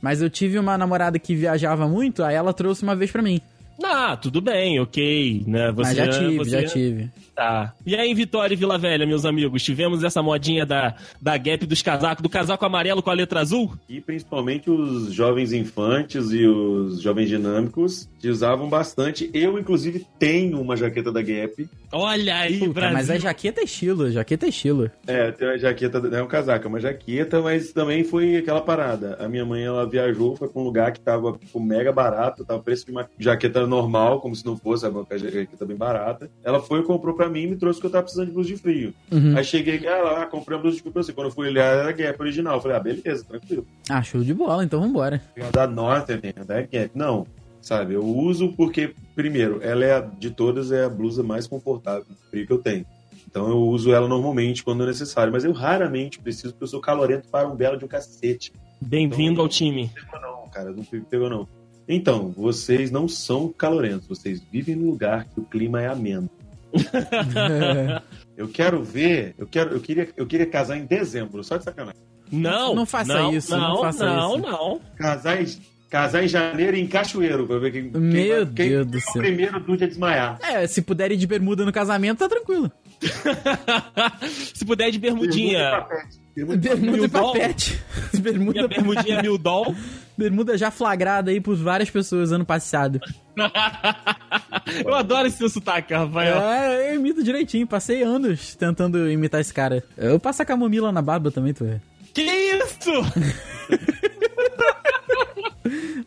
Mas 0.02 0.20
eu 0.22 0.28
tive 0.30 0.58
uma 0.58 0.76
namorada 0.78 1.18
que 1.18 1.34
viajava 1.34 1.86
muito, 1.86 2.24
aí 2.24 2.34
ela 2.34 2.52
trouxe 2.52 2.82
uma 2.82 2.96
vez 2.96 3.10
pra 3.10 3.22
mim. 3.22 3.40
Ah, 3.82 4.16
tudo 4.16 4.40
bem, 4.40 4.78
ok, 4.80 5.44
né? 5.46 5.70
Você, 5.72 5.82
mas 5.82 5.96
já 5.96 6.08
tive, 6.08 6.36
você- 6.38 6.50
já 6.50 6.64
tive. 6.64 7.10
Tá. 7.34 7.74
E 7.86 7.94
aí, 7.94 8.10
em 8.10 8.14
Vitória 8.14 8.54
e 8.54 8.56
Vila 8.56 8.76
Velha, 8.76 9.06
meus 9.06 9.24
amigos, 9.24 9.62
tivemos 9.62 10.04
essa 10.04 10.22
modinha 10.22 10.66
da, 10.66 10.94
da 11.20 11.36
Gap 11.36 11.64
dos 11.66 11.82
casacos, 11.82 12.22
do 12.22 12.28
casaco 12.28 12.64
amarelo 12.64 13.02
com 13.02 13.10
a 13.10 13.14
letra 13.14 13.40
azul? 13.40 13.72
E 13.88 14.00
principalmente 14.00 14.70
os 14.70 15.12
jovens 15.12 15.52
infantes 15.52 16.32
e 16.32 16.46
os 16.46 17.00
jovens 17.00 17.28
dinâmicos 17.28 18.08
que 18.18 18.28
usavam 18.28 18.68
bastante. 18.68 19.30
Eu, 19.32 19.58
inclusive, 19.58 20.06
tenho 20.18 20.60
uma 20.60 20.76
jaqueta 20.76 21.10
da 21.10 21.22
Gap. 21.22 21.68
Olha 21.92 22.36
aí, 22.36 22.58
Puta, 22.58 22.72
Brasil. 22.72 22.96
mas 22.96 23.10
a 23.10 23.18
jaqueta 23.18 23.60
é 23.60 23.64
estilo, 23.64 24.10
jaqueta 24.10 24.46
é 24.46 24.48
estilo. 24.48 24.90
É, 25.06 25.32
tem 25.32 25.48
uma 25.48 25.58
jaqueta, 25.58 26.00
não 26.00 26.18
é 26.18 26.22
um 26.22 26.28
casaco, 26.28 26.66
é 26.66 26.68
uma 26.68 26.80
jaqueta, 26.80 27.40
mas 27.40 27.72
também 27.72 28.04
foi 28.04 28.36
aquela 28.36 28.60
parada. 28.60 29.16
A 29.18 29.28
minha 29.28 29.44
mãe, 29.44 29.64
ela 29.64 29.88
viajou, 29.88 30.36
foi 30.36 30.48
pra 30.48 30.60
um 30.60 30.64
lugar 30.64 30.92
que 30.92 31.00
tava 31.00 31.32
tipo, 31.32 31.58
mega 31.58 31.90
barato, 31.92 32.44
tava 32.44 32.62
preço 32.62 32.86
de 32.86 32.92
uma 32.92 33.08
jaqueta 33.18 33.66
normal, 33.66 34.20
como 34.20 34.36
se 34.36 34.44
não 34.44 34.56
fosse, 34.56 34.82
sabe, 34.82 34.96
uma 34.96 35.06
jaqueta 35.18 35.64
bem 35.66 35.76
barata. 35.76 36.30
Ela 36.44 36.60
foi 36.60 36.80
e 36.80 36.84
comprou 36.84 37.14
pra 37.20 37.28
mim 37.28 37.42
e 37.42 37.46
me 37.48 37.56
trouxe 37.56 37.78
porque 37.78 37.88
eu 37.88 37.92
tava 37.92 38.02
precisando 38.04 38.28
de 38.28 38.32
blusa 38.32 38.48
de 38.48 38.56
frio. 38.56 38.94
Uhum. 39.12 39.36
Aí 39.36 39.44
cheguei, 39.44 39.86
ah, 39.86 40.02
lá, 40.02 40.26
comprei 40.26 40.56
uma 40.56 40.62
blusa 40.62 40.76
de 40.76 40.82
frio 40.82 40.92
pra 40.92 41.02
você. 41.02 41.12
Quando 41.12 41.26
eu 41.26 41.32
fui 41.32 41.48
olhar, 41.48 41.64
era 41.76 41.92
Gap 41.92 42.20
original. 42.20 42.54
Eu 42.56 42.60
falei, 42.62 42.76
ah, 42.76 42.80
beleza, 42.80 43.24
tranquilo. 43.24 43.66
Ah, 43.88 44.02
show 44.02 44.22
de 44.22 44.32
bola, 44.32 44.64
então 44.64 44.80
vambora. 44.80 45.20
Da 45.52 45.66
Northern, 45.66 46.32
a 46.40 46.44
da 46.44 46.62
Gap. 46.62 46.90
Não, 46.94 47.26
sabe, 47.60 47.94
eu 47.94 48.04
uso 48.04 48.52
porque, 48.56 48.94
primeiro, 49.14 49.60
ela 49.62 49.84
é, 49.84 49.96
a- 49.96 50.00
de 50.00 50.30
todas, 50.30 50.72
é 50.72 50.84
a 50.84 50.88
blusa 50.88 51.22
mais 51.22 51.46
confortável 51.46 52.04
de 52.08 52.16
frio 52.30 52.46
que 52.46 52.52
eu 52.52 52.58
tenho. 52.58 52.86
Então 53.30 53.48
eu 53.48 53.58
uso 53.60 53.92
ela 53.92 54.08
normalmente 54.08 54.64
quando 54.64 54.82
é 54.82 54.86
necessário, 54.86 55.32
mas 55.32 55.44
eu 55.44 55.52
raramente 55.52 56.18
preciso 56.18 56.52
porque 56.54 56.64
eu 56.64 56.68
sou 56.68 56.80
calorento 56.80 57.28
para 57.28 57.46
um 57.46 57.54
belo 57.54 57.76
de 57.78 57.84
um 57.84 57.88
cacete. 57.88 58.52
Bem-vindo 58.80 59.40
ao 59.40 59.48
time. 59.48 59.88
Pegou 59.94 60.20
não, 60.20 60.48
cara, 60.48 60.72
não 60.72 60.82
pegou 60.84 61.30
não. 61.30 61.46
Então, 61.88 62.30
vocês 62.36 62.90
não 62.90 63.06
são 63.08 63.48
calorentos, 63.48 64.06
vocês 64.08 64.40
vivem 64.40 64.74
num 64.76 64.86
lugar 64.90 65.24
que 65.26 65.38
o 65.40 65.44
clima 65.44 65.80
é 65.82 65.86
ameno. 65.88 66.28
Eu 68.36 68.48
quero 68.48 68.82
ver, 68.82 69.34
eu 69.38 69.46
quero, 69.46 69.74
eu 69.74 69.80
queria, 69.80 70.08
eu 70.16 70.26
queria 70.26 70.46
casar 70.46 70.78
em 70.78 70.86
dezembro, 70.86 71.44
só 71.44 71.58
de 71.58 71.64
sacanagem. 71.64 72.00
Não, 72.32 72.74
Não 72.74 72.86
faça 72.86 73.20
isso, 73.32 73.54
não 73.54 73.82
faça 73.82 74.06
não, 74.06 74.36
isso. 74.36 74.46
Não, 74.46 74.80
Casar 74.96 75.42
em, 75.42 75.46
casar 75.90 76.24
em 76.24 76.28
janeiro 76.28 76.74
em 76.76 76.86
Cachoeiro, 76.86 77.46
pra 77.46 77.58
ver 77.58 77.72
quem, 77.72 77.90
quem 77.90 78.00
Meu 78.00 78.46
quem 78.46 78.68
Deus 78.68 78.86
do 78.86 78.96
é 78.96 78.98
o 78.98 79.02
céu. 79.02 79.22
primeiro 79.22 79.60
dude 79.60 79.84
a 79.84 79.86
desmaiar. 79.86 80.38
É, 80.42 80.66
se 80.66 80.80
puder 80.80 81.12
ir 81.12 81.16
de 81.18 81.26
bermuda 81.26 81.66
no 81.66 81.72
casamento, 81.72 82.20
tá 82.20 82.28
tranquilo. 82.30 82.70
Se 84.54 84.64
puder 84.64 84.88
ir 84.88 84.92
de 84.92 84.98
bermudinha. 84.98 85.86
Bermuda 86.34 87.04
e 87.04 87.08
papete. 87.08 87.82
E 88.14 88.18
Bermuda, 88.18 88.64
a 88.64 88.68
bermudinha 88.68 89.20
mil 89.22 89.36
doll. 89.36 89.74
Bermuda 90.20 90.58
já 90.58 90.70
flagrada 90.70 91.30
aí 91.30 91.40
por 91.40 91.56
várias 91.56 91.88
pessoas 91.90 92.30
ano 92.30 92.44
passado. 92.44 93.00
Eu 94.84 94.94
adoro 94.94 95.26
esse 95.26 95.38
seu 95.38 95.48
sotaque, 95.48 95.94
Rafael. 95.94 96.38
É, 96.38 96.90
eu 96.90 96.96
imito 96.96 97.24
direitinho. 97.24 97.66
Passei 97.66 98.02
anos 98.02 98.54
tentando 98.54 99.10
imitar 99.10 99.40
esse 99.40 99.52
cara. 99.52 99.82
Eu 99.96 100.20
passo 100.20 100.42
a 100.42 100.44
camomila 100.44 100.92
na 100.92 101.02
barba 101.02 101.30
também, 101.30 101.52
tu 101.52 101.64
vê. 101.64 101.80
Que 102.14 102.22
isso? 102.22 102.90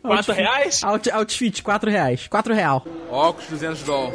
Quatro 0.00 0.32
reais? 0.32 0.82
Out, 0.82 1.10
outfit, 1.10 1.62
4 1.62 1.90
reais. 1.90 2.26
4 2.28 2.54
real. 2.54 2.86
Óculos 3.10 3.48
200 3.50 3.82
doll. 3.82 4.14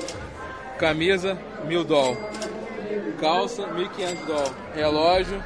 Camisa 0.79 1.37
1000 1.67 1.83
doll. 1.83 2.17
Calça 3.19 3.67
1500 3.67 4.25
doll. 4.25 4.53
Relógio 4.73 5.43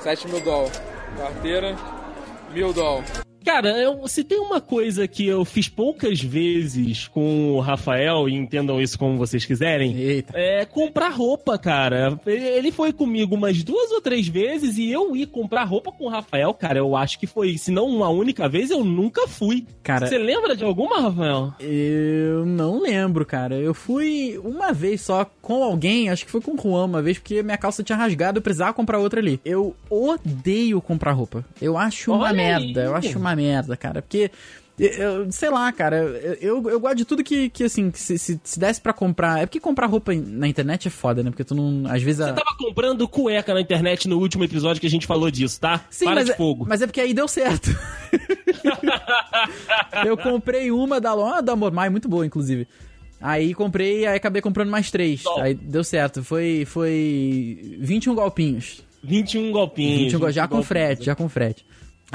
7000 0.00 0.40
doll. 0.40 0.70
Carteira 1.16 1.76
1000 2.52 2.72
doll. 2.72 3.04
Cara, 3.44 3.68
eu, 3.78 4.06
se 4.08 4.24
tem 4.24 4.38
uma 4.40 4.60
coisa 4.60 5.06
que 5.06 5.26
eu 5.26 5.44
fiz 5.44 5.68
poucas 5.68 6.20
vezes 6.20 7.08
com 7.08 7.52
o 7.52 7.60
Rafael, 7.60 8.28
e 8.28 8.34
entendam 8.34 8.80
isso 8.80 8.98
como 8.98 9.18
vocês 9.18 9.44
quiserem, 9.44 9.96
Eita. 9.96 10.32
é 10.36 10.64
comprar 10.64 11.10
roupa, 11.10 11.58
cara. 11.58 12.18
Ele 12.26 12.72
foi 12.72 12.92
comigo 12.92 13.34
umas 13.34 13.62
duas 13.62 13.90
ou 13.92 14.00
três 14.00 14.26
vezes 14.28 14.78
e 14.78 14.90
eu 14.90 15.14
ir 15.16 15.26
comprar 15.26 15.64
roupa 15.64 15.92
com 15.92 16.04
o 16.06 16.08
Rafael, 16.08 16.52
cara, 16.54 16.78
eu 16.78 16.96
acho 16.96 17.18
que 17.18 17.26
foi, 17.26 17.58
se 17.58 17.70
não 17.70 17.86
uma 17.86 18.08
única 18.08 18.48
vez, 18.48 18.70
eu 18.70 18.82
nunca 18.84 19.28
fui. 19.28 19.66
Cara, 19.82 20.06
Você 20.06 20.18
lembra 20.18 20.56
de 20.56 20.64
alguma, 20.64 21.00
Rafael? 21.00 21.52
eu 21.60 22.46
não 22.46 22.80
lembro, 22.80 23.24
cara. 23.26 23.54
Eu 23.56 23.74
fui 23.74 24.38
uma 24.42 24.72
vez 24.72 25.02
só 25.02 25.24
com 25.42 25.62
alguém, 25.62 26.08
acho 26.08 26.24
que 26.24 26.30
foi 26.30 26.40
com 26.40 26.52
o 26.52 26.58
Juan 26.60 26.84
uma 26.86 27.02
vez, 27.02 27.18
porque 27.18 27.42
minha 27.42 27.58
calça 27.58 27.82
tinha 27.82 27.96
rasgado, 27.98 28.38
eu 28.38 28.42
precisava 28.42 28.72
comprar 28.72 28.98
outra 28.98 29.20
ali. 29.20 29.40
Eu 29.44 29.74
odeio 29.90 30.80
comprar 30.80 31.12
roupa. 31.12 31.44
Eu 31.60 31.76
acho 31.76 32.12
uma 32.12 32.24
Olha 32.24 32.30
aí. 32.30 32.36
merda, 32.36 32.84
eu 32.84 32.94
acho 32.94 33.18
uma 33.18 33.33
merda, 33.36 33.76
cara. 33.76 34.02
Porque 34.02 34.30
Eu, 34.76 35.30
sei 35.30 35.50
lá, 35.50 35.70
cara, 35.70 35.98
eu, 36.40 36.68
eu, 36.68 36.80
gosto 36.80 36.96
de 36.96 37.04
tudo 37.04 37.22
que, 37.22 37.48
que 37.48 37.62
assim, 37.62 37.92
que 37.92 38.00
se, 38.00 38.18
se, 38.18 38.40
se 38.42 38.58
desse 38.58 38.80
pra 38.80 38.92
comprar. 38.92 39.40
É 39.40 39.46
porque 39.46 39.60
comprar 39.60 39.86
roupa 39.86 40.12
na 40.12 40.48
internet 40.48 40.88
é 40.88 40.90
foda, 40.90 41.22
né? 41.22 41.30
Porque 41.30 41.44
tu 41.44 41.54
não. 41.54 41.88
Às 41.88 42.02
vezes. 42.02 42.24
Você 42.24 42.30
A... 42.30 42.34
tava 42.34 42.56
comprando 42.58 43.06
cueca 43.06 43.54
na 43.54 43.60
internet 43.60 44.08
no 44.08 44.18
último 44.18 44.42
episódio 44.42 44.80
que 44.80 44.86
a 44.86 44.90
gente 44.90 45.06
falou 45.06 45.30
disso, 45.30 45.60
tá? 45.60 45.84
Sim, 45.88 46.06
Para 46.06 46.14
mas, 46.16 46.24
de 46.24 46.32
é- 46.32 46.36
fogo. 46.36 46.66
mas 46.68 46.82
é 46.82 46.86
porque 46.86 47.00
aí 47.00 47.14
deu 47.14 47.28
certo. 47.28 47.70
eu 50.04 50.16
comprei 50.16 50.72
uma 50.72 51.00
da 51.00 51.14
loja 51.14 51.40
da 51.40 51.54
Mormai, 51.54 51.88
muito 51.88 52.08
boa, 52.08 52.26
inclusive. 52.26 52.66
Aí 53.20 53.54
comprei, 53.54 54.06
aí 54.06 54.16
acabei 54.16 54.42
comprando 54.42 54.70
mais 54.70 54.90
três. 54.90 55.22
Top. 55.22 55.40
Aí 55.40 55.54
deu 55.54 55.84
certo. 55.84 56.22
Foi, 56.22 56.64
foi 56.66 57.76
21 57.78 58.14
golpinhos. 58.14 58.82
21 59.02 59.52
golpinhos. 59.52 60.12
21 60.12 60.18
gol, 60.18 60.32
já 60.32 60.42
com 60.42 60.56
golpinhos. 60.56 60.66
frete, 60.66 61.04
já 61.04 61.14
com 61.14 61.28
frete. 61.28 61.64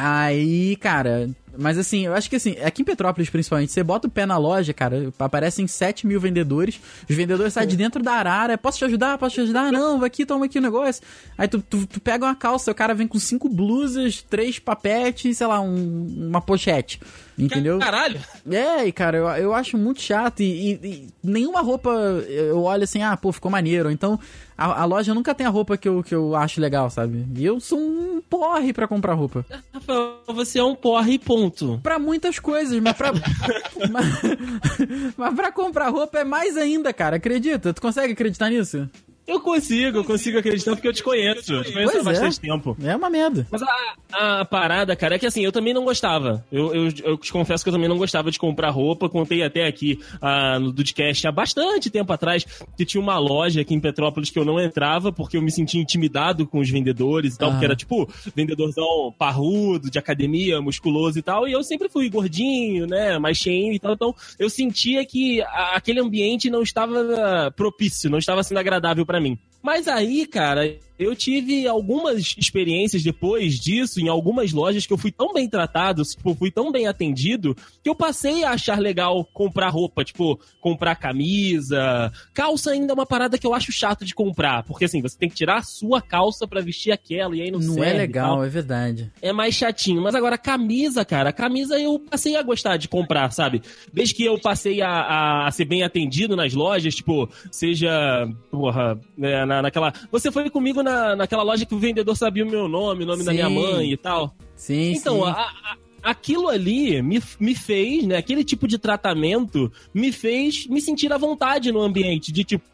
Aí, 0.01 0.77
cara, 0.77 1.29
mas 1.57 1.77
assim, 1.77 2.05
eu 2.05 2.13
acho 2.13 2.29
que 2.29 2.37
assim, 2.37 2.55
aqui 2.63 2.83
em 2.83 2.85
Petrópolis 2.85 3.29
principalmente, 3.29 3.69
você 3.71 3.83
bota 3.83 4.07
o 4.07 4.09
pé 4.09 4.25
na 4.25 4.37
loja, 4.37 4.73
cara, 4.73 5.11
aparecem 5.19 5.67
7 5.67 6.07
mil 6.07 6.19
vendedores, 6.21 6.79
os 7.09 7.13
vendedores 7.15 7.51
saem 7.51 7.67
de 7.67 7.75
dentro 7.75 8.01
da 8.01 8.13
arara, 8.13 8.57
posso 8.57 8.77
te 8.77 8.85
ajudar, 8.85 9.17
posso 9.17 9.35
te 9.35 9.41
ajudar? 9.41 9.71
Não, 9.73 9.99
vai 9.99 10.07
aqui, 10.07 10.25
toma 10.25 10.45
aqui 10.45 10.57
o 10.57 10.61
negócio. 10.61 11.03
Aí 11.37 11.49
tu, 11.49 11.61
tu, 11.61 11.85
tu 11.85 11.99
pega 11.99 12.25
uma 12.25 12.35
calça, 12.35 12.71
o 12.71 12.75
cara 12.75 12.93
vem 12.93 13.07
com 13.07 13.19
cinco 13.19 13.49
blusas, 13.49 14.21
três 14.21 14.57
papetes, 14.57 15.37
sei 15.37 15.47
lá, 15.47 15.59
um- 15.59 16.27
uma 16.29 16.39
pochete, 16.39 16.99
entendeu? 17.45 17.79
Caralho! 17.79 18.19
É, 18.49 18.85
e 18.85 18.91
cara, 18.91 19.17
eu, 19.17 19.27
eu 19.29 19.53
acho 19.53 19.77
muito 19.77 20.01
chato 20.01 20.41
e, 20.41 20.45
e- 20.73 20.79
e 20.85 21.07
nenhuma 21.23 21.61
roupa 21.61 21.89
eu 22.27 22.63
olho 22.63 22.83
assim, 22.83 23.01
ah, 23.01 23.15
pô, 23.17 23.31
ficou 23.31 23.49
maneiro. 23.51 23.89
Então, 23.91 24.19
a, 24.57 24.81
a 24.81 24.85
loja 24.85 25.13
nunca 25.13 25.33
tem 25.33 25.45
a 25.47 25.49
roupa 25.49 25.77
que 25.77 25.87
eu, 25.87 26.03
que 26.03 26.13
eu 26.13 26.35
acho 26.35 26.59
legal, 26.61 26.89
sabe? 26.89 27.25
E 27.35 27.45
eu 27.45 27.59
sou 27.59 27.79
um 27.79 28.21
porre 28.29 28.73
pra 28.73 28.87
comprar 28.87 29.13
roupa. 29.13 29.45
Rafael, 29.73 30.17
você 30.27 30.59
é 30.59 30.63
um 30.63 30.75
porre 30.75 31.17
ponto. 31.19 31.79
Pra 31.83 31.97
muitas 31.99 32.39
coisas, 32.39 32.79
mas 32.81 32.95
pra. 32.95 33.11
mas, 33.91 34.05
mas 35.17 35.33
pra 35.35 35.51
comprar 35.51 35.89
roupa 35.89 36.19
é 36.19 36.23
mais 36.23 36.57
ainda, 36.57 36.91
cara. 36.93 37.15
Acredita? 37.17 37.73
Tu 37.73 37.81
consegue 37.81 38.13
acreditar 38.13 38.49
nisso? 38.49 38.89
Eu 39.29 39.39
consigo, 39.39 39.99
eu 39.99 40.03
consigo 40.03 40.39
acreditar 40.39 40.71
porque 40.75 40.87
eu 40.87 40.93
te 40.93 41.03
conheço. 41.03 41.53
Eu 41.53 41.63
te 41.63 41.71
conheço 41.71 41.91
Pois 41.93 42.07
há 42.07 42.09
é. 42.09 42.13
bastante 42.13 42.39
tempo. 42.39 42.75
É 42.83 42.95
uma 42.95 43.09
merda. 43.09 43.47
Mas 43.51 43.61
a, 43.61 44.39
a 44.41 44.45
parada, 44.45 44.95
cara, 44.95 45.15
é 45.15 45.19
que 45.19 45.25
assim, 45.25 45.43
eu 45.43 45.51
também 45.51 45.73
não 45.73 45.83
gostava. 45.83 46.43
Eu, 46.51 46.73
eu, 46.73 46.89
eu 47.03 47.17
te 47.17 47.31
confesso 47.31 47.63
que 47.63 47.69
eu 47.69 47.73
também 47.73 47.87
não 47.87 47.97
gostava 47.97 48.31
de 48.31 48.39
comprar 48.39 48.69
roupa. 48.71 49.07
Contei 49.07 49.43
até 49.43 49.67
aqui 49.67 49.99
ah, 50.21 50.57
no 50.59 50.71
Dudcast 50.71 51.27
há 51.27 51.31
bastante 51.31 51.89
tempo 51.89 52.11
atrás 52.11 52.43
que 52.75 52.85
tinha 52.85 53.01
uma 53.01 53.19
loja 53.19 53.61
aqui 53.61 53.73
em 53.75 53.79
Petrópolis 53.79 54.29
que 54.29 54.39
eu 54.39 54.45
não 54.45 54.59
entrava 54.59 55.11
porque 55.11 55.37
eu 55.37 55.41
me 55.41 55.51
sentia 55.51 55.81
intimidado 55.81 56.47
com 56.47 56.59
os 56.59 56.69
vendedores 56.69 57.35
e 57.35 57.37
tal, 57.37 57.49
Ah. 57.49 57.51
porque 57.51 57.65
era 57.65 57.75
tipo 57.75 58.09
vendedorzão 58.35 59.13
parrudo, 59.17 59.89
de 59.91 59.99
academia, 59.99 60.61
musculoso 60.61 61.19
e 61.19 61.21
tal. 61.21 61.47
E 61.47 61.51
eu 61.51 61.61
sempre 61.63 61.87
fui 61.89 62.09
gordinho, 62.09 62.87
né, 62.87 63.19
mais 63.19 63.37
cheinho 63.37 63.73
e 63.73 63.79
tal. 63.79 63.93
Então 63.93 64.15
eu 64.39 64.49
sentia 64.49 65.05
que 65.05 65.41
aquele 65.73 65.99
ambiente 65.99 66.49
não 66.49 66.61
estava 66.63 67.53
propício, 67.55 68.09
não 68.09 68.17
estava 68.17 68.41
sendo 68.43 68.57
agradável 68.57 69.05
pra 69.19 69.21
mim. 69.21 69.37
Mas 69.61 69.87
aí, 69.87 70.25
cara, 70.25 70.73
eu 70.99 71.15
tive 71.15 71.65
algumas 71.67 72.35
experiências 72.37 73.01
depois 73.01 73.57
disso, 73.59 73.99
em 74.01 74.09
algumas 74.09 74.51
lojas, 74.51 74.85
que 74.85 74.91
eu 74.93 74.97
fui 74.97 75.11
tão 75.11 75.33
bem 75.33 75.47
tratado, 75.49 76.03
tipo, 76.03 76.35
fui 76.35 76.51
tão 76.51 76.71
bem 76.71 76.85
atendido, 76.87 77.55
que 77.81 77.89
eu 77.89 77.95
passei 77.95 78.43
a 78.43 78.51
achar 78.51 78.77
legal 78.79 79.23
comprar 79.33 79.69
roupa, 79.69 80.03
tipo, 80.03 80.39
comprar 80.59 80.95
camisa. 80.95 82.11
Calça 82.33 82.71
ainda 82.71 82.91
é 82.91 82.95
uma 82.95 83.05
parada 83.05 83.37
que 83.37 83.47
eu 83.47 83.53
acho 83.53 83.71
chato 83.71 84.03
de 84.05 84.13
comprar, 84.13 84.63
porque 84.63 84.85
assim, 84.85 85.01
você 85.01 85.17
tem 85.17 85.29
que 85.29 85.35
tirar 85.35 85.57
a 85.59 85.63
sua 85.63 86.01
calça 86.01 86.47
pra 86.47 86.61
vestir 86.61 86.91
aquela, 86.91 87.35
e 87.35 87.41
aí 87.41 87.51
não, 87.51 87.59
Não 87.59 87.73
serve 87.75 87.89
é 87.89 87.93
e 87.93 87.97
legal, 87.97 88.43
é 88.43 88.49
verdade. 88.49 89.11
É 89.21 89.31
mais 89.31 89.55
chatinho. 89.55 90.01
Mas 90.01 90.15
agora, 90.15 90.37
camisa, 90.37 91.05
cara, 91.05 91.31
camisa 91.31 91.79
eu 91.79 91.97
passei 91.99 92.35
a 92.35 92.43
gostar 92.43 92.77
de 92.77 92.87
comprar, 92.87 93.31
sabe? 93.31 93.61
Desde 93.93 94.13
que 94.13 94.23
eu 94.25 94.37
passei 94.39 94.81
a, 94.81 94.89
a- 94.89 95.47
a 95.47 95.51
ser 95.51 95.65
bem 95.65 95.83
atendido 95.83 96.35
nas 96.35 96.53
lojas, 96.53 96.93
tipo, 96.95 97.29
seja, 97.51 98.27
porra, 98.51 98.99
né, 99.17 99.45
na, 99.45 99.61
naquela. 99.61 99.93
Você 100.11 100.31
foi 100.31 100.49
comigo 100.49 100.81
na, 100.81 100.88
naquela 101.15 101.43
loja 101.43 101.65
que 101.65 101.75
o 101.75 101.79
vendedor 101.79 102.15
sabia 102.15 102.43
o 102.45 102.49
meu 102.49 102.67
nome, 102.67 103.03
o 103.03 103.07
nome 103.07 103.23
da 103.23 103.31
Sim. 103.31 103.37
minha 103.37 103.49
mãe 103.49 103.91
e 103.91 103.97
tal. 103.97 104.35
Sim, 104.55 104.93
Então, 104.93 105.17
sim. 105.23 105.29
a- 105.29 105.31
a- 105.33 105.77
aquilo 106.03 106.47
ali 106.49 107.01
me, 107.01 107.21
me 107.39 107.55
fez, 107.55 108.05
né? 108.05 108.17
Aquele 108.17 108.43
tipo 108.43 108.67
de 108.67 108.77
tratamento 108.77 109.71
me 109.93 110.11
fez 110.11 110.67
me 110.67 110.81
sentir 110.81 111.11
à 111.13 111.17
vontade 111.17 111.71
no 111.71 111.81
ambiente, 111.81 112.31
de 112.31 112.43
tipo. 112.43 112.65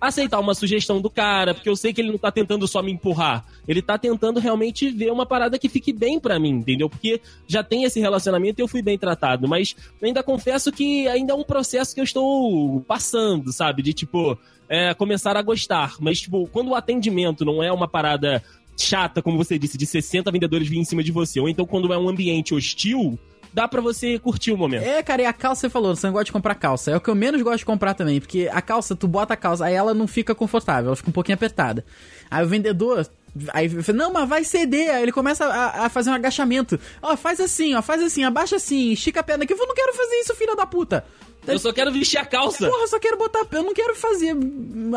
Aceitar 0.00 0.40
uma 0.40 0.54
sugestão 0.54 1.00
do 1.00 1.10
cara, 1.10 1.54
porque 1.54 1.68
eu 1.68 1.76
sei 1.76 1.92
que 1.92 2.00
ele 2.00 2.10
não 2.10 2.18
tá 2.18 2.30
tentando 2.30 2.66
só 2.66 2.82
me 2.82 2.92
empurrar. 2.92 3.44
Ele 3.66 3.82
tá 3.82 3.96
tentando 3.96 4.40
realmente 4.40 4.90
ver 4.90 5.10
uma 5.10 5.26
parada 5.26 5.58
que 5.58 5.68
fique 5.68 5.92
bem 5.92 6.18
pra 6.18 6.38
mim, 6.38 6.50
entendeu? 6.50 6.88
Porque 6.88 7.20
já 7.46 7.62
tem 7.62 7.84
esse 7.84 8.00
relacionamento 8.00 8.60
e 8.60 8.62
eu 8.62 8.68
fui 8.68 8.82
bem 8.82 8.98
tratado. 8.98 9.46
Mas 9.48 9.76
ainda 10.02 10.22
confesso 10.22 10.72
que 10.72 11.06
ainda 11.08 11.32
é 11.32 11.36
um 11.36 11.44
processo 11.44 11.94
que 11.94 12.00
eu 12.00 12.04
estou 12.04 12.80
passando, 12.82 13.52
sabe? 13.52 13.82
De 13.82 13.92
tipo, 13.92 14.38
é, 14.68 14.94
começar 14.94 15.36
a 15.36 15.42
gostar. 15.42 15.94
Mas, 16.00 16.20
tipo, 16.20 16.48
quando 16.48 16.68
o 16.68 16.74
atendimento 16.74 17.44
não 17.44 17.62
é 17.62 17.72
uma 17.72 17.88
parada 17.88 18.42
chata, 18.76 19.22
como 19.22 19.36
você 19.36 19.58
disse, 19.58 19.78
de 19.78 19.86
60 19.86 20.30
vendedores 20.30 20.68
vir 20.68 20.78
em 20.78 20.84
cima 20.84 21.02
de 21.02 21.12
você, 21.12 21.40
ou 21.40 21.48
então 21.48 21.64
quando 21.64 21.92
é 21.92 21.98
um 21.98 22.08
ambiente 22.08 22.54
hostil, 22.54 23.18
dá 23.54 23.68
pra 23.68 23.80
você 23.80 24.18
curtir 24.18 24.50
o 24.50 24.58
momento. 24.58 24.82
É, 24.82 25.00
cara, 25.02 25.22
e 25.22 25.26
a 25.26 25.32
calça 25.32 25.62
você 25.62 25.70
falou, 25.70 25.94
você 25.94 26.06
não 26.06 26.12
gosta 26.12 26.24
de 26.24 26.32
comprar 26.32 26.56
calça. 26.56 26.90
É 26.90 26.96
o 26.96 27.00
que 27.00 27.08
eu 27.08 27.14
menos 27.14 27.40
gosto 27.40 27.58
de 27.58 27.64
comprar 27.64 27.94
também, 27.94 28.20
porque 28.20 28.50
a 28.52 28.60
calça, 28.60 28.96
tu 28.96 29.06
bota 29.06 29.32
a 29.34 29.36
calça, 29.36 29.64
aí 29.64 29.74
ela 29.74 29.94
não 29.94 30.08
fica 30.08 30.34
confortável, 30.34 30.88
ela 30.88 30.96
fica 30.96 31.08
um 31.08 31.12
pouquinho 31.12 31.36
apertada. 31.36 31.84
Aí 32.28 32.44
o 32.44 32.48
vendedor. 32.48 33.08
Aí 33.52 33.68
fala, 33.68 33.98
não, 33.98 34.12
mas 34.12 34.28
vai 34.28 34.44
ceder. 34.44 34.94
Aí 34.94 35.02
ele 35.02 35.12
começa 35.12 35.44
a, 35.46 35.86
a 35.86 35.88
fazer 35.88 36.10
um 36.10 36.14
agachamento. 36.14 36.78
Ó, 37.00 37.16
faz 37.16 37.40
assim, 37.40 37.74
ó, 37.74 37.82
faz 37.82 38.02
assim, 38.02 38.24
abaixa 38.24 38.56
assim, 38.56 38.90
estica 38.92 39.20
a 39.20 39.22
perna 39.22 39.44
aqui. 39.44 39.52
Eu 39.52 39.66
não 39.66 39.74
quero 39.74 39.94
fazer 39.94 40.16
isso, 40.16 40.34
filha 40.34 40.56
da 40.56 40.66
puta. 40.66 41.04
Eu 41.46 41.58
só 41.58 41.72
quero 41.72 41.92
vestir 41.92 42.18
a 42.18 42.24
calça. 42.24 42.66
Porra, 42.68 42.82
eu 42.82 42.88
só 42.88 42.98
quero 42.98 43.16
botar. 43.16 43.46
Eu 43.52 43.62
não 43.62 43.74
quero 43.74 43.94
fazer 43.94 44.34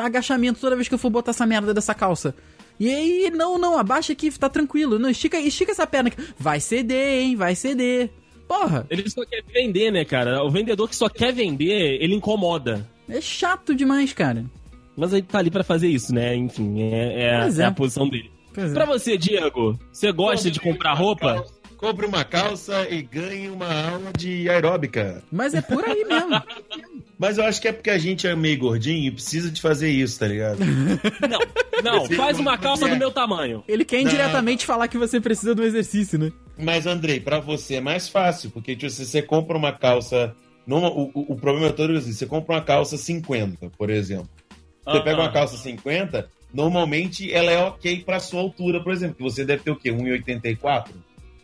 agachamento 0.02 0.60
toda 0.60 0.76
vez 0.76 0.88
que 0.88 0.94
eu 0.94 1.00
for 1.00 1.10
botar 1.10 1.32
essa 1.32 1.46
merda 1.46 1.74
dessa 1.74 1.94
calça. 1.94 2.34
E 2.80 2.94
aí, 2.94 3.32
não, 3.32 3.58
não, 3.58 3.78
abaixa 3.78 4.14
aqui, 4.14 4.32
tá 4.32 4.48
tranquilo. 4.48 4.98
Não, 4.98 5.10
estica, 5.10 5.40
estica 5.40 5.72
essa 5.72 5.86
perna 5.86 6.10
aqui. 6.10 6.24
Vai 6.38 6.60
ceder, 6.60 7.22
hein, 7.22 7.36
vai 7.36 7.56
ceder. 7.56 8.12
Porra, 8.48 8.86
Ele 8.90 9.10
só 9.10 9.26
quer 9.26 9.44
vender, 9.44 9.92
né, 9.92 10.06
cara? 10.06 10.44
O 10.44 10.50
vendedor 10.50 10.88
que 10.90 10.96
só 10.96 11.10
quer 11.10 11.34
vender, 11.34 12.02
ele 12.02 12.16
incomoda. 12.16 12.88
é 13.10 13.20
chato 13.22 13.76
demais, 13.76 14.14
cara. 14.14 14.46
Mas 14.96 15.14
ele 15.14 15.22
tá 15.24 15.40
ali 15.40 15.52
pra 15.52 15.64
fazer 15.64 15.88
isso, 15.90 16.14
né? 16.14 16.36
Enfim, 16.36 16.82
é, 16.82 17.24
é, 17.36 17.42
Pois 17.42 17.60
é 17.60 17.64
é. 17.64 17.66
a 17.66 17.72
posição 17.72 18.10
dele. 18.10 18.32
Pois 18.54 18.72
é. 18.72 18.74
Pra 18.74 18.86
você, 18.86 19.18
Diego, 19.18 19.78
você 19.92 20.12
gosta 20.12 20.50
de 20.50 20.60
comprar 20.60 20.94
roupa? 20.94 21.46
Compre 21.78 22.08
uma 22.08 22.24
calça 22.24 22.88
e 22.90 23.04
ganhe 23.04 23.50
uma 23.50 23.68
aula 23.68 24.12
de 24.18 24.50
aeróbica. 24.50 25.24
Mas 25.32 25.54
é 25.54 25.62
por 25.62 25.84
aí 25.86 26.04
mesmo. 26.06 26.32
Mas 27.20 27.38
eu 27.38 27.44
acho 27.46 27.60
que 27.62 27.68
é 27.68 27.72
porque 27.74 27.90
a 27.90 27.98
gente 27.98 28.28
é 28.28 28.36
meio 28.36 28.58
gordinho 28.60 29.08
e 29.08 29.12
precisa 29.12 29.50
de 29.50 29.60
fazer 29.60 29.90
isso, 29.90 30.20
tá 30.20 30.28
ligado? 30.28 30.60
Não, 31.28 31.40
não, 31.84 32.06
faz 32.12 32.40
uma 32.40 32.58
calça 32.58 32.88
do 32.88 32.96
meu 32.96 33.12
tamanho. 33.12 33.64
Ele 33.68 33.84
quer 33.86 34.02
indiretamente 34.02 34.66
falar 34.66 34.88
que 34.88 34.98
você 34.98 35.20
precisa 35.22 35.54
do 35.56 35.64
exercício, 35.64 36.18
né? 36.20 36.32
Mas, 36.58 36.86
Andrei, 36.88 37.20
pra 37.20 37.40
você 37.40 37.76
é 37.76 37.82
mais 37.82 38.08
fácil, 38.10 38.50
porque 38.52 38.76
tipo, 38.76 38.90
se 38.90 39.06
você 39.06 39.22
compra 39.22 39.58
uma 39.58 39.72
calça. 39.72 40.36
numa- 40.66 40.90
o, 40.90 41.12
o- 41.14 41.36
problema 41.36 41.68
é 41.68 41.72
todo 41.72 41.94
assim, 41.96 42.12
você 42.12 42.26
compra 42.26 42.56
uma 42.56 42.62
calça 42.62 42.98
50, 42.98 43.70
por 43.78 43.90
exemplo. 43.90 44.30
Você 44.86 44.98
Ah, 44.98 45.02
pega 45.02 45.22
uma 45.22 45.32
calça 45.32 45.56
50, 45.58 46.30
normalmente 46.54 47.32
ela 47.34 47.52
é 47.52 47.58
ok 47.64 48.02
pra 48.06 48.20
sua 48.20 48.42
altura, 48.42 48.82
por 48.84 48.92
exemplo, 48.94 49.16
que 49.16 49.24
você 49.24 49.46
deve 49.46 49.64
ter 49.64 49.72
o 49.72 49.76
quê? 49.76 49.92
1,84? 49.92 50.90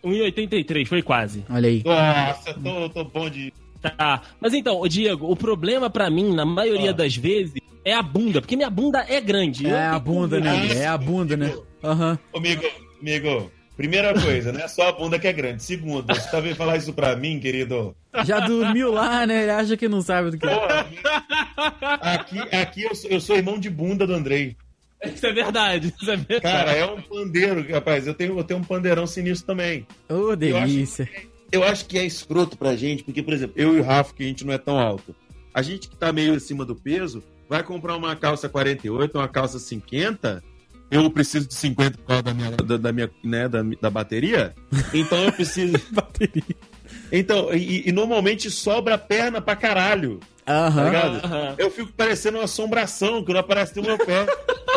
1,83, 0.03 0.85
foi 0.87 1.01
quase. 1.01 1.43
Olha 1.49 1.69
aí. 1.69 1.81
Nossa, 1.85 2.53
tô, 2.53 2.79
eu 2.83 2.89
tô 2.89 3.03
bom 3.05 3.29
de. 3.29 3.53
Tá. 3.97 4.21
Mas 4.39 4.53
então, 4.53 4.79
ô, 4.79 4.87
Diego, 4.87 5.29
o 5.29 5.35
problema 5.35 5.89
pra 5.89 6.09
mim, 6.09 6.33
na 6.33 6.45
maioria 6.45 6.91
Ah. 6.91 6.93
das 6.93 7.15
vezes, 7.15 7.55
é 7.83 7.93
a 7.93 8.01
bunda, 8.01 8.39
porque 8.41 8.55
minha 8.55 8.69
bunda 8.69 9.05
é 9.09 9.19
grande. 9.19 9.67
É 9.67 9.87
a 9.87 9.99
bunda, 9.99 10.39
né? 10.39 10.67
É 10.73 10.87
a 10.87 10.97
bunda, 10.97 11.35
né? 11.35 11.53
Aham. 11.83 12.17
Amigo, 12.33 12.63
amigo, 13.01 13.51
primeira 13.75 14.13
coisa, 14.19 14.53
não 14.53 14.61
é 14.61 14.67
só 14.69 14.87
a 14.87 14.91
bunda 14.93 15.19
que 15.19 15.27
é 15.27 15.33
grande. 15.33 15.61
Segunda, 15.63 16.13
você 16.15 16.31
tá 16.31 16.39
vendo 16.39 16.55
falar 16.55 16.77
isso 16.77 16.93
pra 16.93 17.13
mim, 17.15 17.39
querido? 17.41 17.93
Já 18.23 18.39
dormiu 18.39 18.91
lá, 18.93 19.25
né? 19.27 19.41
Ele 19.43 19.51
acha 19.51 19.75
que 19.75 19.89
não 19.89 20.01
sabe 20.01 20.31
do 20.31 20.37
que 20.37 20.47
é. 20.47 20.85
Aqui, 22.01 22.39
aqui 22.55 22.83
eu, 22.83 22.95
sou, 22.95 23.09
eu 23.09 23.19
sou 23.19 23.35
irmão 23.35 23.59
de 23.59 23.69
bunda 23.69 24.07
do 24.07 24.13
Andrei. 24.13 24.55
Isso 25.03 25.25
é 25.27 25.33
verdade, 25.33 25.93
isso 25.99 26.09
é 26.09 26.15
verdade. 26.15 26.41
Cara, 26.41 26.71
é 26.71 26.85
um 26.85 27.01
pandeiro, 27.01 27.65
rapaz. 27.73 28.07
Eu 28.07 28.13
tenho, 28.13 28.37
eu 28.37 28.43
tenho 28.45 28.61
um 28.61 28.63
pandeirão 28.63 29.05
sinistro 29.05 29.47
também. 29.47 29.85
Ô, 30.07 30.33
delícia. 30.35 31.03
Eu 31.11 31.17
acho 31.19 31.32
que 31.87 31.97
é 31.97 32.05
escroto 32.05 32.57
pra 32.57 32.75
gente, 32.75 33.03
porque, 33.03 33.21
por 33.21 33.33
exemplo, 33.33 33.53
eu 33.57 33.75
e 33.75 33.79
o 33.79 33.83
Rafa, 33.83 34.13
que 34.13 34.23
a 34.23 34.27
gente 34.27 34.45
não 34.45 34.53
é 34.53 34.57
tão 34.57 34.79
alto, 34.79 35.15
a 35.53 35.61
gente 35.61 35.87
que 35.87 35.95
tá 35.95 36.11
meio 36.11 36.33
acima 36.33 36.65
do 36.65 36.75
peso, 36.75 37.23
vai 37.49 37.61
comprar 37.63 37.95
uma 37.95 38.15
calça 38.15 38.49
48, 38.49 39.17
uma 39.17 39.27
calça 39.27 39.59
50. 39.59 40.43
Eu 40.89 41.09
preciso 41.09 41.47
de 41.47 41.53
50 41.55 41.97
por 41.97 42.05
causa 42.05 42.23
da 42.23 42.33
minha, 42.33 42.51
da, 42.51 42.77
da 42.77 42.91
minha, 42.91 43.09
né, 43.23 43.47
da, 43.47 43.61
da 43.81 43.89
bateria. 43.89 44.53
Então 44.93 45.17
eu 45.23 45.31
preciso. 45.31 45.73
Bateria. 45.91 46.43
Então, 47.11 47.53
e, 47.53 47.87
e 47.87 47.91
normalmente 47.91 48.49
sobra 48.51 48.97
perna 48.97 49.41
pra 49.41 49.55
caralho. 49.55 50.19
Tá 50.45 50.67
Aham, 50.67 50.85
ligado? 50.85 51.25
Aham. 51.25 51.55
Eu 51.57 51.71
fico 51.71 51.91
parecendo 51.93 52.37
uma 52.37 52.43
assombração 52.45 53.23
que 53.23 53.31
não 53.31 53.39
aparece 53.39 53.75
no 53.75 53.83
meu 53.83 53.97
pé. 53.97 54.25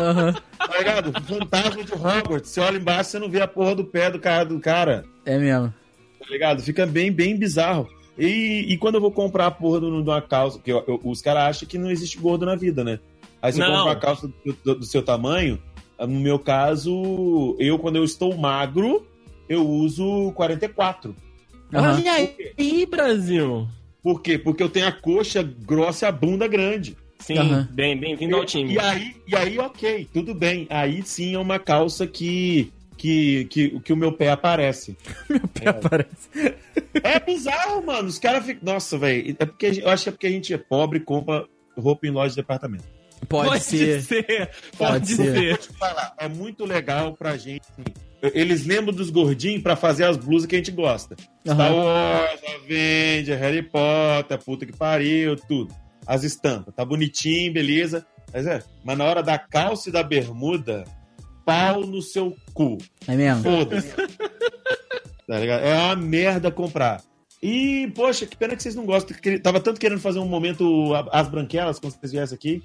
aham. 0.01 0.33
Tá 0.59 0.79
ligado? 0.79 1.13
Fantasma 1.25 1.83
de 1.85 1.93
Hogwarts. 1.93 2.51
Você 2.51 2.61
olha 2.61 2.77
embaixo, 2.79 3.11
você 3.11 3.19
não 3.19 3.29
vê 3.31 3.41
a 3.41 3.49
porra 3.49 3.75
do 3.75 3.85
pé 3.85 4.11
do 4.11 4.19
cara. 4.19 4.45
Do 4.45 4.61
cara 4.61 5.05
É 5.25 5.39
mesmo. 5.39 5.73
Tá 6.27 6.33
ligado? 6.33 6.63
Fica 6.63 6.85
bem, 6.87 7.11
bem 7.13 7.37
bizarro. 7.37 7.89
E, 8.19 8.65
e 8.69 8.79
quando 8.79 8.95
eu 8.97 9.01
vou 9.01 9.11
comprar 9.13 9.47
a 9.47 9.51
porra 9.51 9.81
de 9.81 9.87
uma 9.87 10.23
calça, 10.23 10.59
que 10.59 10.73
eu- 10.73 10.83
eu- 10.89 11.01
os 11.05 11.21
caras 11.21 11.43
acham 11.57 11.69
que 11.69 11.77
não 11.79 11.91
existe 11.91 12.19
gordo 12.19 12.47
na 12.47 12.57
vida, 12.57 12.83
né? 12.83 12.99
Aí 13.43 13.53
você 13.53 13.61
Não. 13.61 13.77
compra 13.79 13.93
a 13.93 13.97
calça 13.97 14.27
do, 14.45 14.53
do- 14.65 14.75
do 14.77 14.85
seu 14.87 15.03
tamanho, 15.03 15.61
no 16.01 16.09
meu 16.21 16.39
caso, 16.39 17.55
eu 17.59 17.79
quando 17.79 17.97
eu 17.97 18.05
estou 18.05 18.37
magro, 18.37 19.07
eu 19.49 19.67
uso 19.69 20.33
44. 20.35 21.15
Aham. 21.75 21.95
Olha 21.97 22.13
aí, 22.13 22.87
Brasil. 22.87 23.67
Por 24.03 24.23
quê? 24.23 24.39
Porque 24.39 24.63
eu 24.63 24.69
tenho 24.69 24.87
a 24.87 24.93
coxa 24.93 25.43
grossa 25.43 26.07
e 26.07 26.09
a 26.09 26.13
bunda 26.13 26.47
grande. 26.47 26.97
Sim, 27.19 27.39
Aham. 27.39 27.69
bem, 27.73 27.99
bem-vindo 27.99 28.37
ao 28.37 28.45
time. 28.45 28.75
E 28.75 28.79
aí, 28.79 29.17
e 29.27 29.35
aí, 29.35 29.59
ok, 29.59 30.07
tudo 30.13 30.35
bem. 30.35 30.67
Aí 30.71 31.03
sim 31.03 31.35
é 31.35 31.39
uma 31.39 31.59
calça 31.59 32.07
que, 32.07 32.73
que, 33.07 33.45
que, 33.47 33.81
que 33.81 33.93
o 33.93 33.97
meu 33.97 34.13
pé 34.13 34.31
aparece. 34.31 34.97
Meu 35.31 35.41
pé 35.49 35.69
aparece. 35.69 36.29
É 37.03 37.21
bizarro, 37.21 37.85
mano. 37.85 38.09
Os 38.09 38.19
caras 38.19 38.45
ficam. 38.45 38.73
Nossa, 38.73 38.99
velho. 38.99 39.37
É 39.39 39.45
porque 39.47 39.73
gente- 39.73 39.85
eu 39.85 39.91
acho 39.91 40.03
que 40.05 40.09
é 40.09 40.13
porque 40.13 40.27
a 40.27 40.31
gente 40.31 40.53
é 40.53 40.59
pobre 40.59 40.99
e 40.99 41.03
compra 41.03 41.45
roupa 41.77 42.07
em 42.07 42.11
loja 42.11 42.31
de 42.31 42.37
departamento. 42.37 42.85
Pode, 43.29 43.61
ser. 43.63 44.03
Pode, 44.77 44.93
Pode 44.93 45.07
ser. 45.09 45.33
ser. 45.35 45.49
Vou 45.51 45.57
te 45.59 45.79
falar, 45.79 46.15
é 46.19 46.29
muito 46.29 46.65
legal 46.65 47.15
pra 47.15 47.37
gente. 47.37 47.63
Eles 48.23 48.67
lembram 48.67 48.93
dos 48.95 49.09
gordinhos 49.11 49.63
pra 49.63 49.77
fazer 49.77 50.05
as 50.05 50.17
blusas 50.17 50.47
que 50.49 50.55
a 50.57 50.59
gente 50.59 50.71
gosta. 50.73 51.15
Star 51.47 51.71
Aham. 51.71 51.75
Wars, 51.77 52.41
Avenger, 52.57 53.39
Harry 53.39 53.63
Potter, 53.63 54.39
puta 54.45 54.67
que 54.67 54.73
pariu, 54.77 55.37
tudo. 55.37 55.73
As 56.07 56.25
estampas, 56.25 56.75
tá 56.75 56.85
bonitinho, 56.85 57.53
beleza. 57.53 58.07
Mas 58.33 58.47
é, 58.47 58.63
mas 58.85 58.99
na 58.99 59.05
hora 59.05 59.23
da 59.23 59.39
calça 59.39 59.89
e 59.89 59.93
da 59.93 60.03
bermuda, 60.03 60.85
pau 61.47 61.81
no 61.87 62.03
seu 62.03 62.37
cu. 62.53 62.77
É 63.09 63.15
mesmo? 63.17 63.43
Foda-se. 63.43 63.95
tá 65.27 65.39
ligado? 65.39 65.63
É 65.65 65.75
uma 65.75 65.97
merda 65.97 66.51
comprar. 66.51 67.01
E, 67.43 67.91
poxa, 67.95 68.27
que 68.27 68.37
pena 68.37 68.57
que 68.57 68.63
vocês 68.63 68.75
não 68.75 68.85
gostam. 68.85 69.17
Tava 69.43 69.61
tanto 69.61 69.79
querendo 69.81 70.01
fazer 70.01 70.19
um 70.19 70.27
momento 70.27 70.93
as 71.13 71.29
branquelas, 71.29 71.79
quando 71.79 71.95
vocês 71.95 72.13
viessem 72.13 72.35
aqui. 72.35 72.63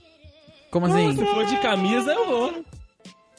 Como 0.71 0.85
assim? 0.87 1.15
Se 1.15 1.25
for 1.25 1.45
de 1.45 1.57
camisa, 1.57 2.11
eu 2.13 2.25
vou. 2.25 2.65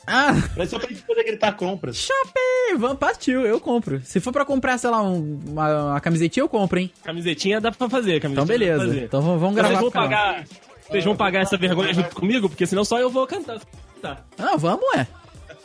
Ah, 0.07 0.33
Mas 0.57 0.69
só 0.69 0.79
pra 0.79 0.89
gente 0.89 1.03
poder 1.03 1.23
gritar 1.25 1.53
compras. 1.53 1.97
shopping! 1.97 2.77
Vamos, 2.79 2.99
partiu, 2.99 3.43
eu 3.47 3.61
compro. 3.61 4.01
Se 4.05 4.19
for 4.21 4.33
pra 4.33 4.45
comprar, 4.45 4.77
sei 4.77 4.91
lá, 4.91 5.01
um- 5.03 5.41
uma, 5.47 5.85
uma 5.93 6.01
camisetinha, 6.01 6.43
eu 6.43 6.49
compro, 6.49 6.79
hein? 6.81 6.91
Camisetinha 7.05 7.61
dá 7.61 7.71
pra 7.71 7.89
fazer. 7.89 8.17
Então 8.17 8.35
Camisetinha 8.35 8.35
dá 8.35 8.47
pra 8.47 8.59
beleza. 8.59 8.85
fazer. 8.95 9.05
Então 9.07 9.21
vamos, 9.23 9.41
vamos 9.41 9.55
Vocês 9.55 9.67
gravar 9.69 9.81
vão 9.81 9.91
pro 9.91 10.01
canal. 10.03 10.11
pagar. 10.35 10.45
Vocês 10.89 11.05
vão 11.05 11.17
pagar 11.17 11.41
essa 11.43 11.57
vergonha 11.57 11.95
junto 11.95 12.15
comigo, 12.17 12.49
porque 12.49 12.67
senão 12.67 12.85
só 12.85 12.99
eu 12.99 13.09
vou 13.11 13.27
cantar. 13.27 13.61
Tá. 14.03 14.25
Ah, 14.37 14.57
vamos, 14.57 14.85
é. 14.97 15.07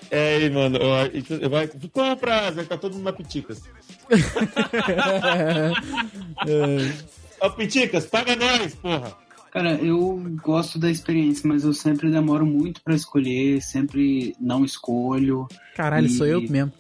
É, 0.10 0.38
aí, 0.38 0.50
mano, 0.50 0.78
e- 1.14 1.48
vai, 1.50 1.68
compra, 1.92 2.50
vai 2.52 2.66
tá 2.66 2.78
todo 2.78 2.94
mundo 2.94 3.04
na 3.04 3.14
Piticas. 3.14 3.62
Ó, 7.42 7.50
Piticas, 7.52 8.06
paga 8.06 8.36
nós, 8.36 8.76
porra. 8.76 9.16
Cara, 9.52 9.74
eu 9.76 10.22
gosto 10.44 10.78
da 10.78 10.90
experiência, 10.90 11.48
mas 11.48 11.64
eu 11.64 11.74
sempre 11.74 12.12
demoro 12.12 12.46
muito 12.46 12.82
pra 12.82 12.94
escolher, 12.96 13.62
sempre 13.62 14.36
não 14.40 14.64
escolho. 14.66 15.48
Caralho, 15.76 16.10
sou 16.10 16.26
eu 16.28 16.42
E- 16.42 16.50
mesmo. 16.50 16.72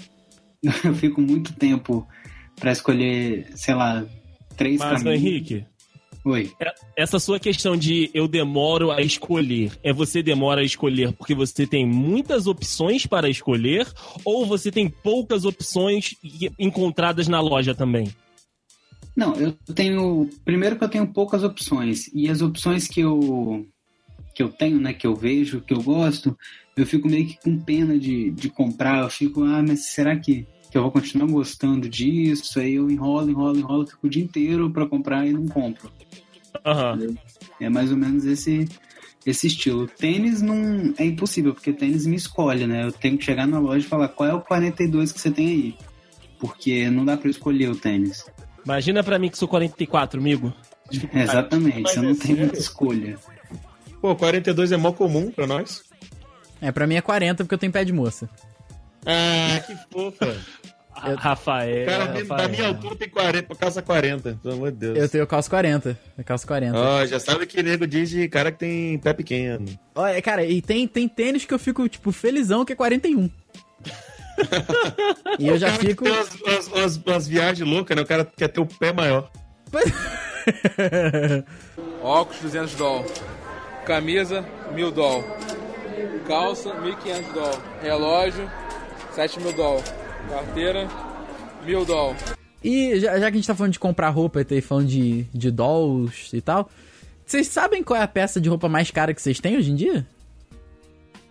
Eu 0.84 0.94
fico 0.96 1.22
muito 1.22 1.54
tempo 1.54 2.06
pra 2.60 2.72
escolher, 2.72 3.48
sei 3.56 3.76
lá, 3.76 4.04
três 4.58 4.80
Mas, 4.80 5.04
caminhos. 5.04 5.24
Henrique, 5.24 5.66
Oi. 6.26 6.52
essa 6.96 7.20
sua 7.20 7.40
questão 7.40 7.78
de 7.78 8.10
eu 8.14 8.28
demoro 8.28 8.92
a 8.92 9.02
escolher, 9.02 9.72
é 9.82 9.94
você 9.94 10.22
demora 10.22 10.62
a 10.62 10.64
escolher 10.64 11.14
porque 11.14 11.34
você 11.34 11.66
tem 11.66 11.86
muitas 11.86 12.48
opções 12.48 13.06
para 13.06 13.30
escolher 13.30 13.88
ou 14.26 14.46
você 14.46 14.72
tem 14.72 14.90
poucas 14.90 15.46
opções 15.46 16.16
encontradas 16.60 17.28
na 17.28 17.40
loja 17.40 17.74
também? 17.74 18.14
Não, 19.18 19.36
eu 19.36 19.54
tenho. 19.74 20.30
Primeiro 20.46 20.78
que 20.78 20.84
eu 20.84 20.90
tenho 20.90 21.08
poucas 21.08 21.44
opções. 21.44 22.08
E 22.14 22.30
as 22.30 22.44
opções 22.44 22.88
que 22.88 23.00
eu. 23.00 23.66
que 24.36 24.44
eu 24.44 24.50
tenho, 24.50 24.80
né? 24.80 24.94
Que 24.94 25.08
eu 25.08 25.16
vejo, 25.16 25.62
que 25.62 25.74
eu 25.74 25.82
gosto, 25.82 26.38
eu 26.78 26.86
fico 26.86 27.10
meio 27.10 27.26
que 27.26 27.40
com 27.42 27.58
pena 27.58 27.98
de, 27.98 28.30
de 28.30 28.48
comprar. 28.48 29.02
Eu 29.02 29.10
fico, 29.10 29.44
ah, 29.44 29.64
mas 29.68 29.88
será 29.88 30.16
que 30.16 30.46
eu 30.78 30.84
vou 30.84 30.92
continuar 30.92 31.28
gostando 31.28 31.88
disso? 31.90 32.60
Aí 32.60 32.76
eu 32.76 32.90
enrolo, 32.90 33.30
enrolo, 33.30 33.58
enrolo, 33.58 33.88
fico 33.88 34.08
o 34.08 34.10
dia 34.10 34.24
inteiro 34.24 34.70
pra 34.72 34.86
comprar 34.86 35.26
e 35.26 35.34
não 35.34 35.48
compro. 35.48 35.92
Aham. 36.66 37.16
É 37.60 37.70
mais 37.70 37.92
ou 37.92 37.98
menos 37.98 38.26
esse, 38.26 38.68
esse 39.26 39.48
estilo. 39.48 39.88
Tênis 39.88 40.42
não 40.42 40.94
é 40.98 41.06
impossível, 41.06 41.54
porque 41.54 41.74
tênis 41.74 42.06
me 42.06 42.16
escolhe, 42.16 42.68
né? 42.68 42.86
Eu 42.86 42.92
tenho 42.92 43.18
que 43.18 43.26
chegar 43.26 43.48
na 43.48 43.60
loja 43.60 43.86
e 43.86 43.90
falar 43.90 44.08
qual 44.10 44.30
é 44.30 44.34
o 44.34 44.42
42 44.42 45.12
que 45.12 45.20
você 45.20 45.32
tem 45.32 45.48
aí. 45.48 45.76
Porque 46.40 46.90
não 46.90 47.04
dá 47.04 47.18
pra 47.18 47.30
escolher 47.30 47.70
o 47.70 47.76
tênis. 47.76 48.26
Imagina 48.64 49.04
pra 49.04 49.18
mim 49.18 49.30
que 49.30 49.38
sou 49.38 49.48
44, 49.48 50.20
amigo. 50.20 50.54
Exatamente, 51.14 51.82
Mas 51.82 51.94
você 51.94 52.02
não 52.02 52.10
é 52.12 52.16
tem 52.16 52.36
muita 52.36 52.60
escolha. 52.60 53.18
Pô, 54.02 54.16
42 54.16 54.72
é 54.72 54.78
mó 54.78 54.92
comum 54.92 55.32
pra 55.32 55.48
nós. 55.48 55.84
É, 56.62 56.72
pra 56.72 56.88
mim 56.88 56.96
é 56.96 57.02
40 57.02 57.44
porque 57.44 57.56
eu 57.56 57.60
tenho 57.60 57.72
pé 57.72 57.84
de 57.84 57.94
moça. 57.94 58.30
Ah, 59.08 59.60
que 59.66 59.76
fofa. 59.92 60.36
Ah, 60.94 61.14
Rafael. 61.16 61.84
O 61.84 61.86
cara 61.86 62.06
da 62.08 62.20
Rafael. 62.20 62.50
minha 62.50 62.68
altura 62.68 62.96
tem 62.96 63.10
40, 63.10 63.56
calça 63.56 63.82
40, 63.84 64.40
pelo 64.42 64.56
amor 64.56 64.72
de 64.72 64.78
Deus. 64.80 64.98
Eu 64.98 65.08
tenho 65.10 65.22
eu 65.22 65.28
calço 65.28 65.50
40. 65.50 65.98
Eu 66.18 66.24
calço 66.24 66.48
40. 66.48 66.78
Ó, 66.78 67.06
já 67.06 67.20
sabe 67.20 67.46
que 67.46 67.62
nego 67.64 67.86
diz 67.88 68.10
de 68.10 68.28
cara 68.28 68.52
que 68.52 68.58
tem 68.58 68.98
pé 68.98 69.14
pequeno. 69.14 69.66
Olha, 69.96 70.22
cara, 70.22 70.44
e 70.44 70.62
tem, 70.62 70.88
tem 70.88 71.08
tênis 71.08 71.46
que 71.46 71.54
eu 71.54 71.60
fico, 71.60 71.88
tipo, 71.88 72.12
felizão 72.12 72.66
que 72.66 72.74
é 72.74 72.76
41. 72.76 73.30
e 75.40 75.48
eu 75.48 75.58
já 75.58 75.72
fico. 75.74 76.04
Tem 76.04 76.14
umas, 76.14 76.30
umas- 76.42 76.68
umas- 76.68 76.98
umas 76.98 77.28
viagens 77.28 77.68
loucas, 77.68 77.96
né? 77.96 78.04
O 78.04 78.06
cara 78.06 78.26
quer 78.26 78.48
ter 78.48 78.60
o 78.60 78.66
pé 78.66 78.92
maior. 78.92 79.30
Óculos 82.02 82.42
200 82.42 82.76
dólares. 82.76 83.12
Camisa 83.86 84.46
1000 84.74 84.92
dólares. 84.92 85.26
Calça 86.28 86.74
1500 86.74 87.34
dólares. 87.34 87.60
Relógio 87.82 88.52
7 89.18 89.40
mil 89.40 89.52
dólares. 89.54 89.92
Carteira 90.30 90.88
1000 91.66 91.86
dólares. 91.86 92.24
E 92.64 93.00
já, 93.00 93.14
já 93.20 93.32
que 93.32 93.38
a 93.38 93.40
gente 93.40 93.48
tá 93.48 93.56
falando 93.56 93.74
de 93.74 93.80
comprar 93.80 94.10
roupa 94.10 94.42
e 94.42 94.46
tá 94.46 94.62
falando 94.62 94.86
de, 94.88 95.24
de 95.34 95.50
dolls 95.50 96.30
e 96.36 96.40
tal, 96.40 96.70
vocês 97.26 97.48
sabem 97.48 97.82
qual 97.84 98.00
é 98.00 98.04
a 98.04 98.08
peça 98.08 98.40
de 98.40 98.48
roupa 98.48 98.70
mais 98.70 98.92
cara 98.92 99.16
que 99.16 99.22
vocês 99.22 99.40
têm 99.40 99.58
hoje 99.58 99.72
em 99.72 99.76
dia? 99.76 100.06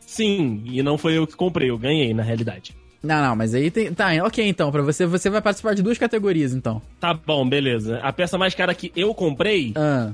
Sim, 0.01 0.63
e 0.67 0.83
não 0.83 0.99
foi 0.99 1.17
eu 1.17 1.27
que 1.29 1.37
comprei, 1.37 1.71
eu 1.71 1.79
ganhei 1.79 2.13
na 2.13 2.25
realidade. 2.25 2.75
Não, 3.03 3.23
não, 3.23 3.37
mas 3.37 3.55
aí 3.55 3.71
tem. 3.71 3.93
Tá, 3.95 4.09
ok 4.25 4.45
então. 4.49 4.73
Pra 4.73 4.83
você, 4.83 5.07
você 5.07 5.31
vai 5.31 5.41
participar 5.41 5.75
de 5.75 5.83
duas 5.83 5.97
categorias 5.99 6.53
então. 6.53 6.83
Tá 6.99 7.15
bom, 7.15 7.49
beleza. 7.49 7.99
A 8.03 8.13
peça 8.13 8.37
mais 8.37 8.53
cara 8.53 8.75
que 8.75 8.91
eu 8.97 9.15
comprei, 9.15 9.73
Ah, 9.77 10.11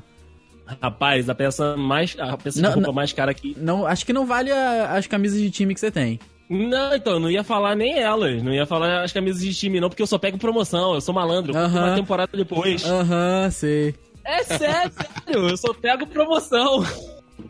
rapaz, 0.80 1.30
a 1.30 1.34
peça 1.34 1.74
mais. 1.76 2.14
A 2.18 2.36
peça 2.36 2.60
Não, 2.60 2.68
de 2.70 2.74
roupa 2.74 2.88
não. 2.88 2.94
mais 2.94 3.12
cara 3.14 3.32
que. 3.32 3.56
não, 3.58 3.86
acho 3.86 4.04
que 4.04 4.12
não 4.12 4.26
vale 4.26 4.50
a- 4.52 4.92
as 4.92 5.06
camisas 5.06 5.40
de 5.40 5.50
time 5.50 5.72
que 5.72 5.80
você 5.80 5.90
tem. 5.90 6.20
Não, 6.53 6.94
então, 6.94 7.18
não 7.18 7.30
ia 7.30 7.42
falar 7.42 7.74
nem 7.74 7.98
elas. 7.98 8.42
Não 8.42 8.53
ia 8.53 8.66
falar 8.66 9.03
as 9.03 9.12
camisas 9.12 9.40
de 9.40 9.55
time, 9.55 9.80
não, 9.80 9.88
porque 9.88 10.03
eu 10.03 10.07
só 10.07 10.18
pego 10.18 10.36
promoção, 10.36 10.92
eu 10.94 11.00
sou 11.00 11.14
malandro. 11.14 11.53
Eu 11.53 11.62
compro 11.62 11.78
Aham. 11.78 11.86
Uma 11.88 11.96
temporada 11.96 12.36
depois. 12.36 12.84
Aham, 12.84 13.50
sei. 13.50 13.94
É 14.22 14.42
sério, 14.44 14.92
sério, 14.92 15.48
eu 15.48 15.57
só 15.57 15.72
pego 15.72 16.07
promoção. 16.07 16.84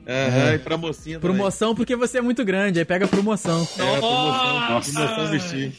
Aham, 0.06 0.54
e 0.54 0.58
pra 0.60 0.76
mocinha 0.76 1.18
também. 1.18 1.36
Promoção 1.36 1.74
porque 1.74 1.96
você 1.96 2.18
é 2.18 2.22
muito 2.22 2.44
grande, 2.44 2.78
aí 2.78 2.84
pega 2.84 3.08
promoção. 3.08 3.66
É, 3.76 3.98
promoção. 3.98 4.60
Nossa. 4.70 4.92
Promoção 4.92 5.30
vestir. 5.30 5.72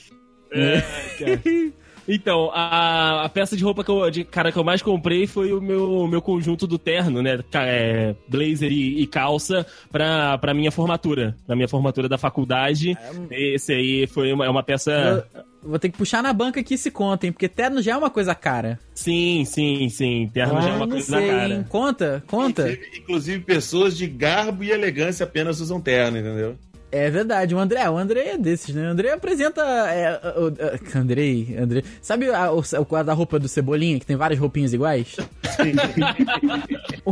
É, 0.51 0.81
cara. 1.17 1.41
Então, 2.07 2.49
a, 2.53 3.23
a 3.23 3.29
peça 3.29 3.55
de 3.55 3.63
roupa 3.63 3.83
que 3.83 3.89
eu, 3.91 4.09
de 4.11 4.23
cara 4.23 4.51
que 4.51 4.57
eu 4.57 4.63
mais 4.63 4.81
comprei 4.81 5.25
foi 5.25 5.53
o 5.53 5.61
meu, 5.61 6.07
meu 6.07 6.21
conjunto 6.21 6.67
do 6.67 6.77
terno, 6.77 7.21
né? 7.21 7.39
É, 7.53 8.13
blazer 8.27 8.71
e, 8.71 9.01
e 9.01 9.07
calça 9.07 9.65
pra, 9.91 10.37
pra 10.37 10.53
minha 10.53 10.71
formatura. 10.71 11.35
Pra 11.45 11.55
minha 11.55 11.67
formatura 11.67 12.09
da 12.09 12.17
faculdade. 12.17 12.97
Esse 13.31 13.73
aí 13.73 14.07
foi 14.07 14.33
uma, 14.33 14.45
é 14.45 14.49
uma 14.49 14.63
peça. 14.63 14.91
Eu- 15.33 15.43
vou 15.69 15.79
ter 15.79 15.87
que 15.89 15.97
puxar 15.97 16.21
na 16.21 16.33
banca 16.33 16.61
que 16.61 16.77
se 16.77 16.91
conta, 16.91 17.25
hein? 17.25 17.31
Porque 17.31 17.47
terno 17.47 17.81
já 17.81 17.93
é 17.93 17.97
uma 17.97 18.09
coisa 18.09 18.35
cara. 18.35 18.77
Sim, 18.93 19.45
sim, 19.45 19.87
sim. 19.87 20.29
Terno 20.33 20.61
já 20.61 20.69
é 20.69 20.71
Ah, 20.73 20.75
uma 20.75 20.87
coisa 20.89 21.17
sei, 21.17 21.27
cara. 21.29 21.53
hein? 21.53 21.65
Conta, 21.69 22.23
conta. 22.27 22.63
Inclusive, 22.63 22.97
inclusive, 22.99 23.43
pessoas 23.45 23.95
de 23.97 24.05
garbo 24.07 24.61
e 24.65 24.71
elegância 24.71 25.23
apenas 25.23 25.61
usam 25.61 25.79
terno, 25.79 26.17
entendeu? 26.17 26.57
É 26.95 27.09
verdade, 27.09 27.55
o 27.55 27.59
André, 27.59 27.89
o 27.89 27.97
André 27.97 28.33
é 28.33 28.37
desses, 28.37 28.75
né? 28.75 28.87
O 28.87 28.91
André 28.91 29.11
apresenta. 29.13 29.61
É, 29.63 30.21
o, 30.37 30.49
o, 30.49 30.97
Andrei, 30.99 31.55
André. 31.59 31.81
Sabe 32.03 32.29
a- 32.29 32.51
o, 32.51 32.59
o 32.59 32.83
guarda-roupa 32.83 33.39
do 33.39 33.47
Cebolinha, 33.47 33.99
que 33.99 34.05
tem 34.05 34.15
várias 34.15 34.39
roupinhas 34.39 34.73
iguais? 34.73 35.15
o 37.03 37.11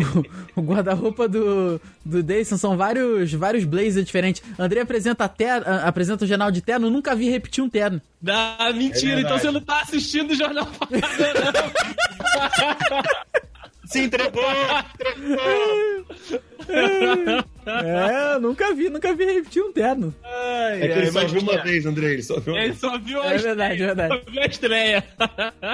o 0.55 0.61
guarda-roupa 0.61 1.27
do, 1.27 1.81
do 2.05 2.21
Dayson 2.21 2.57
são 2.57 2.77
vários, 2.77 3.33
vários 3.33 3.63
blazers 3.63 4.05
diferentes. 4.05 4.43
André 4.59 4.81
apresenta, 4.81 5.27
ter, 5.27 5.49
a- 5.49 5.87
apresenta 5.87 6.25
o 6.25 6.27
jornal 6.27 6.51
de 6.51 6.61
terno, 6.61 6.87
nunca 6.91 7.15
vi 7.15 7.27
repetir 7.29 7.63
um 7.63 7.69
terno. 7.69 7.99
Ah, 8.27 8.71
mentira, 8.75 9.19
É 9.19 9.23
então 9.23 9.39
você 9.39 9.49
não 9.49 9.61
tá 9.61 9.81
assistindo 9.81 10.29
o 10.29 10.35
Jornal 10.35 10.67
não. 10.91 11.01
Se 13.91 14.03
entregou! 14.03 14.41
entregou. 14.93 15.37
É, 17.65 18.39
nunca 18.39 18.73
vi, 18.73 18.89
nunca 18.89 19.13
vi 19.13 19.25
repetir 19.25 19.61
um 19.61 19.71
terno. 19.71 20.15
Ai, 20.23 20.81
É 20.81 20.87
que 20.87 20.93
ele 20.93 21.05
ai, 21.05 21.11
só 21.11 21.25
viu 21.27 21.41
uma 21.41 21.57
vez, 21.61 21.85
André. 21.85 22.13
Ele 22.13 22.23
só 22.23 22.39
viu 22.39 22.55
Ele 22.55 22.73
só 22.73 22.97
viu 22.97 23.21
a 23.21 23.33
É 23.33 23.37
verdade, 23.37 23.83
é 23.83 23.85
verdade. 23.85 24.15
Só 24.15 24.31
viu 24.31 24.41
a 24.41 24.45
estreia. 24.45 25.03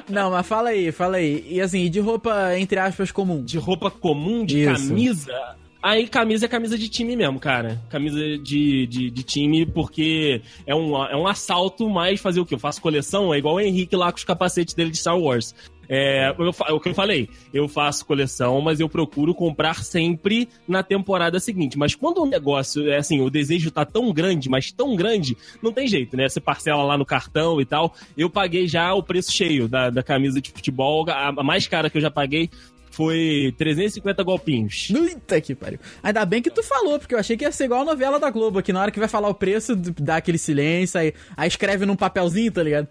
Não, 0.09 0.31
mas 0.31 0.47
fala 0.47 0.69
aí, 0.69 0.91
fala 0.91 1.17
aí. 1.17 1.45
E 1.47 1.61
assim, 1.61 1.83
e 1.83 1.89
de 1.89 1.99
roupa, 1.99 2.57
entre 2.57 2.79
aspas, 2.79 3.11
comum? 3.11 3.43
De 3.43 3.57
roupa 3.57 3.91
comum, 3.91 4.43
de 4.43 4.63
Isso. 4.63 4.87
camisa. 4.87 5.55
Aí 5.81 6.07
camisa 6.07 6.45
é 6.45 6.49
camisa 6.49 6.77
de 6.77 6.89
time 6.89 7.15
mesmo, 7.15 7.39
cara. 7.39 7.81
Camisa 7.89 8.19
de, 8.19 8.87
de, 8.87 9.09
de 9.09 9.23
time, 9.23 9.65
porque 9.65 10.41
é 10.65 10.75
um, 10.75 10.95
é 11.05 11.15
um 11.15 11.27
assalto, 11.27 11.89
mas 11.89 12.19
fazer 12.19 12.39
o 12.39 12.45
quê? 12.45 12.55
Eu 12.55 12.59
faço 12.59 12.81
coleção, 12.81 13.33
é 13.33 13.37
igual 13.37 13.55
o 13.55 13.59
Henrique 13.59 13.95
lá 13.95 14.11
com 14.11 14.17
os 14.17 14.23
capacetes 14.23 14.73
dele 14.73 14.91
de 14.91 14.97
Star 14.97 15.17
Wars. 15.17 15.53
É, 15.89 16.35
eu 16.37 16.53
é 16.67 16.73
o 16.73 16.79
que 16.79 16.89
eu 16.89 16.93
falei, 16.93 17.29
eu 17.53 17.67
faço 17.67 18.05
coleção, 18.05 18.59
mas 18.59 18.79
eu 18.79 18.89
procuro 18.89 19.33
comprar 19.33 19.83
sempre 19.83 20.49
na 20.67 20.83
temporada 20.83 21.39
seguinte. 21.39 21.77
Mas 21.77 21.95
quando 21.95 22.21
o 22.21 22.25
negócio, 22.25 22.89
é 22.89 22.97
assim, 22.97 23.21
o 23.21 23.29
desejo 23.29 23.71
tá 23.71 23.85
tão 23.85 24.11
grande, 24.11 24.49
mas 24.49 24.71
tão 24.71 24.95
grande, 24.95 25.37
não 25.61 25.71
tem 25.71 25.87
jeito, 25.87 26.17
né? 26.17 26.27
Você 26.27 26.41
parcela 26.41 26.83
lá 26.83 26.97
no 26.97 27.05
cartão 27.05 27.61
e 27.61 27.65
tal. 27.65 27.93
Eu 28.17 28.29
paguei 28.29 28.67
já 28.67 28.93
o 28.93 29.01
preço 29.03 29.31
cheio 29.31 29.67
da, 29.67 29.89
da 29.89 30.03
camisa 30.03 30.41
de 30.41 30.51
futebol, 30.51 31.05
a, 31.09 31.29
a 31.29 31.43
mais 31.43 31.67
cara 31.67 31.89
que 31.89 31.97
eu 31.97 32.01
já 32.01 32.11
paguei 32.11 32.49
foi 32.97 33.53
350 33.59 34.23
golpinhos. 34.23 34.89
Eita 34.89 35.39
que 35.39 35.53
pariu. 35.53 35.77
Ainda 36.01 36.25
bem 36.25 36.41
que 36.41 36.49
tu 36.49 36.63
falou, 36.63 36.97
porque 36.97 37.13
eu 37.13 37.19
achei 37.19 37.37
que 37.37 37.43
ia 37.45 37.51
ser 37.51 37.65
igual 37.65 37.81
a 37.81 37.85
novela 37.85 38.19
da 38.19 38.31
Globo, 38.31 38.59
que 38.63 38.73
na 38.73 38.81
hora 38.81 38.89
que 38.89 38.97
vai 38.99 39.07
falar 39.07 39.29
o 39.29 39.35
preço, 39.35 39.75
dá 39.75 40.15
aquele 40.15 40.39
silêncio, 40.39 40.99
aí, 40.99 41.13
aí 41.37 41.47
escreve 41.47 41.85
num 41.85 41.95
papelzinho, 41.95 42.51
tá 42.51 42.63
ligado? 42.63 42.87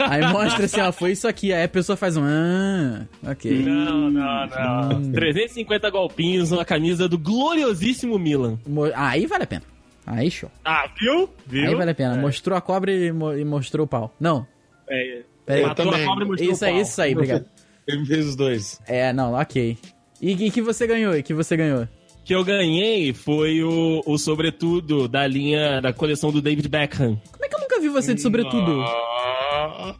Aí 0.00 0.20
mostra 0.32 0.64
assim, 0.64 0.80
ó, 0.80 0.90
foi 0.90 1.12
isso 1.12 1.28
aqui. 1.28 1.52
Aí 1.52 1.62
a 1.62 1.68
pessoa 1.68 1.96
faz 1.96 2.16
um. 2.16 2.24
Ah, 2.24 3.06
ok. 3.30 3.62
Não, 3.62 4.10
não, 4.10 4.46
não. 4.90 5.12
350 5.12 5.88
golpinhos, 5.90 6.50
uma 6.50 6.64
camisa 6.64 7.08
do 7.08 7.16
gloriosíssimo 7.16 8.18
Milan. 8.18 8.58
Aí 8.96 9.26
vale 9.26 9.44
a 9.44 9.46
pena. 9.46 9.62
Aí 10.04 10.28
show. 10.28 10.50
Ah, 10.64 10.90
viu? 11.00 11.30
Viu? 11.46 11.68
Aí 11.68 11.74
vale 11.76 11.92
a 11.92 11.94
pena. 11.94 12.16
Mostrou 12.16 12.58
a 12.58 12.60
cobra 12.60 12.92
e, 12.92 13.12
mo- 13.12 13.32
e 13.32 13.44
mostrou 13.44 13.84
o 13.86 13.88
pau. 13.88 14.12
Não. 14.20 14.44
É, 14.88 15.22
Peraí. 15.46 15.62
Eu 15.62 15.68
matou 15.68 15.86
também. 15.86 16.02
a 16.02 16.06
cobra 16.06 16.24
e 16.24 16.28
mostrou 16.28 16.52
Isso 16.52 16.64
o 16.64 16.68
aí, 16.68 16.80
isso 16.80 17.00
aí, 17.02 17.12
obrigado. 17.14 17.46
Ele 17.86 18.04
fez 18.04 18.26
os 18.26 18.36
dois. 18.36 18.80
É, 18.86 19.12
não, 19.12 19.34
ok. 19.34 19.78
E 20.20 20.32
e 20.32 20.50
que 20.50 20.62
você 20.62 20.86
ganhou? 20.86 21.16
E 21.16 21.22
que 21.22 21.34
você 21.34 21.56
ganhou? 21.56 21.86
que 22.26 22.34
eu 22.34 22.44
ganhei 22.44 23.14
foi 23.14 23.62
o, 23.62 24.02
o 24.04 24.18
sobretudo 24.18 25.06
da 25.06 25.24
linha, 25.28 25.80
da 25.80 25.92
coleção 25.92 26.32
do 26.32 26.42
David 26.42 26.68
Beckham. 26.68 27.16
Como 27.30 27.44
é 27.44 27.48
que 27.48 27.54
eu 27.54 27.60
nunca 27.60 27.80
vi 27.80 27.88
você 27.88 28.14
de 28.14 28.20
sobretudo? 28.20 28.82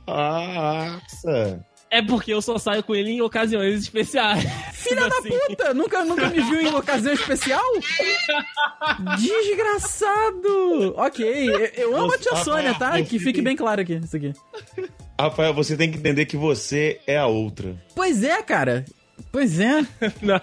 Nossa. 0.05 1.65
É 1.91 2.03
porque 2.03 2.33
eu 2.35 2.43
só 2.43 2.59
saio 2.59 2.83
com 2.83 2.95
ele 2.95 3.11
em 3.13 3.21
ocasiões 3.21 3.83
especiais. 3.83 4.45
Filha 4.73 5.09
da 5.09 5.19
Assim. 5.19 5.31
puta! 5.49 5.73
Nunca, 5.73 6.05
nunca 6.05 6.29
me 6.29 6.41
viu 6.41 6.61
em 6.61 6.75
ocasião 6.75 7.13
especial? 7.15 7.63
Desgraçado! 9.19 10.95
Ok, 10.97 11.25
eu, 11.49 11.91
eu 11.91 11.97
amo 11.97 12.13
a 12.13 12.19
tia 12.19 12.37
Sônia, 12.37 12.75
tá? 12.75 13.01
Que 13.03 13.19
fique 13.19 13.41
bem 13.41 13.57
claro 13.57 13.81
aqui, 13.81 13.95
isso 14.03 14.17
aqui. 14.17 14.33
Rafael, 15.19 15.55
você 15.55 15.77
tem 15.77 15.91
que 15.91 15.99
entender 15.99 16.27
que 16.27 16.37
você 16.37 17.01
é 17.07 17.17
a 17.17 17.27
outra. 17.27 17.77
Pois 17.95 18.23
é, 18.23 18.43
cara. 18.43 18.85
Pois 19.33 19.59
é. 19.59 19.81
Não, 20.21 20.41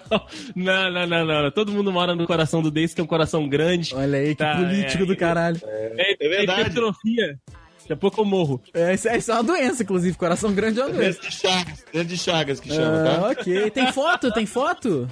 não, 0.56 0.90
não, 0.90 1.06
não, 1.06 1.42
não. 1.42 1.50
Todo 1.50 1.70
mundo 1.70 1.92
mora 1.92 2.14
no 2.14 2.26
coração 2.26 2.60
do 2.60 2.70
Dace, 2.72 2.94
que 2.94 3.00
é 3.00 3.04
um 3.04 3.06
coração 3.06 3.48
grande. 3.48 3.94
Olha 3.94 4.18
aí, 4.18 4.28
que 4.30 4.34
Tá, 4.36 4.56
político 4.56 5.04
é, 5.04 5.06
do 5.06 5.16
caralho. 5.16 5.60
É, 5.64 6.16
é 6.20 6.28
verdade. 6.28 6.60
hipertrofia. 6.62 7.38
Daqui 7.84 7.92
a 7.92 7.96
pouco 7.96 8.20
eu 8.20 8.24
morro. 8.24 8.60
É, 8.72 8.94
isso, 8.94 9.08
isso 9.08 9.30
é 9.30 9.34
uma 9.34 9.42
doença, 9.42 9.82
inclusive. 9.82 10.16
Coração 10.16 10.52
grande 10.52 10.80
é 10.80 10.84
uma 10.84 10.92
doença. 10.92 11.20
Dentro 11.20 11.28
de 11.30 11.36
Chagas, 11.36 11.84
dentro 11.92 12.08
de 12.08 12.18
Chagas 12.18 12.60
que 12.60 12.68
chama, 12.72 13.02
Ah, 13.02 13.20
tá? 13.20 13.28
ok. 13.40 13.70
Tem 13.70 13.92
foto? 13.92 14.32
Tem 14.32 14.46
foto? 14.46 15.08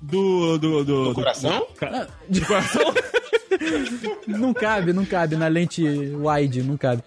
Do. 0.00 0.58
do, 0.58 0.84
do, 0.84 1.08
do- 1.08 1.14
Coração? 1.14 1.66
Ah, 1.80 2.06
de 2.28 2.40
coração? 2.42 2.82
não 4.26 4.52
cabe, 4.52 4.92
não 4.92 5.04
cabe 5.04 5.36
na 5.36 5.46
lente 5.48 5.82
wide, 5.84 6.62
não 6.62 6.76
cabe. 6.76 7.02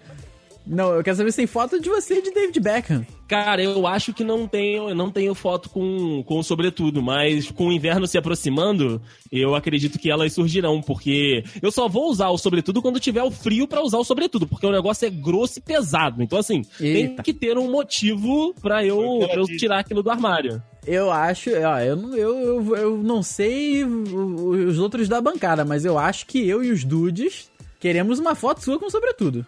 Não, 0.66 0.92
eu 0.94 1.02
quero 1.04 1.16
saber 1.16 1.30
se 1.30 1.36
tem 1.36 1.46
foto 1.46 1.80
de 1.80 1.88
você 1.88 2.14
e 2.18 2.22
de 2.22 2.32
David 2.32 2.58
Beckham. 2.58 3.06
Cara, 3.28 3.62
eu 3.62 3.86
acho 3.86 4.12
que 4.12 4.24
não 4.24 4.46
tenho, 4.48 4.94
não 4.94 5.10
tenho 5.10 5.34
foto 5.34 5.68
com, 5.70 6.22
com 6.24 6.38
o 6.38 6.42
sobretudo, 6.42 7.00
mas 7.02 7.50
com 7.50 7.68
o 7.68 7.72
inverno 7.72 8.06
se 8.06 8.18
aproximando, 8.18 9.00
eu 9.30 9.54
acredito 9.54 9.98
que 9.98 10.10
elas 10.10 10.32
surgirão, 10.32 10.80
porque 10.80 11.44
eu 11.62 11.70
só 11.70 11.88
vou 11.88 12.10
usar 12.10 12.28
o 12.30 12.38
sobretudo 12.38 12.82
quando 12.82 12.98
tiver 13.00 13.22
o 13.22 13.30
frio 13.30 13.66
pra 13.68 13.82
usar 13.82 13.98
o 13.98 14.04
sobretudo, 14.04 14.46
porque 14.46 14.66
o 14.66 14.72
negócio 14.72 15.06
é 15.06 15.10
grosso 15.10 15.58
e 15.58 15.62
pesado. 15.62 16.22
Então, 16.22 16.38
assim, 16.38 16.62
tem 16.78 16.96
Eita. 17.10 17.22
que 17.22 17.32
ter 17.32 17.56
um 17.58 17.70
motivo 17.70 18.54
pra 18.60 18.84
eu, 18.84 19.20
pra 19.28 19.36
eu 19.36 19.44
tirar 19.46 19.80
aquilo 19.80 20.02
do 20.02 20.10
armário. 20.10 20.62
Eu 20.86 21.10
acho, 21.10 21.50
ó, 21.50 21.78
eu, 21.80 21.96
não- 21.96 22.14
eu, 22.16 22.38
eu, 22.38 22.76
eu 22.76 22.98
não 22.98 23.22
sei 23.22 23.84
os 23.84 24.78
outros 24.78 25.08
da 25.08 25.20
bancada, 25.20 25.64
mas 25.64 25.84
eu 25.84 25.98
acho 25.98 26.26
que 26.26 26.46
eu 26.48 26.62
e 26.62 26.70
os 26.70 26.84
dudes 26.84 27.50
queremos 27.80 28.18
uma 28.18 28.34
foto 28.34 28.62
sua 28.62 28.78
com 28.78 28.88
sobretudo. 28.90 29.44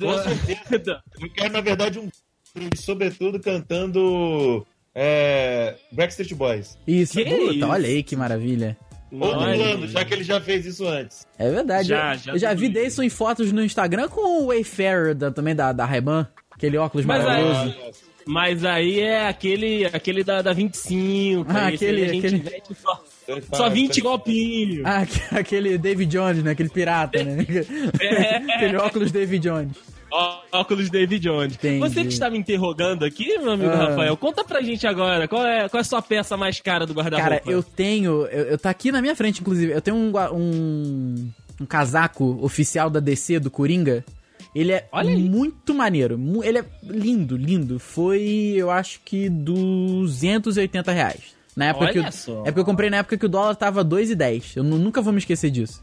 Com 0.00 0.18
certeza. 0.22 1.00
Eu 1.20 1.30
quero, 1.32 1.52
na 1.52 1.60
verdade, 1.60 1.98
um 1.98 2.08
sobretudo 2.76 3.38
cantando 3.40 4.66
é, 4.94 5.74
Backstreet 5.92 6.34
Boys. 6.34 6.78
Isso, 6.86 7.12
Que 7.12 7.24
puta, 7.24 7.52
isso? 7.54 7.66
olha 7.66 7.88
aí 7.88 8.02
que 8.02 8.16
maravilha. 8.16 8.76
Ou 9.10 9.32
dublando, 9.32 9.88
já 9.88 10.04
que 10.04 10.12
ele 10.12 10.24
já 10.24 10.38
fez 10.40 10.66
isso 10.66 10.86
antes. 10.86 11.26
É 11.38 11.50
verdade. 11.50 11.88
Já, 11.88 12.12
eu 12.14 12.18
já 12.18 12.32
eu 12.32 12.38
já 12.38 12.54
vi. 12.54 12.68
Dayson 12.68 13.02
em 13.02 13.08
fotos 13.08 13.50
no 13.52 13.64
Instagram 13.64 14.08
com 14.08 14.42
o 14.42 14.46
Wayfarer 14.48 15.14
da- 15.14 15.30
também 15.30 15.54
da, 15.56 15.72
da 15.72 15.84
Ray-Ban, 15.86 16.26
aquele 16.50 16.76
óculos 16.76 17.06
Mas 17.06 17.24
aí- 17.26 17.42
maravilhoso. 17.44 17.98
Mas 18.26 18.62
aí 18.66 19.00
é 19.00 19.26
aquele, 19.26 19.86
aquele 19.86 20.22
da, 20.22 20.42
da 20.42 20.52
25. 20.52 21.46
Ah, 21.50 21.66
aí 21.66 21.74
aquele- 21.74 22.04
a 22.04 22.08
gente 22.12 22.26
aquele- 22.26 22.62
só, 23.28 23.32
Ele 23.36 23.42
só 23.50 23.56
fala- 23.56 23.68
20 23.70 24.00
golpinhos. 24.00 24.82
Ah, 24.84 24.98
aque- 25.00 25.34
aquele 25.36 25.76
David 25.78 26.10
Jones, 26.10 26.42
né? 26.42 26.52
Aquele 26.52 26.68
pirata, 26.70 27.22
né? 27.22 27.44
É. 28.00 28.36
aquele 28.56 28.76
óculos 28.76 29.12
David 29.12 29.42
Jones. 29.48 29.72
Ó- 30.10 30.38
Óculos 30.52 30.88
David 30.88 31.22
Jones. 31.22 31.54
Entendi. 31.54 31.78
Você 31.80 32.02
que 32.02 32.08
está 32.08 32.30
me 32.30 32.38
interrogando 32.38 33.04
aqui, 33.04 33.36
meu 33.38 33.50
amigo 33.52 33.70
Ah. 33.70 33.88
Rafael, 33.90 34.16
conta 34.16 34.42
pra 34.42 34.62
gente 34.62 34.86
agora, 34.86 35.28
qual 35.28 35.44
é, 35.46 35.68
qual 35.68 35.78
é 35.78 35.82
a 35.82 35.84
sua 35.84 36.00
peça 36.00 36.34
mais 36.36 36.58
cara 36.60 36.86
do 36.86 36.94
guarda-roupa? 36.94 37.40
Cara, 37.40 37.42
eu 37.46 37.62
tenho. 37.62 38.24
Eu, 38.26 38.44
eu 38.46 38.58
tá 38.58 38.70
aqui 38.70 38.90
na 38.90 39.02
minha 39.02 39.14
frente, 39.14 39.42
inclusive. 39.42 39.70
Eu 39.72 39.82
tenho 39.82 39.96
um, 39.98 40.10
um, 40.34 41.30
um 41.60 41.66
casaco 41.66 42.38
oficial 42.42 42.88
da 42.88 43.00
DC 43.00 43.38
do 43.38 43.50
Coringa. 43.50 44.02
Ele 44.54 44.72
é 44.72 44.88
Olha 44.90 45.10
aí. 45.10 45.16
muito 45.18 45.74
maneiro. 45.74 46.18
Ele 46.42 46.58
é 46.60 46.64
lindo, 46.84 47.36
lindo. 47.36 47.78
Foi, 47.78 48.22
eu 48.56 48.70
acho 48.70 49.00
que 49.04 49.28
280 49.28 50.90
reais. 50.90 51.36
Na 51.58 51.64
época 51.66 51.84
Olha 51.86 51.92
que 51.92 51.98
eu, 51.98 52.12
só. 52.12 52.40
É 52.42 52.44
porque 52.44 52.60
eu 52.60 52.64
comprei 52.64 52.88
na 52.88 52.98
época 52.98 53.18
que 53.18 53.26
o 53.26 53.28
dólar 53.28 53.56
tava 53.56 53.84
2,10. 53.84 54.56
Eu 54.56 54.62
nu- 54.62 54.78
nunca 54.78 55.02
vou 55.02 55.12
me 55.12 55.18
esquecer 55.18 55.50
disso. 55.50 55.82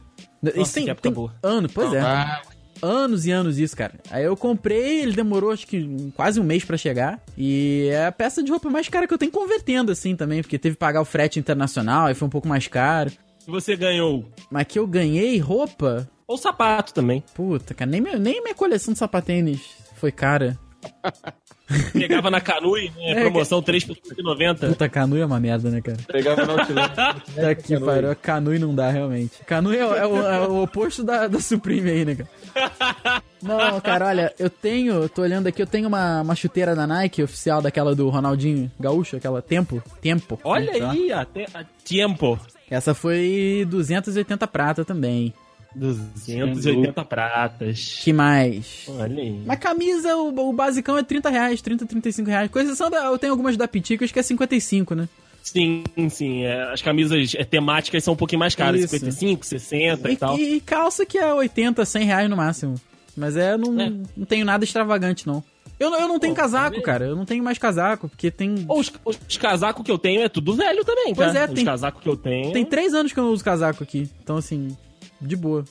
Isso 0.55 0.73
tem, 0.73 0.93
tem 0.95 1.11
boa. 1.11 1.34
ano, 1.43 1.67
pois 1.67 1.91
é. 1.93 1.99
Ah, 1.99 2.41
Anos 2.82 3.26
e 3.26 3.32
anos 3.32 3.57
isso, 3.57 3.76
cara. 3.76 3.93
Aí 4.11 4.23
eu 4.23 4.36
comprei, 4.38 5.01
ele 5.01 5.13
demorou 5.13 5.51
acho 5.51 5.65
que 5.65 6.11
quase 6.15 6.39
um 6.39 6.43
mês 6.43 6.63
pra 6.63 6.78
chegar. 6.78 7.21
E 7.38 7.88
é 7.91 8.05
a 8.05 8.11
peça 8.11 8.41
de 8.43 8.51
roupa 8.51 8.69
mais 8.69 8.88
cara 8.89 9.07
que 9.07 9.13
eu 9.13 9.17
tenho 9.17 9.32
convertendo, 9.32 9.91
assim, 9.91 10.15
também. 10.15 10.41
Porque 10.41 10.57
teve 10.59 10.76
que 10.76 10.80
pagar 10.80 11.01
o 11.01 11.05
frete 11.05 11.39
internacional, 11.39 12.05
aí 12.07 12.13
foi 12.13 12.28
um 12.28 12.32
pouco 12.32 12.47
mais 12.47 12.67
caro. 12.67 13.11
Você 13.47 13.76
ganhou. 13.76 14.26
Mas 14.51 14.65
que 14.67 14.78
eu 14.80 14.86
ganhei 14.88 15.38
roupa... 15.39 16.07
Ou 16.28 16.38
sapato 16.38 16.93
também. 16.93 17.23
Puta, 17.34 17.73
cara, 17.73 17.89
nem, 17.91 18.01
meu, 18.01 18.17
nem 18.19 18.41
minha 18.41 18.55
coleção 18.55 18.93
de 18.93 18.99
sapatênis 18.99 19.61
foi 19.95 20.11
cara. 20.11 20.57
Pegava 21.93 22.30
na 22.30 22.39
Canui, 22.39 22.91
né? 22.95 23.11
É, 23.11 23.22
Promoção 23.22 23.61
3 23.61 23.84
por 23.86 23.97
190. 24.03 24.68
Puta, 24.68 24.88
Canui 24.88 25.20
é 25.22 25.26
uma 25.26 25.39
merda, 25.39 25.70
né, 25.70 25.82
cara? 25.82 25.97
pegava 26.07 26.45
no 26.45 26.51
Outlet. 26.51 26.89
Puta 27.26 27.55
que 27.55 27.80
pariu, 27.80 28.16
Canui 28.22 28.59
não 28.59 28.76
dá, 28.76 28.91
realmente. 28.91 29.32
Canui 29.47 29.78
é, 29.78 29.86
o- 29.86 29.95
é 29.95 30.05
o, 30.07 30.18
é 30.28 30.47
o 30.47 30.61
oposto 30.63 31.03
da, 31.03 31.28
da 31.28 31.39
Supreme 31.39 31.89
aí, 31.89 32.05
né, 32.05 32.16
cara? 32.16 32.30
Não, 33.43 33.80
cara, 33.80 34.07
olha, 34.07 34.34
eu 34.39 34.49
tenho, 34.49 35.07
tô 35.07 35.22
olhando 35.22 35.45
aqui, 35.47 35.61
eu 35.61 35.68
tenho 35.68 35.88
uma, 35.88 36.22
uma 36.22 36.34
chuteira 36.36 36.74
da 36.76 36.88
Nike, 36.88 37.22
oficial 37.22 37.61
daquela 37.61 37.93
do 37.93 38.09
Ronaldinho 38.09 38.72
Gaúcho, 38.80 39.18
aquela 39.18 39.39
Tempo, 39.39 39.84
Tempo. 40.01 40.39
Olha 40.43 40.72
aí, 40.89 41.11
até 41.11 41.45
a 41.53 41.63
tempo. 41.88 42.39
Essa 42.72 42.95
foi 42.95 43.63
280 43.70 44.47
prata 44.47 44.84
também. 44.84 45.32
280 45.76 47.05
pratas. 47.05 47.99
Que 48.03 48.13
mais? 48.13 48.86
Olha 48.88 49.21
aí. 49.21 49.41
Mas 49.45 49.59
camisa, 49.59 50.15
o, 50.15 50.49
o 50.49 50.53
basicão 50.53 50.97
é 50.97 51.03
30 51.03 51.30
reais, 51.30 51.61
30, 51.61 51.86
35 51.86 52.30
reais. 52.30 52.49
Com 52.51 52.59
exceção 52.59 52.89
da, 52.89 53.05
eu 53.05 53.17
tenho 53.17 53.34
algumas 53.34 53.57
da 53.57 53.67
Piticas 53.67 54.11
que 54.11 54.19
é 54.19 54.23
55, 54.23 54.95
né? 54.95 55.07
Sim, 55.43 55.84
sim. 56.09 56.43
é, 56.43 56.71
as 56.73 56.82
camisas 56.82 57.36
é, 57.38 57.43
temáticas 57.43 58.03
são 58.03 58.13
um 58.15 58.17
pouquinho 58.17 58.39
mais 58.39 58.55
caras. 58.55 58.80
Isso. 58.82 58.89
55, 58.97 59.45
60 59.45 60.09
e, 60.09 60.13
E, 60.13 60.17
tal. 60.17 60.39
e 60.39 60.59
calça 60.59 61.05
que 61.05 61.17
é 61.19 61.32
80, 61.34 61.86
100 61.86 62.03
reais 62.05 62.30
no 62.30 62.36
máximo. 62.36 62.76
Mas 63.15 63.38
é, 63.38 63.55
não, 63.55 63.80
É. 63.80 63.91
não 64.17 64.26
tenho 64.26 64.43
nada 64.45 64.63
extravagante, 64.63 65.28
não. 65.28 65.43
Eu, 65.80 65.89
não- 65.89 65.99
eu 65.99 66.07
não 66.07 66.19
tenho 66.19 66.34
Pô, 66.34 66.41
casaco, 66.41 66.78
tá 66.78 66.82
cara. 66.82 67.05
Eu 67.05 67.15
não 67.17 67.26
tenho 67.26 67.43
mais 67.43 67.57
casaco, 67.57 68.07
porque 68.09 68.32
tem. 68.32 68.65
Os, 68.69 68.91
os 69.03 69.38
casacos 69.38 69.84
que 69.86 69.91
eu 69.91 69.97
tenho 69.97 70.21
é 70.21 70.30
tudo 70.30 70.53
velho 70.55 70.84
também, 70.86 71.13
tá? 71.13 71.23
Pois 71.26 71.36
é, 71.36 71.45
Os 71.45 71.51
tem- 71.53 71.65
casacos 71.65 72.01
que 72.01 72.07
eu 72.09 72.15
tenho. 72.15 72.51
Tem 72.53 72.65
três 72.65 72.93
anos 72.93 73.11
que 73.11 73.19
eu 73.19 73.26
não 73.26 73.32
uso 73.32 73.43
casaco 73.43 73.84
aqui. 73.84 74.09
Então, 74.23 74.38
assim, 74.38 74.76
de 75.22 75.36
boa. 75.36 75.66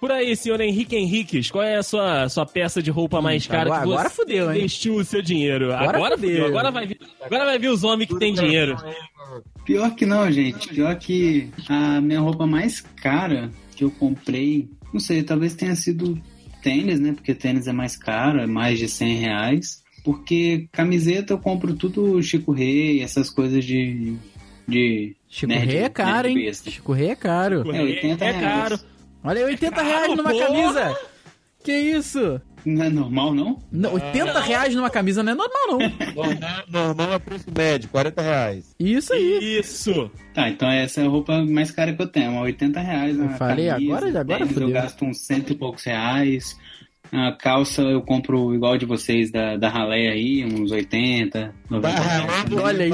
Por 0.00 0.10
aí, 0.10 0.34
senhor 0.36 0.60
Henrique 0.60 0.96
Henriques, 0.96 1.50
qual 1.50 1.62
é 1.64 1.76
a 1.76 1.82
sua, 1.82 2.28
sua 2.28 2.44
peça 2.44 2.82
de 2.82 2.90
roupa 2.90 3.22
mais 3.22 3.46
cara 3.46 3.62
agora- 3.62 3.80
que 3.80 3.86
você 3.86 3.92
agora 3.94 4.10
fudeu, 4.10 4.52
hein? 4.52 4.58
investiu 4.58 4.96
o 4.96 5.04
seu 5.04 5.22
dinheiro? 5.22 5.72
Agora 5.72 5.96
Agora, 5.98 6.16
fudeu. 6.16 6.30
fudeu. 6.30 6.46
Agora 6.46 6.70
vai 6.70 6.86
vir, 6.86 6.98
agora 7.22 7.44
vai 7.44 7.58
vir 7.58 7.68
os 7.68 7.84
homens 7.84 8.08
que 8.08 8.18
têm 8.18 8.34
dinheiro. 8.34 8.76
Pior 9.64 9.94
que 9.94 10.04
não, 10.04 10.30
gente. 10.30 10.68
Pior 10.68 10.94
que 10.96 11.48
a 11.68 12.00
minha 12.00 12.20
roupa 12.20 12.46
mais 12.46 12.80
cara 12.80 13.50
que 13.76 13.84
eu 13.84 13.90
comprei, 13.90 14.68
não 14.92 15.00
sei, 15.00 15.22
talvez 15.22 15.54
tenha 15.54 15.74
sido 15.74 16.20
tênis, 16.62 16.98
né? 17.00 17.12
Porque 17.12 17.34
tênis 17.34 17.66
é 17.66 17.72
mais 17.72 17.96
caro, 17.96 18.40
é 18.40 18.46
mais 18.46 18.78
de 18.78 18.88
100 18.88 19.16
reais. 19.18 19.82
Porque 20.04 20.68
camiseta 20.72 21.32
eu 21.32 21.38
compro 21.38 21.74
tudo 21.74 22.22
Chico 22.22 22.52
Rei, 22.52 23.00
essas 23.00 23.30
coisas 23.30 23.64
de. 23.64 24.16
De 24.66 25.14
Chico 25.28 25.52
nerd- 25.52 25.66
Rei 25.70 25.78
é 25.82 25.88
caro, 25.88 26.28
hein? 26.28 26.34
besta. 26.36 26.70
Chico 26.70 26.92
Rei 26.92 27.08
é 27.10 27.16
caro. 27.16 27.62
É, 27.74 27.82
80 27.82 28.24
é 28.24 28.30
reais. 28.32 28.44
caro. 28.70 28.80
Olha 29.22 29.38
aí, 29.38 29.44
80 29.52 29.76
Caro, 29.76 29.88
reais 29.88 30.16
numa 30.16 30.30
porra! 30.30 30.46
camisa. 30.46 30.98
Que 31.64 31.72
isso? 31.72 32.40
Não 32.66 32.84
é 32.84 32.88
normal, 32.90 33.34
não? 33.34 33.58
Não, 33.72 33.94
80 33.94 34.40
reais 34.40 34.74
numa 34.74 34.90
camisa 34.90 35.22
não 35.22 35.32
é 35.32 35.34
normal, 35.34 35.66
não. 35.68 35.78
Normal, 36.14 36.64
normal 36.68 37.12
é 37.14 37.18
preço 37.18 37.44
médio, 37.54 37.88
40 37.90 38.20
reais. 38.22 38.74
Isso 38.78 39.12
aí. 39.14 39.58
Isso. 39.60 40.10
Tá, 40.34 40.48
então 40.48 40.70
essa 40.70 41.00
é 41.00 41.04
a 41.06 41.08
roupa 41.08 41.42
mais 41.44 41.70
cara 41.70 41.92
que 41.94 42.00
eu 42.02 42.06
tenho, 42.06 42.32
é 42.36 42.40
80 42.40 42.80
reais. 42.80 43.18
Eu 43.18 43.28
falei, 43.30 43.68
camisa, 43.68 43.94
agora- 43.94 44.20
agora 44.20 44.46
tênis. 44.46 44.60
Eu 44.60 44.70
gasto 44.70 45.04
uns 45.04 45.18
cento 45.26 45.52
e 45.52 45.54
poucos 45.56 45.84
reais. 45.84 46.54
A 47.12 47.32
calça 47.32 47.82
eu 47.82 48.02
compro 48.02 48.54
igual 48.54 48.76
de 48.76 48.86
vocês, 48.86 49.30
da, 49.30 49.56
da 49.56 49.68
Raleigh 49.68 50.08
aí, 50.08 50.44
uns 50.44 50.70
80, 50.70 51.54
90 51.70 52.00
reais. 52.00 52.44
Olha 52.62 52.84
aí. 52.84 52.90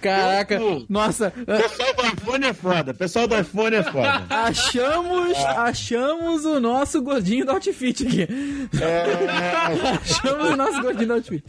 Caraca, 0.00 0.60
nossa, 0.88 1.30
Pessoal 1.30 1.94
do 1.94 2.06
iPhone 2.06 2.46
é 2.46 2.52
foda. 2.52 2.94
Pessoal 2.94 3.28
do 3.28 3.38
iPhone 3.38 3.76
é 3.76 3.82
foda. 3.82 4.26
achamos, 4.30 5.36
achamos 5.38 6.44
o 6.44 6.60
nosso 6.60 7.02
gordinho 7.02 7.44
do 7.44 7.52
outfit 7.52 8.06
aqui. 8.06 8.26
Achamos 10.02 10.50
o 10.50 10.56
nosso 10.56 10.80
gordinho 10.82 11.08
do 11.08 11.14
outfit. 11.14 11.44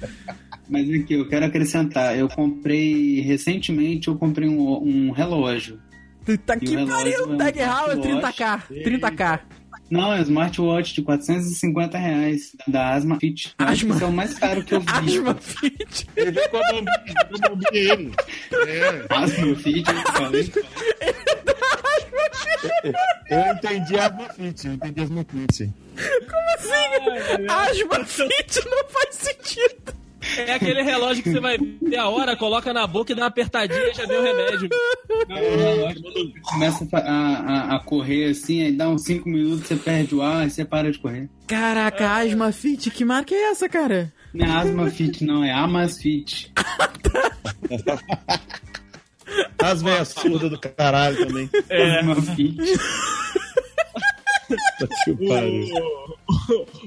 Mas 0.69 0.87
aqui, 0.89 1.13
eu 1.15 1.27
quero 1.27 1.45
acrescentar, 1.45 2.17
eu 2.17 2.27
comprei, 2.29 3.21
recentemente 3.21 4.07
eu 4.07 4.15
comprei 4.15 4.47
um, 4.47 5.07
um 5.07 5.11
relógio. 5.11 5.79
Puta 6.23 6.55
E 6.55 6.59
que 6.59 6.85
pariu, 6.85 7.33
é 7.33 7.37
Tag 7.37 7.59
Heuer 7.59 7.97
smartwatch. 7.97 8.67
30k, 8.69 8.83
30k. 8.83 9.39
Não, 9.89 10.13
é 10.13 10.19
um 10.19 10.21
smartwatch 10.21 10.93
de 10.93 11.01
450 11.01 11.97
reais, 11.97 12.55
da 12.67 12.93
Asma 12.93 13.19
Fit. 13.19 13.55
Eu 13.57 13.65
acho 13.65 13.85
que 13.85 13.91
Asma. 13.91 13.95
esse 13.95 14.03
é 14.03 14.07
o 14.07 14.13
mais 14.13 14.33
caro 14.37 14.63
que 14.63 14.75
eu 14.75 14.81
vi. 14.81 14.87
Asma 14.87 15.35
Fit. 15.35 16.07
Ele 16.15 16.31
veio 16.31 16.49
com 16.49 16.57
a 16.57 16.71
bombinha, 16.71 17.25
com 17.29 17.45
a 17.45 17.49
bombinha 17.49 17.93
ele. 17.93 18.11
É. 18.67 19.05
Asma 19.09 19.55
Fit, 19.55 19.89
eu 19.89 20.13
falei. 20.13 20.51
Eu 23.29 23.53
entendi 23.53 23.97
a 23.97 24.09
Fit, 24.33 24.67
eu 24.67 24.73
entendi 24.73 25.01
as 25.01 25.09
Fit. 25.09 25.73
Asma 27.49 28.05
Fit 28.05 28.69
não 28.69 28.89
faz 28.89 29.15
sentido. 29.15 29.93
É 30.38 30.53
aquele 30.53 30.82
relógio 30.82 31.23
que 31.23 31.32
você 31.32 31.39
vai 31.39 31.57
ver 31.57 31.97
a 31.97 32.07
hora, 32.07 32.36
coloca 32.36 32.73
na 32.73 32.86
boca 32.86 33.11
e 33.11 33.15
dá 33.15 33.23
uma 33.23 33.27
apertadinha 33.27 33.89
e 33.89 33.93
já 33.93 34.05
deu 34.05 34.21
o 34.21 34.23
remédio. 34.23 34.69
Começa 36.43 36.88
a, 36.93 36.99
a, 36.99 37.75
a 37.75 37.80
correr 37.80 38.30
assim, 38.32 38.63
aí 38.63 38.71
dá 38.71 38.89
uns 38.89 39.03
5 39.03 39.27
minutos, 39.27 39.67
você 39.67 39.75
perde 39.75 40.15
o 40.15 40.21
ar 40.21 40.47
e 40.47 40.49
você 40.49 40.63
para 40.65 40.91
de 40.91 40.99
correr. 40.99 41.30
Caraca, 41.47 42.11
Asma 42.11 42.51
Fit, 42.51 42.91
que 42.91 43.03
marca 43.05 43.34
é 43.34 43.51
essa, 43.51 43.67
cara? 43.67 44.13
Não 44.34 44.45
é 44.45 44.49
Asma 44.49 44.89
Fit, 44.89 45.23
não, 45.23 45.43
é 45.43 45.51
Amas 45.51 45.97
Fit. 46.01 46.51
As 49.61 49.82
velhas 49.82 50.07
surdas 50.09 50.49
do 50.49 50.59
caralho 50.59 51.17
também. 51.25 51.49
Asma 51.99 52.15
Fit. 52.21 52.57
Pariu. 55.27 55.67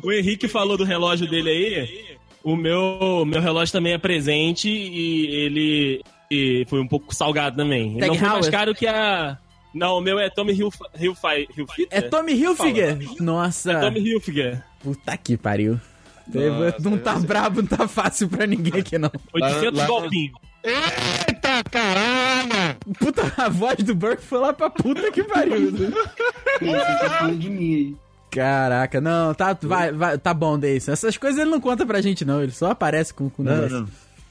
O, 0.02 0.08
o 0.08 0.12
Henrique 0.12 0.48
falou 0.48 0.76
do 0.76 0.84
relógio 0.84 1.28
dele 1.28 1.50
aí. 1.50 2.11
O 2.44 2.56
meu, 2.56 3.24
meu 3.26 3.40
relógio 3.40 3.72
também 3.72 3.92
é 3.92 3.98
presente 3.98 4.68
e 4.68 5.26
ele 5.26 6.02
e 6.30 6.64
foi 6.68 6.80
um 6.80 6.88
pouco 6.88 7.14
salgado 7.14 7.56
também. 7.56 7.96
Tag 7.98 8.08
não 8.08 8.16
foi 8.18 8.28
mais 8.28 8.48
caro 8.48 8.74
que 8.74 8.86
a. 8.86 9.38
Não, 9.74 9.98
o 9.98 10.00
meu 10.00 10.18
é 10.18 10.28
Tommy 10.28 10.52
Hilf- 10.52 10.80
Hilfi- 10.98 11.48
Hilfiger. 11.56 11.88
É 11.90 12.00
Tommy 12.02 12.32
Hilfiger. 12.34 12.98
Nossa, 13.20 13.72
É 13.72 13.80
Tommy 13.80 14.00
Hilfiger. 14.00 14.62
puta 14.82 15.16
que 15.16 15.36
pariu. 15.36 15.80
Nossa, 16.26 16.76
não 16.88 16.98
tá 16.98 17.14
esse- 17.16 17.26
brabo, 17.26 17.62
não 17.62 17.68
tá 17.68 17.86
fácil 17.88 18.28
pra 18.28 18.46
ninguém 18.46 18.80
aqui, 18.80 18.98
não. 18.98 19.10
800 19.32 19.78
lá- 19.78 19.86
golpinhos. 19.86 20.32
Eita 20.64 21.62
caralho! 21.70 22.76
Puta, 22.98 23.32
a 23.36 23.48
voz 23.48 23.76
do 23.78 23.94
Burke 23.94 24.22
foi 24.22 24.38
lá 24.38 24.52
pra 24.52 24.70
puta 24.70 25.10
que 25.10 25.24
pariu. 25.24 25.72
Não, 25.72 26.72
você 26.72 26.98
tá 26.98 27.10
falando 27.18 27.38
de 27.38 27.50
mim 27.50 27.74
aí. 27.74 27.96
Caraca, 28.32 28.98
não, 28.98 29.34
tá, 29.34 29.56
vai, 29.60 29.92
vai, 29.92 30.16
tá 30.16 30.32
bom, 30.32 30.58
Deison. 30.58 30.92
Essas 30.92 31.18
coisas 31.18 31.38
ele 31.38 31.50
não 31.50 31.60
conta 31.60 31.84
pra 31.84 32.00
gente, 32.00 32.24
não. 32.24 32.42
Ele 32.42 32.50
só 32.50 32.70
aparece 32.70 33.12
com 33.12 33.28
com 33.28 33.42
Não, 33.42 33.68
não. 33.68 33.88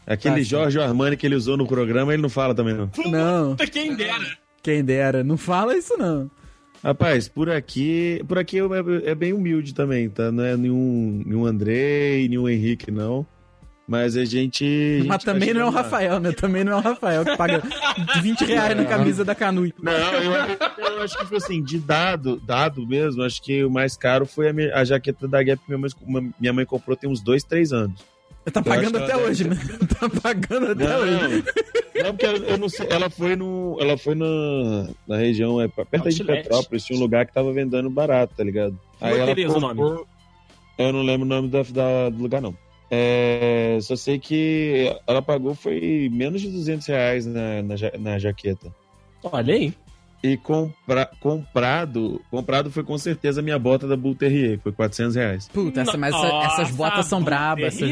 Aquele 0.07 0.37
Tá, 0.37 0.41
Jorge 0.41 0.79
Armani 0.79 1.15
que 1.15 1.27
ele 1.27 1.35
usou 1.35 1.55
no 1.55 1.67
programa, 1.67 2.11
ele 2.11 2.21
não 2.21 2.29
fala 2.29 2.55
também, 2.55 2.73
não. 2.73 2.89
Não, 3.05 3.55
quem 3.55 3.95
dera. 3.95 4.37
quem 4.63 4.83
dera. 4.83 5.23
Não 5.23 5.37
fala 5.37 5.77
isso, 5.77 5.95
não. 5.97 6.29
Rapaz, 6.83 7.27
por 7.27 7.47
aqui. 7.47 8.23
Por 8.27 8.39
aqui 8.39 8.57
é, 8.59 9.11
é 9.11 9.13
bem 9.13 9.33
humilde 9.33 9.73
também, 9.73 10.09
tá? 10.09 10.31
Não 10.31 10.43
é 10.43 10.57
nenhum, 10.57 11.21
nenhum 11.23 11.45
Andrei, 11.45 12.27
nenhum 12.27 12.49
Henrique, 12.49 12.89
não. 12.89 13.25
Mas 13.91 14.15
a 14.15 14.23
gente. 14.23 14.63
a 14.63 14.97
gente 14.99 15.07
Mas 15.09 15.21
também 15.21 15.53
não 15.53 15.61
é 15.63 15.65
o. 15.65 15.69
Rafael, 15.69 16.17
né? 16.21 16.31
Também 16.31 16.63
não 16.63 16.71
é 16.71 16.75
o 16.77 16.79
Rafael 16.79 17.25
que 17.25 17.35
paga 17.35 17.61
20 18.21 18.45
reais 18.45 18.77
na 18.77 18.85
camisa 18.85 19.25
da 19.25 19.35
Canui. 19.35 19.73
Não, 19.83 19.91
eu, 19.91 20.31
eu 20.95 21.01
acho 21.03 21.17
que, 21.17 21.23
tipo 21.25 21.35
assim, 21.35 21.61
de 21.61 21.77
dado, 21.77 22.37
dado 22.45 22.87
mesmo, 22.87 23.21
acho 23.21 23.41
que 23.41 23.65
o 23.65 23.69
mais 23.69 23.97
caro 23.97 24.25
foi 24.25 24.47
a, 24.47 24.53
minha- 24.53 24.73
a 24.73 24.85
jaqueta 24.85 25.27
da 25.27 25.43
Gap 25.43 25.61
que 25.61 25.69
minha 25.75 25.77
mãe, 26.07 26.31
minha 26.39 26.53
mãe 26.53 26.65
comprou 26.65 26.95
tem 26.95 27.09
uns 27.09 27.21
dois, 27.21 27.43
três 27.43 27.73
anos. 27.73 27.99
Tá 28.53 28.61
pagando 28.63 28.97
até 28.97 29.11
ela 29.11 29.23
hoje, 29.23 29.43
né? 29.49 29.57
Tá 29.99 30.09
pagando 30.21 30.71
até 30.71 30.87
Não, 30.87 30.99
hoje. 31.01 31.11
não. 31.21 32.03
Não, 32.03 32.11
porque 32.15 32.25
eu, 32.25 32.35
eu 32.45 32.57
não 32.57 32.69
sei. 32.69 32.87
Ela 32.89 33.09
foi 33.09 33.35
no. 33.35 33.75
Ela 33.77 33.97
foi 33.97 34.15
na, 34.15 34.87
na 35.05 35.17
região, 35.17 35.59
é, 35.59 35.67
perto 35.67 36.07
aí 36.07 36.13
de. 36.13 36.23
Petrópolis, 36.23 36.85
tinha 36.85 36.97
um 36.97 37.01
lugar 37.01 37.25
que 37.25 37.33
tava 37.33 37.51
vendendo 37.51 37.89
barato, 37.89 38.33
tá 38.37 38.43
ligado? 38.43 38.79
Aí 39.01 39.11
Rua 39.11 39.23
ela 39.23 39.35
Tereza, 39.35 39.57
o 39.57 39.61
comprou- 39.61 40.07
Eu 40.77 40.93
não 40.93 41.03
lembro 41.03 41.25
o 41.25 41.29
nome 41.29 41.49
da, 41.49 41.61
da- 41.63 42.09
do 42.09 42.23
lugar, 42.23 42.41
não. 42.41 42.55
É, 42.93 43.77
só 43.81 43.95
sei 43.95 44.19
que 44.19 44.93
ela 45.07 45.21
pagou 45.21 45.55
foi 45.55 46.09
menos 46.11 46.41
de 46.41 46.49
200 46.49 46.85
reais 46.87 47.25
na, 47.25 47.63
na, 47.63 47.75
na 47.97 48.19
jaqueta. 48.19 48.67
Olha 49.23 49.53
aí. 49.53 49.73
E 50.23 50.35
compra, 50.37 51.09
comprado, 51.19 52.21
comprado 52.29 52.69
foi 52.69 52.83
com 52.83 52.95
certeza 52.97 53.39
a 53.39 53.43
minha 53.43 53.57
bota 53.57 53.87
da 53.87 53.95
Bull 53.95 54.13
Terrier, 54.13 54.57
que 54.57 54.63
foi 54.63 54.71
400 54.73 55.15
reais. 55.15 55.47
Puta, 55.47 55.81
essa, 55.81 55.97
mas 55.97 56.13
essa- 56.13 56.27
essas 56.45 56.71
botas 56.75 57.05
são 57.07 57.23
brabas. 57.23 57.81
Essas, 57.81 57.89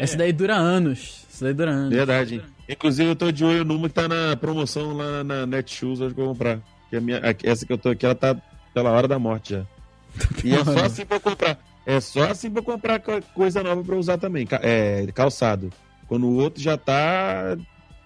essa 0.00 0.16
daí 0.16 0.32
dura 0.32 0.54
anos. 0.54 1.26
Essa 1.30 1.44
daí 1.46 1.54
dura 1.54 1.70
anos. 1.72 1.94
Verdade. 1.94 2.40
Inclusive, 2.68 3.10
eu 3.10 3.16
tô 3.16 3.30
de 3.32 3.44
olho 3.44 3.64
numa 3.64 3.88
que 3.88 3.94
tá 3.94 4.06
na 4.08 4.36
promoção 4.36 4.94
lá 4.96 5.22
na 5.24 5.44
Netshoes, 5.46 6.00
acho 6.00 6.14
que 6.14 6.20
eu 6.20 6.26
vou 6.26 6.34
comprar. 6.34 6.60
Que 6.88 6.96
a 6.96 7.00
minha, 7.00 7.20
essa 7.42 7.66
que 7.66 7.72
eu 7.72 7.78
tô 7.78 7.90
aqui, 7.90 8.06
ela 8.06 8.14
tá 8.14 8.34
pela 8.72 8.90
hora 8.90 9.08
da 9.08 9.18
morte 9.18 9.54
já. 9.54 9.62
E 10.44 10.54
é 10.54 10.64
só 10.64 10.84
assim 10.86 11.04
pra 11.04 11.16
eu 11.16 11.20
comprar. 11.20 11.58
É 11.88 12.00
só 12.00 12.24
assim 12.30 12.50
pra 12.50 12.60
eu 12.60 12.64
comprar 12.64 13.00
co- 13.00 13.22
coisa 13.34 13.62
nova 13.62 13.82
pra 13.82 13.96
usar 13.96 14.18
também. 14.18 14.46
É, 14.62 15.06
calçado. 15.14 15.70
Quando 16.06 16.26
o 16.26 16.36
outro 16.36 16.62
já 16.62 16.76
tá 16.76 17.56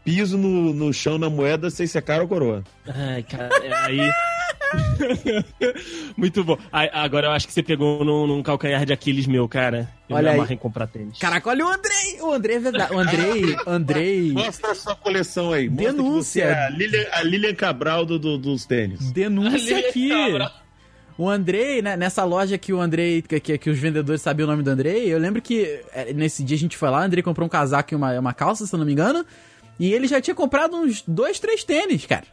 piso 0.05 0.39
no, 0.39 0.72
no 0.72 0.93
chão 0.93 1.18
na 1.18 1.28
moeda, 1.28 1.68
sem 1.68 1.87
ser 1.87 2.01
cara 2.03 2.22
ou 2.22 2.28
coroa. 2.28 2.62
Ai, 2.87 3.22
cara, 3.24 3.49
é, 3.62 3.74
aí. 3.74 4.11
Muito 6.16 6.43
bom. 6.45 6.57
Aí, 6.72 6.89
agora 6.93 7.26
eu 7.26 7.30
acho 7.33 7.47
que 7.47 7.53
você 7.53 7.62
pegou 7.62 8.05
num, 8.05 8.26
num 8.26 8.43
calcanhar 8.43 8.85
de 8.85 8.93
Aquiles 8.93 9.26
meu, 9.26 9.49
cara. 9.49 9.89
Eu 10.09 10.16
Olha 10.16 10.24
me 10.24 10.28
aí. 10.30 10.35
amarro 10.37 10.53
em 10.53 10.57
comprar 10.57 10.87
tênis. 10.87 11.18
Caraca, 11.18 11.51
olha 11.51 11.64
o 11.66 11.68
Andrei! 11.68 12.20
O 12.20 12.33
Andrei 12.33 12.57
é 12.57 12.61
verdade. 12.61 12.95
O 12.95 12.99
Andrei. 12.99 13.57
Andrei. 13.66 14.33
Mostra 14.33 14.70
a 14.72 14.74
sua 14.74 14.95
coleção 14.97 15.53
aí. 15.53 15.68
Denúncia. 15.68 16.47
você 16.47 16.53
é 16.53 16.66
a 16.66 16.70
Lilian, 16.70 17.07
a 17.12 17.22
Lilian 17.22 17.55
Cabral 17.55 18.05
do, 18.07 18.18
do- 18.18 18.39
dos 18.39 18.64
tênis. 18.64 19.11
Denúncia 19.12 19.78
aqui. 19.78 20.09
cabra. 20.09 20.53
O 21.18 21.28
Andrei, 21.28 21.82
né, 21.82 21.96
nessa 21.96 22.24
loja 22.24 22.56
que 22.56 22.72
o 22.72 22.80
Andrei, 22.80 23.22
que, 23.22 23.58
que, 23.58 23.70
os 23.70 23.78
vendedores 23.78 24.22
sabiam 24.22 24.46
o 24.46 24.50
nome 24.50 24.62
do 24.62 24.70
Andrei, 24.70 25.12
eu 25.12 25.18
lembro 25.18 25.42
que 25.42 25.80
é, 25.92 26.12
nesse 26.12 26.42
dia 26.42 26.56
a 26.56 26.60
gente 26.60 26.76
foi 26.76 26.90
lá, 26.90 27.00
o 27.00 27.02
Andrei 27.02 27.22
comprou 27.22 27.46
um 27.46 27.50
casaco 27.50 27.92
e 27.92 27.96
uma, 27.96 28.18
uma 28.18 28.32
calça, 28.32 28.66
se 28.66 28.74
eu 28.74 28.78
não 28.78 28.86
me 28.86 28.92
engano, 28.92 29.24
e 29.78 29.92
ele 29.92 30.06
já 30.06 30.20
tinha 30.20 30.34
comprado 30.34 30.76
uns 30.76 31.02
dois, 31.06 31.38
três 31.38 31.64
tênis, 31.64 32.06
cara. 32.06 32.24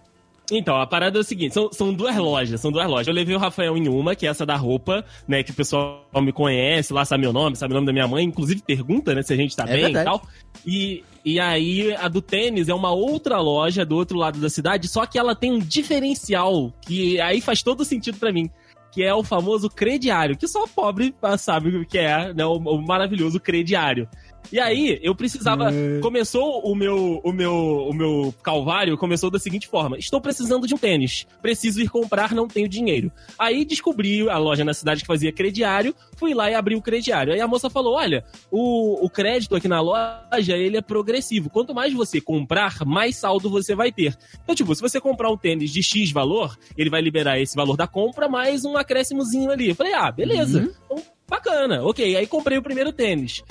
Então, 0.51 0.80
a 0.80 0.88
parada 0.88 1.17
é 1.17 1.21
o 1.21 1.23
seguinte: 1.23 1.53
são, 1.53 1.71
são 1.71 1.93
duas 1.93 2.15
lojas, 2.15 2.59
são 2.59 2.71
duas 2.71 2.88
lojas. 2.88 3.07
Eu 3.07 3.13
levei 3.13 3.36
o 3.36 3.39
Rafael 3.39 3.77
em 3.77 3.88
uma, 3.88 4.15
que 4.15 4.25
é 4.25 4.30
essa 4.30 4.45
da 4.45 4.55
roupa, 4.55 5.05
né? 5.27 5.43
Que 5.43 5.51
o 5.51 5.53
pessoal 5.53 6.03
me 6.21 6.32
conhece, 6.32 6.93
lá 6.93 7.05
sabe 7.05 7.21
meu 7.21 7.34
nome, 7.34 7.55
sabe 7.55 7.73
o 7.73 7.75
nome 7.75 7.88
da 7.88 7.93
minha 7.93 8.07
mãe, 8.07 8.25
inclusive 8.25 8.61
pergunta, 8.61 9.13
né, 9.13 9.21
se 9.21 9.34
a 9.34 9.36
gente 9.36 9.55
tá 9.55 9.63
É 9.63 9.73
bem 9.73 9.84
verdade. 9.84 10.07
e 10.07 10.11
tal. 10.11 10.27
E, 10.65 11.03
e 11.23 11.39
aí, 11.39 11.95
a 11.95 12.07
do 12.07 12.21
tênis 12.21 12.67
é 12.69 12.73
uma 12.73 12.91
outra 12.91 13.39
loja 13.39 13.86
do 13.86 13.95
outro 13.95 14.17
lado 14.17 14.39
da 14.39 14.49
cidade, 14.49 14.88
só 14.88 15.05
que 15.05 15.17
ela 15.17 15.36
tem 15.36 15.51
um 15.51 15.59
diferencial 15.59 16.73
que 16.82 17.19
aí 17.21 17.41
faz 17.41 17.61
todo 17.61 17.86
sentido 17.86 18.17
pra 18.17 18.32
mim. 18.32 18.49
Que 18.91 19.03
é 19.03 19.13
o 19.13 19.23
famoso 19.23 19.69
crediário, 19.69 20.37
que 20.37 20.47
só 20.47 20.65
pobre 20.67 21.15
sabe 21.37 21.77
o 21.77 21.85
que 21.85 21.97
é, 21.97 22.33
né? 22.33 22.45
O, 22.45 22.53
o 22.57 22.81
maravilhoso 22.81 23.39
crediário. 23.39 24.07
E 24.51 24.59
aí, 24.59 24.99
eu 25.03 25.13
precisava. 25.13 25.71
É. 25.71 25.99
Começou 25.99 26.61
o 26.61 26.75
meu, 26.75 27.21
o 27.23 27.31
meu, 27.31 27.53
o 27.53 27.93
meu 27.93 28.33
calvário, 28.41 28.97
começou 28.97 29.29
da 29.29 29.39
seguinte 29.39 29.67
forma: 29.67 29.97
estou 29.97 30.19
precisando 30.19 30.67
de 30.67 30.73
um 30.73 30.77
tênis. 30.77 31.27
Preciso 31.41 31.81
ir 31.81 31.89
comprar, 31.89 32.33
não 32.33 32.47
tenho 32.47 32.67
dinheiro. 32.67 33.11
Aí 33.37 33.63
descobri 33.63 34.27
a 34.29 34.37
loja 34.37 34.63
na 34.63 34.73
cidade 34.73 35.01
que 35.01 35.07
fazia 35.07 35.31
crediário, 35.31 35.93
fui 36.17 36.33
lá 36.33 36.49
e 36.49 36.55
abri 36.55 36.75
o 36.75 36.81
crediário. 36.81 37.33
Aí 37.33 37.41
a 37.41 37.47
moça 37.47 37.69
falou: 37.69 37.95
olha, 37.95 38.23
o, 38.51 39.05
o 39.05 39.09
crédito 39.09 39.55
aqui 39.55 39.67
na 39.67 39.81
loja 39.81 40.57
ele 40.57 40.77
é 40.77 40.81
progressivo. 40.81 41.49
Quanto 41.49 41.73
mais 41.73 41.93
você 41.93 42.19
comprar, 42.19 42.85
mais 42.85 43.15
saldo 43.17 43.49
você 43.49 43.75
vai 43.75 43.91
ter. 43.91 44.17
Então, 44.43 44.55
tipo, 44.55 44.73
se 44.73 44.81
você 44.81 44.99
comprar 44.99 45.29
um 45.29 45.37
tênis 45.37 45.71
de 45.71 45.83
X 45.83 46.11
valor, 46.11 46.57
ele 46.77 46.89
vai 46.89 47.01
liberar 47.01 47.39
esse 47.39 47.55
valor 47.55 47.77
da 47.77 47.87
compra 47.87 48.27
mais 48.27 48.65
um 48.65 48.75
acréscimozinho 48.77 49.51
ali. 49.51 49.69
Eu 49.69 49.75
falei, 49.75 49.93
ah, 49.93 50.11
beleza. 50.11 50.69
Então, 50.85 51.03
bacana. 51.27 51.83
Ok, 51.83 52.15
aí 52.15 52.25
comprei 52.25 52.57
o 52.57 52.63
primeiro 52.63 52.91
tênis. 52.91 53.43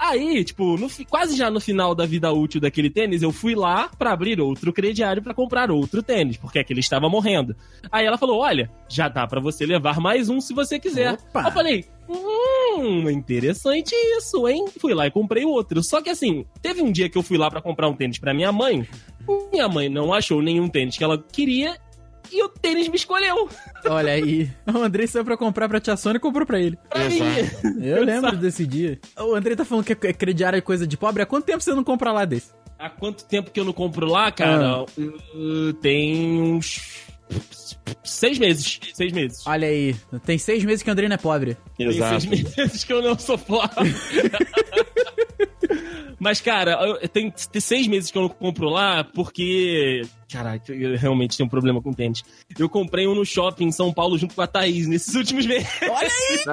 Aí, 0.00 0.42
tipo, 0.42 0.78
no 0.78 0.88
quase 1.10 1.36
já 1.36 1.50
no 1.50 1.60
final 1.60 1.94
da 1.94 2.06
vida 2.06 2.32
útil 2.32 2.58
daquele 2.58 2.88
tênis, 2.88 3.20
eu 3.20 3.30
fui 3.30 3.54
lá 3.54 3.90
pra 3.98 4.12
abrir 4.12 4.40
outro 4.40 4.72
crediário 4.72 5.22
pra 5.22 5.34
comprar 5.34 5.70
outro 5.70 6.02
tênis, 6.02 6.38
porque 6.38 6.58
aquele 6.58 6.80
estava 6.80 7.06
morrendo. 7.06 7.54
Aí 7.92 8.06
ela 8.06 8.16
falou: 8.16 8.40
Olha, 8.40 8.70
já 8.88 9.10
dá 9.10 9.26
pra 9.26 9.42
você 9.42 9.66
levar 9.66 10.00
mais 10.00 10.30
um 10.30 10.40
se 10.40 10.54
você 10.54 10.78
quiser. 10.78 11.18
Opa! 11.28 11.42
Eu 11.48 11.52
falei: 11.52 11.84
Hum, 12.08 13.10
interessante 13.10 13.94
isso, 14.16 14.48
hein? 14.48 14.64
Fui 14.78 14.94
lá 14.94 15.06
e 15.06 15.10
comprei 15.10 15.44
outro. 15.44 15.82
Só 15.82 16.00
que 16.00 16.08
assim, 16.08 16.46
teve 16.62 16.80
um 16.80 16.90
dia 16.90 17.10
que 17.10 17.18
eu 17.18 17.22
fui 17.22 17.36
lá 17.36 17.50
pra 17.50 17.60
comprar 17.60 17.86
um 17.86 17.94
tênis 17.94 18.18
pra 18.18 18.32
minha 18.32 18.50
mãe. 18.50 18.88
Minha 19.52 19.68
mãe 19.68 19.90
não 19.90 20.14
achou 20.14 20.40
nenhum 20.40 20.66
tênis 20.66 20.96
que 20.96 21.04
ela 21.04 21.22
queria 21.30 21.76
e 22.30 22.42
o 22.42 22.48
tênis 22.48 22.88
me 22.88 22.96
escolheu. 22.96 23.48
Olha 23.86 24.12
aí. 24.12 24.50
O 24.72 24.78
Andrei 24.78 25.06
saiu 25.06 25.24
pra 25.24 25.36
comprar 25.36 25.68
pra 25.68 25.80
tia 25.80 25.96
Sônia 25.96 26.18
e 26.18 26.20
comprou 26.20 26.46
pra 26.46 26.60
ele. 26.60 26.78
Pra 26.88 27.08
mim. 27.08 27.20
Eu 27.82 28.04
lembro 28.04 28.36
desse 28.36 28.66
dia. 28.66 28.98
O 29.18 29.34
Andrei 29.34 29.56
tá 29.56 29.64
falando 29.64 29.84
que 29.84 29.92
é 29.92 30.12
crediário 30.12 30.56
é 30.56 30.60
coisa 30.60 30.86
de 30.86 30.96
pobre. 30.96 31.22
Há 31.22 31.26
quanto 31.26 31.44
tempo 31.44 31.62
você 31.62 31.74
não 31.74 31.84
compra 31.84 32.12
lá 32.12 32.24
desse? 32.24 32.50
Há 32.78 32.88
quanto 32.88 33.24
tempo 33.26 33.50
que 33.50 33.60
eu 33.60 33.64
não 33.64 33.72
compro 33.72 34.06
lá, 34.06 34.32
cara? 34.32 34.84
Uh, 35.34 35.72
tem 35.82 36.40
uns. 36.40 37.04
Seis 38.02 38.38
meses. 38.38 38.80
Seis 38.94 39.12
meses. 39.12 39.46
Olha 39.46 39.68
aí. 39.68 39.94
Tem 40.24 40.38
seis 40.38 40.64
meses 40.64 40.82
que 40.82 40.88
o 40.88 40.92
Andrei 40.92 41.08
não 41.08 41.14
é 41.14 41.18
pobre. 41.18 41.56
Tem 41.76 41.88
Exato. 41.88 42.20
seis 42.22 42.56
meses 42.56 42.84
que 42.84 42.92
eu 42.92 43.02
não 43.02 43.18
sou 43.18 43.36
pobre. 43.36 43.94
Mas, 46.20 46.40
cara, 46.40 46.72
eu- 46.86 47.08
tem, 47.08 47.30
tem 47.30 47.60
seis 47.60 47.88
meses 47.88 48.10
que 48.10 48.18
eu 48.18 48.22
não 48.22 48.28
compro 48.28 48.68
lá 48.68 49.02
porque. 49.02 50.02
Caraca, 50.30 50.72
eu 50.72 50.96
realmente 50.96 51.36
tenho 51.36 51.46
um 51.46 51.50
problema 51.50 51.80
com 51.82 51.92
tênis. 51.92 52.22
Eu 52.58 52.68
comprei 52.68 53.06
um 53.06 53.14
no 53.14 53.24
shopping 53.24 53.64
em 53.68 53.72
São 53.72 53.92
Paulo 53.92 54.18
junto 54.18 54.34
com 54.34 54.42
a 54.42 54.46
Thaís 54.46 54.86
nesses 54.86 55.12
últimos 55.16 55.46
meses. 55.46 55.66
Ah, 55.82 56.52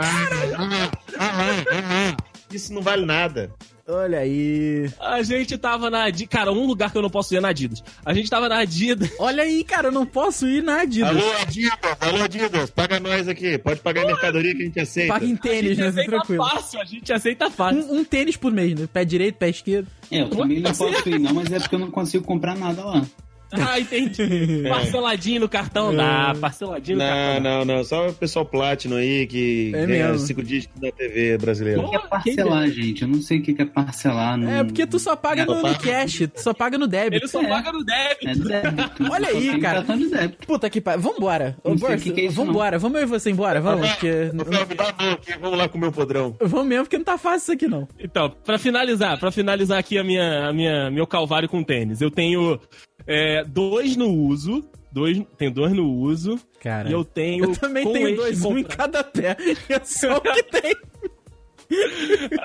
ah, 0.57 0.91
ah, 1.19 2.15
ah. 2.15 2.17
Isso 2.51 2.73
não 2.73 2.81
vale 2.81 3.05
nada. 3.05 3.51
Olha 3.89 4.19
aí. 4.19 4.89
A 4.99 5.23
gente 5.23 5.57
tava 5.57 5.89
na 5.89 6.03
Adidas. 6.03 6.29
Cara, 6.29 6.51
um 6.51 6.65
lugar 6.65 6.91
que 6.91 6.97
eu 6.97 7.01
não 7.01 7.09
posso 7.09 7.33
ir 7.33 7.37
é 7.37 7.39
na 7.39 7.49
Adidas. 7.49 7.81
A 8.05 8.13
gente 8.13 8.29
tava 8.29 8.49
na 8.49 8.57
Adidas. 8.57 9.09
Olha 9.17 9.43
aí, 9.43 9.63
cara. 9.63 9.87
Eu 9.87 9.91
não 9.93 10.05
posso 10.05 10.45
ir 10.45 10.61
na 10.61 10.81
Adidas. 10.81 11.09
Alô, 11.09 11.31
Adidas, 11.41 11.97
alô, 12.01 12.23
Adidas, 12.23 12.69
paga 12.69 12.99
nós 12.99 13.29
aqui. 13.29 13.57
Pode 13.57 13.79
pagar 13.79 14.03
a 14.03 14.07
mercadoria 14.07 14.53
que 14.53 14.61
a 14.61 14.65
gente 14.65 14.79
aceita. 14.79 15.13
Paga 15.13 15.25
em 15.25 15.37
tênis, 15.37 15.77
né? 15.77 15.91
Tranquilo. 16.03 16.43
fácil, 16.43 16.81
a 16.81 16.83
gente 16.85 17.13
aceita 17.13 17.49
fácil. 17.49 17.81
Um, 17.83 17.99
um 17.99 18.03
tênis 18.03 18.35
por 18.35 18.51
mês, 18.51 18.77
né? 18.77 18.89
Pé 18.91 19.05
direito, 19.05 19.35
pé 19.35 19.47
esquerdo. 19.49 19.87
É, 20.11 20.21
eu 20.21 20.29
também 20.29 20.59
não 20.59 20.73
posso 20.73 21.09
ir 21.09 21.19
não, 21.19 21.33
mas 21.33 21.51
é 21.51 21.59
porque 21.59 21.75
eu 21.75 21.79
não 21.79 21.91
consigo 21.91 22.25
comprar 22.25 22.57
nada 22.57 22.83
lá. 22.83 23.05
Ah, 23.69 23.79
entendi. 23.79 24.63
Parceladinho 24.67 25.39
no 25.41 25.49
cartão 25.49 25.95
dá, 25.95 26.35
parceladinho 26.39 26.97
no 26.97 27.03
Não, 27.03 27.09
cartão 27.09 27.43
dá. 27.43 27.49
não, 27.49 27.65
não. 27.65 27.83
Só 27.83 28.09
o 28.09 28.13
pessoal 28.13 28.45
Platinum 28.45 28.97
aí 28.97 29.25
que 29.25 29.71
É 29.73 29.85
ganha 29.85 30.07
mesmo. 30.11 30.19
cinco 30.27 30.43
dígitos 30.43 30.79
da 30.81 30.91
TV 30.91 31.37
brasileira. 31.37 31.81
O 31.81 31.89
que 31.89 31.95
é 31.95 31.99
parcelar, 31.99 32.69
gente? 32.69 33.01
Eu 33.03 33.07
não 33.07 33.21
sei 33.21 33.39
o 33.39 33.41
que 33.43 33.55
é 33.61 33.65
parcelar. 33.65 34.37
No... 34.37 34.49
É, 34.49 34.63
porque 34.63 34.85
tu 34.85 34.99
só 34.99 35.15
paga 35.15 35.45
no, 35.45 35.61
no 35.61 35.79
cash, 35.79 36.23
tu 36.33 36.41
só 36.41 36.53
paga 36.53 36.77
no 36.77 36.87
débito. 36.87 37.15
Ele 37.23 37.27
só 37.27 37.41
É. 37.41 37.47
paga 37.47 37.71
no 37.71 37.83
débito. 37.85 38.27
É 38.27 38.61
débito. 38.61 38.91
Olha 39.11 39.27
aí, 39.29 39.59
cara. 39.59 39.85
Puta 40.45 40.69
que 40.69 40.81
pariu. 40.81 41.01
Vambora. 41.01 41.57
Ô, 41.63 41.69
Não 41.69 41.77
Borges, 41.77 42.03
que 42.03 42.11
que 42.11 42.21
é 42.21 42.25
isso, 42.25 42.35
vambora. 42.35 42.77
Vamos 42.77 42.97
eu 42.99 43.03
e 43.03 43.09
você 43.09 43.29
embora, 43.31 43.61
vamos. 43.61 43.89
Porque... 43.91 44.11
Vamos 45.39 45.57
lá 45.57 45.69
comer 45.69 45.87
o 45.87 45.91
podrão. 45.91 46.35
Vamos 46.41 46.67
mesmo, 46.67 46.83
porque 46.85 46.97
não 46.97 47.05
tá 47.05 47.17
fácil 47.17 47.37
isso 47.37 47.51
aqui, 47.53 47.67
não. 47.67 47.87
Então, 47.99 48.29
pra 48.45 48.57
finalizar, 48.57 49.17
para 49.19 49.31
finalizar 49.31 49.77
aqui 49.79 49.97
a 49.97 50.03
minha, 50.03 50.47
a 50.49 50.53
minha, 50.53 50.91
meu 50.91 51.07
calvário 51.07 51.47
com 51.47 51.63
tênis, 51.63 52.01
eu 52.01 52.11
tenho 52.11 52.59
é, 53.07 53.43
dois 53.43 53.95
no 53.95 54.09
uso, 54.09 54.63
dois, 54.91 55.21
tenho 55.37 55.51
dois 55.51 55.71
no 55.73 55.91
uso, 55.91 56.39
Cara, 56.59 56.89
e 56.89 56.91
eu 56.93 57.03
tenho. 57.05 57.45
eu 57.45 57.53
também 57.53 57.91
tenho 57.91 58.15
dois, 58.15 58.43
um 58.43 58.57
em 58.57 58.63
cada 58.63 59.03
pé. 59.03 59.37
É 59.69 59.79
só 59.83 60.17
o 60.17 60.21
que 60.21 60.43
tem. 60.43 60.75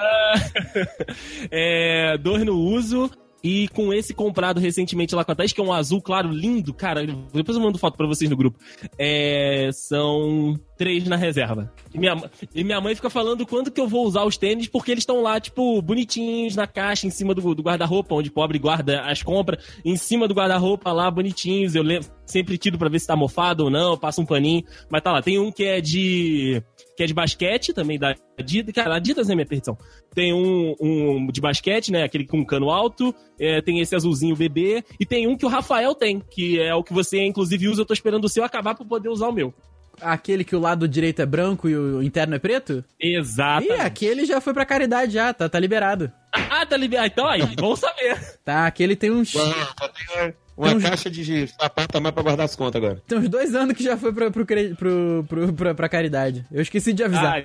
é, 1.51 2.17
dois 2.19 2.45
no 2.45 2.59
uso. 2.59 3.11
E 3.43 3.69
com 3.69 3.93
esse 3.93 4.15
comprado 4.15 4.61
recentemente 4.61 5.15
lá 5.15 5.25
com 5.25 5.33
a 5.33 5.35
Thaís, 5.35 5.53
que 5.53 5.61
é 5.61 5.65
um 5.65 5.73
azul 5.73 6.01
claro 6.01 6.31
lindo, 6.31 6.73
cara, 6.73 7.05
depois 7.33 7.57
eu 7.57 7.63
mando 7.63 7.79
foto 7.79 7.97
pra 7.97 8.07
vocês 8.07 8.31
no 8.31 8.37
grupo. 8.37 8.59
É, 8.99 9.71
são 9.73 10.59
três 10.77 11.07
na 11.07 11.17
reserva. 11.17 11.73
E 11.93 11.99
minha, 11.99 12.17
e 12.55 12.65
minha 12.65 12.81
mãe 12.81 12.95
fica 12.95 13.11
falando 13.11 13.47
quando 13.47 13.71
que 13.71 13.81
eu 13.81 13.89
vou 13.89 14.07
usar 14.07 14.25
os 14.25 14.37
tênis, 14.37 14.69
porque 14.69 14.91
eles 14.91 15.03
estão 15.03 15.23
lá, 15.23 15.41
tipo, 15.41 15.81
bonitinhos 15.83 16.57
na 16.57 16.67
caixa, 16.67 17.07
em 17.07 17.11
cima 17.11 17.35
do, 17.35 17.55
do 17.55 17.63
guarda-roupa, 17.63 18.15
onde 18.15 18.31
pobre 18.31 18.59
guarda 18.59 19.03
as 19.03 19.23
compras, 19.23 19.65
em 19.85 19.97
cima 19.97 20.29
do 20.29 20.35
guarda-roupa 20.35 20.93
lá, 20.93 21.11
bonitinhos. 21.11 21.75
Eu 21.75 21.85
sempre 22.27 22.57
tiro 22.59 22.79
pra 22.79 22.89
ver 22.89 23.01
se 23.01 23.07
tá 23.07 23.17
mofado 23.17 23.65
ou 23.65 23.71
não, 23.71 23.97
passo 23.97 24.21
um 24.21 24.27
paninho. 24.27 24.65
Mas 24.91 25.03
tá 25.03 25.13
lá, 25.13 25.23
tem 25.23 25.39
um 25.39 25.51
que 25.51 25.65
é 25.65 25.81
de. 25.81 26.63
Que 26.97 27.03
é 27.03 27.07
de 27.07 27.15
basquete, 27.15 27.73
também 27.73 27.99
da 27.99 28.15
Adidas. 28.39 28.75
Cara, 28.75 28.95
a 28.95 28.97
Adidas 28.97 29.29
é 29.31 29.35
minha 29.35 29.47
perdição. 29.47 29.77
Tem 30.15 30.33
um, 30.33 30.75
um 30.81 31.27
de 31.29 31.41
basquete, 31.41 31.91
né? 31.91 32.05
Aquele 32.05 32.27
com 32.27 32.45
cano 32.45 32.71
alto. 32.71 33.15
é, 33.39 33.61
tem 33.61 33.81
esse 33.81 33.95
azulzinho 33.95 34.37
bebê. 34.37 34.85
E 35.01 35.07
tem 35.07 35.27
um 35.27 35.37
que 35.37 35.47
o 35.47 35.49
Rafael 35.49 35.95
tem, 35.95 36.21
que 36.21 36.61
é 36.61 36.75
o 36.75 36.85
que 36.85 36.93
você, 36.93 37.25
inclusive, 37.25 37.69
usa. 37.69 37.83
Eu 37.83 37.87
tô 37.87 37.95
esperando 37.95 38.25
o 38.25 38.29
seu 38.29 38.45
acabar 38.45 38.75
pra 38.75 38.85
poder 38.85 39.09
usar 39.09 39.29
o 39.29 39.33
meu. 39.33 39.55
Aquele 40.01 40.43
que 40.43 40.57
o 40.57 40.61
lado 40.61 40.89
direito 40.89 41.21
é 41.21 41.27
branco 41.27 41.69
e 41.69 41.77
o 41.77 42.03
interno 42.03 42.35
é 42.35 42.39
preto? 42.39 42.85
Exato. 42.99 43.67
Ih, 43.67 43.73
aquele 43.73 44.25
já 44.25 44.41
foi 44.41 44.55
pra 44.55 44.65
caridade 44.65 45.13
já, 45.13 45.35
tá, 45.35 45.49
tá 45.49 45.61
liberado. 45.61 46.11
Ah, 46.33 46.65
tá 46.65 46.77
liberado. 46.77 47.09
Então 47.09 47.27
aí, 47.27 47.45
bom 47.57 47.77
saber. 47.77 48.39
Tá, 48.43 48.67
aquele 48.67 48.97
tem 48.97 49.11
tem 49.23 50.35
uma 50.69 50.77
uns- 50.77 50.83
caixa 50.83 51.11
de 51.11 51.47
sapato 51.49 51.99
a 51.99 52.01
mais 52.01 52.15
pra 52.15 52.23
guardar 52.23 52.45
as 52.47 52.55
contas 52.57 52.83
agora. 52.83 53.03
tem 53.07 53.19
uns 53.19 53.29
dois 53.29 53.55
anos 53.55 53.77
que 53.77 53.83
já 53.83 53.97
foi 53.97 54.13
pra, 54.13 54.31
pro, 54.31 54.45
pro, 54.47 55.25
pro, 55.29 55.53
pra, 55.53 55.75
pra 55.75 55.89
caridade. 55.89 56.45
Eu 56.51 56.63
esqueci 56.63 56.93
de 56.93 57.03
avisar. 57.05 57.45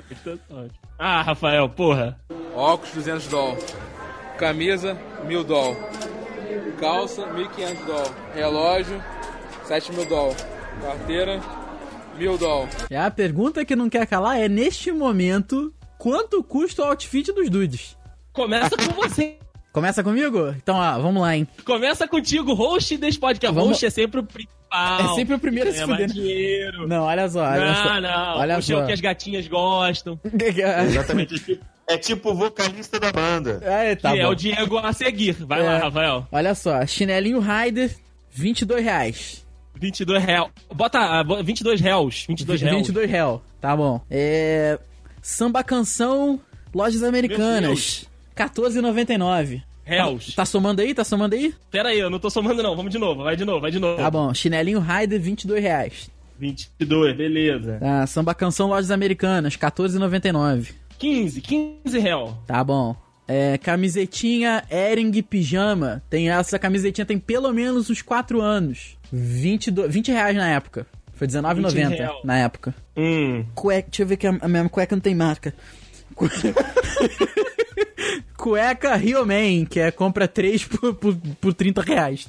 Ah. 0.51 0.65
Ah, 0.97 1.22
Rafael, 1.22 1.68
porra. 1.70 2.20
Óculos 2.55 2.93
200 2.95 3.28
doll. 3.28 3.57
Camisa 4.38 4.97
1000 5.26 5.43
doll. 5.43 5.76
Calça 6.80 7.26
1500 7.34 7.86
doll. 7.86 8.11
Relógio 8.34 9.03
7000 9.65 10.05
doll. 10.05 10.36
Carteira 10.82 11.39
1000 12.18 12.38
doll. 12.38 12.68
E 12.89 12.95
a 12.95 13.09
pergunta 13.11 13.65
que 13.65 13.76
não 13.76 13.89
quer 13.89 14.05
calar 14.07 14.39
é, 14.39 14.47
neste 14.47 14.91
momento, 14.91 15.74
quanto 15.97 16.43
custa 16.43 16.84
o 16.84 16.86
outfit 16.86 17.32
dos 17.34 17.49
dudes? 17.49 17.97
Começa 18.32 18.76
com 18.78 18.93
você. 18.93 19.38
Começa 19.72 20.03
comigo? 20.03 20.49
Então, 20.57 20.76
ó, 20.78 20.99
vamos 20.99 21.22
lá, 21.22 21.36
hein? 21.38 21.47
Começa 21.63 22.07
contigo, 22.07 22.53
host 22.53 22.97
desse 22.97 23.20
podcast. 23.20 23.53
Vamos- 23.53 23.70
Host 23.72 23.86
é 23.86 23.89
sempre 23.89 24.20
o 24.22 24.24
principal. 24.24 24.57
É 24.99 25.15
sempre 25.15 25.36
o 25.36 25.39
primeiro 25.39 25.70
a 25.70 25.74
se 25.74 25.82
fuder. 25.86 26.07
dinheiro. 26.11 26.88
Não, 26.88 27.03
olha 27.03 27.30
só, 27.30 27.41
olha 27.43 27.74
só. 27.76 27.93
Não, 27.95 28.01
não. 28.01 28.38
Olha 28.39 28.55
Host 28.55 28.72
é 28.74 28.76
só. 28.76 28.84
o 28.84 28.86
que 28.88 28.91
as 28.93 28.99
gatinhas 29.01 29.47
gostam. 29.47 30.20
Exatamente. 30.89 31.59
É 31.88 31.97
tipo 31.97 32.32
o 32.32 32.36
vocalista 32.36 32.99
da 32.99 33.11
banda. 33.11 33.61
É, 33.63 33.95
tá 33.95 34.11
que 34.11 34.20
é 34.20 34.24
bom. 34.24 34.32
o 34.32 34.36
Diego 34.36 34.78
a 34.78 34.91
seguir. 34.91 35.34
Vai 35.45 35.61
É. 35.61 35.63
lá, 35.63 35.78
Rafael. 35.78 36.28
Olha 36.32 36.53
só, 36.55 36.86
chinelinho 36.86 37.39
Raider, 37.39 37.95
22 38.32 38.84
reais. 38.84 39.45
22 39.76 40.24
reais. 40.24 40.49
Bota 40.74 41.24
bo- 41.24 41.41
22 41.43 41.80
reais. 41.80 42.26
22 42.28 42.61
reais. 42.61 42.78
22 42.78 43.09
real, 43.09 43.41
tá 43.61 43.76
bom. 43.76 44.01
É... 44.09 44.80
Samba 45.22 45.63
Canção, 45.63 46.39
Lojas 46.74 47.03
Americanas, 47.03 48.05
14,99. 48.38 49.61
Reais. 49.83 50.33
Tá 50.35 50.45
somando 50.45 50.81
aí? 50.81 50.93
Tá 50.93 51.03
somando 51.03 51.33
aí? 51.35 51.53
Pera 51.71 51.89
aí, 51.89 51.99
eu 51.99 52.09
não 52.09 52.19
tô 52.19 52.29
somando 52.29 52.61
não. 52.61 52.75
Vamos 52.75 52.91
de 52.91 52.97
novo. 52.97 53.23
Vai 53.23 53.35
de 53.38 53.45
novo, 53.45 53.61
vai 53.61 53.71
de 53.71 53.79
novo. 53.79 53.95
Tá 53.97 54.11
bom, 54.11 54.33
chinelinho 54.33 54.79
Raider, 54.79 55.19
22 55.19 55.61
reais. 55.63 56.11
22, 56.38 57.15
beleza. 57.15 57.77
Tá, 57.79 58.05
Samba 58.05 58.35
Canção, 58.35 58.67
Lojas 58.67 58.91
Americanas, 58.91 59.55
14,99. 59.55 60.73
15, 60.99 61.41
15 61.41 61.99
reais. 61.99 62.31
Tá 62.45 62.63
bom. 62.63 62.95
É, 63.27 63.57
camisetinha 63.57 64.63
Ering 64.69 65.21
Pijama. 65.21 66.01
Tem 66.09 66.29
essa 66.29 66.57
camisetinha 66.59 67.05
tem 67.05 67.17
pelo 67.19 67.51
menos 67.53 67.89
uns 67.89 68.01
4 68.01 68.41
anos. 68.41 68.97
22, 69.11 69.91
20 69.93 70.11
reais 70.11 70.35
na 70.35 70.47
época. 70.49 70.85
Foi 71.13 71.27
19,90 71.27 71.89
real. 71.89 72.21
na 72.23 72.38
época. 72.38 72.75
Hum. 72.95 73.43
Cueca, 73.55 73.88
deixa 73.89 74.03
eu 74.03 74.07
ver 74.07 74.17
que 74.17 74.27
a, 74.27 74.38
a 74.41 74.47
minha 74.47 74.67
cueca 74.69 74.95
não 74.95 75.01
tem 75.01 75.15
marca. 75.15 75.53
Cu- 76.13 76.29
cueca 78.38 78.95
Rio 78.95 79.25
Man, 79.25 79.65
que 79.69 79.79
é 79.79 79.91
compra 79.91 80.27
3 80.27 80.63
por, 80.69 80.93
por, 80.95 81.15
por 81.41 81.53
30 81.53 81.81
reais. 81.81 82.27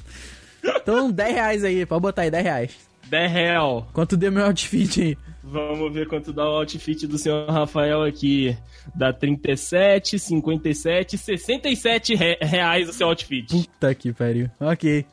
Então 0.63 1.09
10 1.11 1.33
reais 1.33 1.63
aí, 1.63 1.85
pode 1.85 2.01
botar 2.01 2.23
aí 2.23 2.31
10 2.31 2.43
reais. 2.43 2.71
10 3.07 3.31
real. 3.31 3.87
Quanto 3.93 4.17
deu 4.17 4.31
meu 4.31 4.45
outfit 4.45 5.01
aí? 5.01 5.17
Vamos 5.41 5.91
ver 5.93 6.07
quanto 6.07 6.31
dá 6.33 6.43
o 6.47 6.57
outfit 6.57 7.07
do 7.07 7.17
senhor 7.17 7.49
Rafael 7.49 8.03
aqui. 8.03 8.55
Dá 8.93 9.11
37, 9.13 10.19
57, 10.19 11.17
67 11.17 12.13
re- 12.15 12.37
reais 12.41 12.89
o 12.89 12.93
seu 12.93 13.07
outfit. 13.07 13.47
Puta 13.49 13.95
que 13.95 14.11
pariu. 14.13 14.49
Ok. 14.59 15.05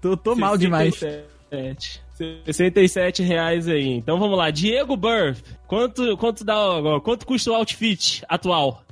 Tô, 0.00 0.16
tô 0.16 0.34
mal 0.34 0.56
demais. 0.56 0.94
67. 0.94 2.00
67 2.46 3.22
reais 3.22 3.68
aí. 3.68 3.88
Então 3.88 4.18
vamos 4.18 4.38
lá. 4.38 4.50
Diego 4.50 4.96
Burff, 4.96 5.42
quanto, 5.66 6.16
quanto, 6.16 6.44
dá, 6.44 6.54
quanto 7.02 7.26
custa 7.26 7.50
o 7.50 7.54
outfit 7.54 8.22
atual? 8.28 8.83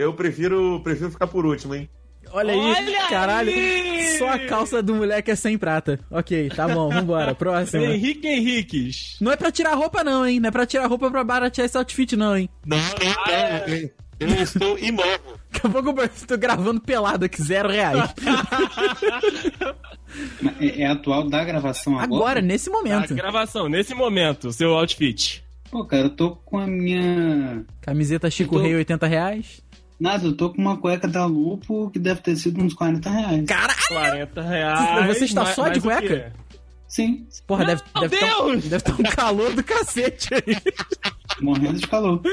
Eu 0.00 0.12
prefiro, 0.14 0.80
prefiro 0.82 1.10
ficar 1.10 1.26
por 1.26 1.44
último, 1.46 1.74
hein? 1.74 1.88
Olha 2.32 2.52
aí, 2.52 2.58
Olha 2.60 3.08
caralho. 3.08 3.50
aí! 3.50 4.16
Só 4.18 4.28
a 4.28 4.38
calça 4.38 4.80
do 4.82 4.94
moleque 4.94 5.30
é 5.32 5.34
sem 5.34 5.58
prata. 5.58 5.98
Ok, 6.10 6.48
tá 6.50 6.68
bom, 6.68 6.88
vambora. 6.88 7.34
Próximo. 7.34 7.82
Henrique 7.84 8.28
Henriques. 8.28 9.16
Não 9.20 9.32
é 9.32 9.36
pra 9.36 9.50
tirar 9.50 9.74
roupa, 9.74 10.04
não, 10.04 10.24
hein? 10.24 10.38
Não 10.38 10.48
é 10.48 10.52
pra 10.52 10.64
tirar 10.66 10.86
roupa 10.86 11.10
pra 11.10 11.24
baratear 11.24 11.64
esse 11.64 11.76
outfit, 11.76 12.14
não, 12.16 12.36
hein? 12.36 12.48
Não, 12.64 12.76
não, 12.76 12.84
não. 12.86 13.90
Eu, 14.20 14.28
eu 14.28 14.42
estou 14.42 14.78
imóvel. 14.78 15.40
Daqui 15.50 15.66
a 15.66 15.70
pouco 15.70 16.00
eu 16.02 16.08
tô 16.28 16.38
gravando 16.38 16.80
pelado 16.80 17.24
aqui, 17.24 17.42
zero 17.42 17.68
reais. 17.70 18.14
É, 20.60 20.82
é 20.82 20.86
atual 20.86 21.28
da 21.28 21.44
gravação 21.44 21.94
agora? 21.98 22.04
Agora, 22.22 22.40
nesse 22.42 22.68
A 22.68 22.72
momento. 22.72 23.14
gravação, 23.14 23.68
nesse 23.68 23.94
momento, 23.94 24.52
seu 24.52 24.70
outfit. 24.76 25.42
Pô, 25.70 25.84
cara, 25.84 26.04
eu 26.04 26.10
tô 26.10 26.30
com 26.36 26.58
a 26.58 26.66
minha. 26.66 27.64
Camiseta 27.80 28.30
Chico 28.30 28.56
tô- 28.56 28.62
Rei, 28.62 28.74
80 28.74 29.06
reais. 29.06 29.62
Nada, 30.00 30.26
eu 30.26 30.32
tô 30.34 30.48
com 30.50 30.62
uma 30.62 30.78
cueca 30.78 31.06
da 31.06 31.26
Lupo 31.26 31.90
que 31.90 31.98
deve 31.98 32.22
ter 32.22 32.34
sido 32.34 32.58
uns 32.62 32.72
40 32.72 33.10
reais. 33.10 33.44
Caralho! 33.46 33.78
40 33.88 34.42
reais. 34.42 35.06
Você 35.18 35.24
está 35.26 35.42
mais- 35.42 35.54
só 35.54 35.68
de 35.68 35.80
cueca? 35.80 36.32
Sim, 36.88 37.26
Porra, 37.46 37.66
deve, 37.66 37.82
Meu 37.94 38.08
deve, 38.08 38.16
tá, 38.18 38.26
Deus! 38.26 38.64
deve 38.64 38.82
tá 38.84 38.92
um 38.98 39.02
calor 39.04 39.52
do 39.54 39.62
cacete 39.62 40.34
aí. 40.34 40.56
morrendo 41.40 41.78
de 41.78 41.86
calor. 41.86 42.20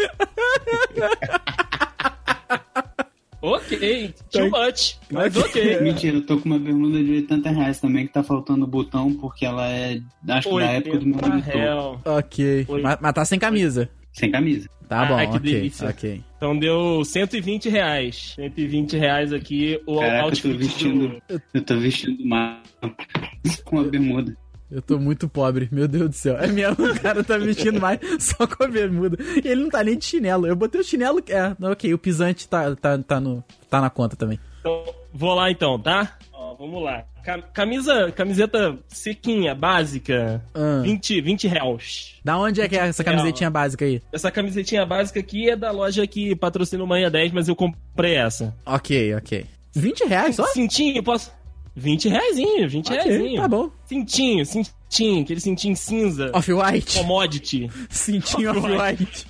Ok, 3.40 4.14
too 4.32 4.50
much. 4.50 4.96
Mas 5.12 5.36
ok. 5.38 5.80
Mentira, 5.82 6.18
eu 6.18 6.26
tô 6.26 6.40
com 6.40 6.46
uma 6.50 6.58
bermuda 6.58 7.02
de 7.04 7.12
80 7.18 7.50
reais 7.52 7.80
também 7.80 8.08
que 8.08 8.12
tá 8.14 8.24
faltando 8.24 8.64
o 8.64 8.68
botão 8.68 9.14
porque 9.14 9.46
ela 9.46 9.68
é. 9.70 10.02
Acho 10.28 10.50
que 10.50 10.60
da 10.60 10.66
época 10.72 10.98
do 10.98 11.06
meu 11.06 11.16
80 11.18 11.30
monitor. 11.30 12.00
Ok. 12.18 12.66
Mas, 12.82 12.98
mas 13.00 13.14
tá 13.14 13.24
sem 13.26 13.38
camisa. 13.38 13.90
Sem 14.18 14.32
camisa. 14.32 14.68
Tá 14.90 15.02
Ah, 15.02 15.06
bom, 15.06 15.18
que 15.18 15.38
ok. 15.38 15.40
delícia. 15.40 15.90
Ok. 15.90 16.24
Então 16.38 16.58
deu 16.58 17.04
120 17.04 17.70
reais. 17.70 18.34
120 18.36 18.98
reais 18.98 19.34
aqui 19.34 19.80
o 19.86 20.00
Caraca, 20.00 20.16
eu 20.16 20.20
tô 20.22 20.26
outfit 20.26 20.58
vestindo. 20.58 21.08
do... 21.30 21.42
Eu 21.54 21.62
tô 21.62 21.78
vestindo 21.78 22.24
uma. 22.24 22.62
com 23.66 23.80
a 23.80 23.84
bermuda. 23.84 24.36
Eu 24.70 24.82
tô 24.82 25.00
muito 25.00 25.30
pobre, 25.30 25.70
meu 25.72 25.88
Deus 25.88 26.10
do 26.10 26.16
céu. 26.16 26.38
É 26.38 26.48
mesmo, 26.48 26.86
o 26.86 27.00
cara 27.00 27.24
tá 27.24 27.38
vestindo 27.38 27.80
mais 27.80 28.00
só 28.20 28.46
com 28.48 28.64
a 28.64 28.68
bermuda. 28.68 29.18
E 29.44 29.48
ele 29.48 29.62
não 29.64 29.70
tá 29.70 29.84
nem 29.84 29.98
de 29.98 30.04
chinelo. 30.04 30.46
Eu 30.48 30.56
botei 30.56 30.82
o 30.82 30.84
chinelo. 30.84 31.24
É, 31.30 31.56
ok, 31.70 31.94
o 31.94 31.98
pisante 31.98 32.50
tá, 32.50 32.76
tá, 32.76 32.98
tá, 32.98 33.20
no, 33.20 33.44
tá 33.70 33.80
na 33.80 33.90
conta 33.90 34.16
também. 34.18 34.40
Então, 34.60 34.84
vou 35.14 35.34
lá 35.36 35.50
então, 35.52 35.80
tá? 35.80 36.18
Vamos 36.60 36.84
lá. 36.84 37.04
Ca- 37.24 37.42
Camisa, 37.54 38.12
camiseta 38.12 38.78
sequinha, 38.88 39.54
básica. 39.54 40.44
Ah. 40.54 40.82
20, 40.84 41.22
20 41.22 41.48
reais. 41.48 42.16
Da 42.24 42.38
onde 42.38 42.62
é 42.62 42.68
que 42.68 42.76
é 42.76 42.88
essa 42.88 43.04
camisetinha 43.04 43.50
básica 43.50 43.86
aí? 43.86 44.02
Essa 44.12 44.32
camisetinha 44.32 44.86
básica 44.86 45.20
aqui 45.20 45.50
é 45.50 45.56
da 45.56 45.72
loja 45.72 46.06
que 46.08 46.36
patrocina 46.36 46.84
o 46.84 46.88
Manha 46.88 47.10
10, 47.10 47.32
mas 47.34 47.48
eu 47.48 47.56
comprei 47.56 48.16
essa. 48.16 48.56
Ok, 48.66 49.14
ok. 49.16 49.46
20 49.76 50.06
reais 50.06 50.36
só? 50.36 50.46
Cintinho, 50.48 51.04
posso... 51.04 51.32
20 51.76 52.10
reaisinho, 52.10 52.68
20 52.68 52.88
Ok, 52.92 53.04
reaisinho. 53.04 53.42
tá 53.42 53.48
bom. 53.48 53.70
Cintinho, 53.86 54.44
cintinho, 54.44 55.22
aquele 55.22 55.40
cintinho 55.40 55.76
cinza. 55.76 56.32
Off-white. 56.34 56.98
Commodity. 56.98 57.70
Cintinho 57.88 58.50
Off-white. 58.50 59.04
off-white. 59.04 59.28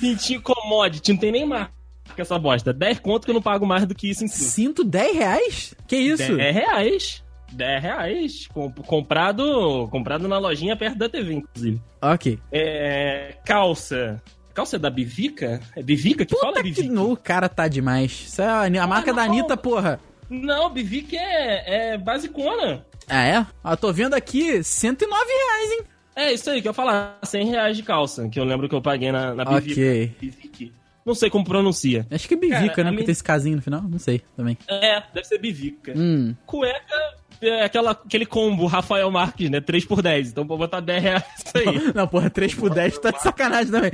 Cintinho 0.00 0.42
commodity, 0.42 1.12
não 1.12 1.18
tem 1.20 1.30
nem 1.30 1.46
marca 1.46 1.70
essa 2.16 2.38
bosta. 2.38 2.72
10 2.72 3.00
conto 3.00 3.24
que 3.24 3.30
eu 3.30 3.34
não 3.34 3.42
pago 3.42 3.66
mais 3.66 3.86
do 3.86 3.94
que 3.94 4.08
isso 4.10 4.24
em 4.24 4.28
cima. 4.28 4.48
Cinto 4.50 4.84
10 4.84 5.16
reais? 5.16 5.74
Que 5.86 5.96
isso? 5.96 6.36
10 6.36 6.54
reais. 6.54 7.24
10 7.52 7.82
reais. 7.82 8.46
Com- 8.48 8.70
Comprado, 8.72 9.88
comprado 9.90 10.26
na 10.28 10.38
lojinha 10.38 10.76
perto 10.76 10.98
da 10.98 11.08
TV, 11.08 11.34
inclusive. 11.34 11.80
Ok. 12.02 12.38
É, 12.52 13.34
calça. 13.44 14.22
Calça 14.54 14.76
é 14.76 14.78
da 14.78 14.88
Bivica? 14.90 15.60
É 15.76 15.82
Bivica 15.82 16.24
que 16.24 16.34
fala 16.34 16.54
Puta 16.54 16.62
que 16.64 16.70
Bivica? 16.72 16.94
no, 16.94 17.12
o 17.12 17.16
cara 17.16 17.48
tá 17.48 17.68
demais. 17.68 18.10
Isso 18.26 18.40
é 18.42 18.46
a, 18.46 18.62
a 18.82 18.86
marca 18.86 19.12
da 19.12 19.26
não. 19.26 19.32
Anitta, 19.32 19.56
porra. 19.56 20.00
Não, 20.30 20.70
Bivica 20.70 21.16
é, 21.16 21.92
é 21.94 21.98
basicona. 21.98 22.84
Ah, 23.08 23.24
é? 23.24 23.46
Ah, 23.62 23.76
tô 23.76 23.92
vendo 23.92 24.14
aqui 24.14 24.62
109 24.64 25.24
reais, 25.30 25.70
hein? 25.72 25.80
É 26.16 26.32
isso 26.32 26.48
aí 26.50 26.62
que 26.62 26.66
eu 26.68 26.70
ia 26.70 26.74
falar. 26.74 27.18
100 27.22 27.46
reais 27.50 27.76
de 27.76 27.82
calça, 27.82 28.26
que 28.28 28.40
eu 28.40 28.44
lembro 28.44 28.68
que 28.68 28.74
eu 28.74 28.80
paguei 28.82 29.12
na, 29.12 29.34
na 29.34 29.44
Bivica. 29.44 29.80
Ok. 29.80 30.16
Bivica. 30.18 30.74
Não 31.06 31.14
sei 31.14 31.30
como 31.30 31.44
pronuncia. 31.44 32.04
Acho 32.10 32.26
que 32.26 32.34
é 32.34 32.36
Bivica, 32.36 32.58
Cara, 32.58 32.66
né? 32.66 32.74
Porque 32.74 32.90
minha- 32.90 33.04
tem 33.04 33.12
esse 33.12 33.22
casinho 33.22 33.56
no 33.56 33.62
final. 33.62 33.82
Não 33.82 33.98
sei 33.98 34.20
também. 34.36 34.58
É, 34.68 35.00
deve 35.14 35.24
ser 35.26 35.38
Bivica. 35.38 35.92
Hum. 35.96 36.34
Cueca 36.44 36.76
é 37.40 37.62
aquela, 37.64 37.92
aquele 37.92 38.26
combo 38.26 38.66
Rafael 38.66 39.08
Marques, 39.10 39.48
né? 39.48 39.60
3 39.60 39.84
por 39.84 40.02
10. 40.02 40.30
Então 40.30 40.44
vou 40.44 40.58
botar 40.58 40.80
10 40.80 41.02
reais 41.02 41.22
isso 41.38 41.56
aí. 41.56 41.64
Não, 41.94 42.08
porra, 42.08 42.28
3 42.28 42.54
por 42.54 42.70
10 42.74 42.98
tá 42.98 43.12
de 43.12 43.22
sacanagem 43.22 43.70
também. 43.70 43.90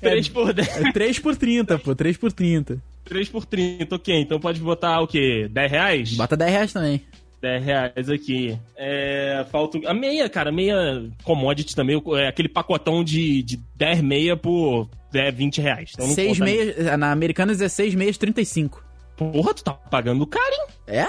3 0.00 0.28
por 0.28 0.52
10. 0.52 0.68
É 0.84 0.92
3 0.92 1.18
por 1.18 1.34
30, 1.36 1.78
pô. 1.78 1.94
3 1.94 2.16
por 2.16 2.32
30. 2.32 2.82
3 3.04 3.28
por 3.28 3.44
30, 3.46 3.94
ok. 3.94 4.20
Então 4.20 4.38
pode 4.40 4.60
botar 4.60 5.00
o 5.00 5.06
quê? 5.06 5.48
10 5.50 5.70
reais? 5.70 6.14
Bota 6.14 6.36
10 6.36 6.50
reais 6.50 6.72
também. 6.72 7.02
10 7.40 7.64
reais 7.64 8.08
aqui. 8.10 8.58
É, 8.76 9.44
falta. 9.50 9.78
A 9.86 9.94
meia, 9.94 10.28
cara, 10.28 10.50
meia 10.50 11.04
commodity 11.22 11.74
também. 11.76 12.02
É 12.18 12.28
aquele 12.28 12.48
pacotão 12.48 13.04
de, 13.04 13.42
de 13.42 13.60
10 13.76 14.00
meia 14.00 14.36
por 14.36 14.88
é, 15.14 15.30
20 15.30 15.60
reais. 15.60 15.90
Então 15.94 16.06
não 16.06 16.14
6 16.14 16.28
conta 16.38 16.44
meias. 16.44 16.98
Na 16.98 17.12
Americanas 17.12 17.60
é 17.60 17.68
6 17.68 17.94
meias 17.94 18.16
35. 18.18 18.84
Porra, 19.16 19.54
tu 19.54 19.64
tá 19.64 19.72
pagando 19.72 20.26
caro, 20.26 20.44
hein? 20.54 20.66
É? 20.86 21.06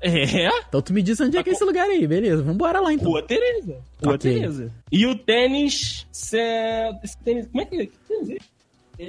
É? 0.00 0.48
Então 0.68 0.80
tu 0.80 0.92
me 0.92 1.02
diz 1.02 1.20
onde 1.20 1.36
é 1.36 1.42
que 1.42 1.50
é 1.50 1.52
esse 1.52 1.64
lugar 1.64 1.84
aí. 1.88 2.06
Beleza, 2.06 2.40
vambora 2.42 2.78
lá 2.80 2.92
então. 2.92 3.08
Rua 3.08 3.22
Tereza. 3.22 3.78
Rua 4.04 4.14
Ok. 4.14 4.32
Tereza. 4.32 4.72
E 4.92 5.04
o 5.06 5.14
tênis. 5.16 6.06
cê- 6.12 6.38
Esse 7.02 7.18
tênis. 7.18 7.48
Como 7.48 7.60
é 7.62 7.64
que 7.64 7.76
é? 7.80 7.86
Que 7.86 7.92
tênis 8.06 8.30
é 8.30 8.36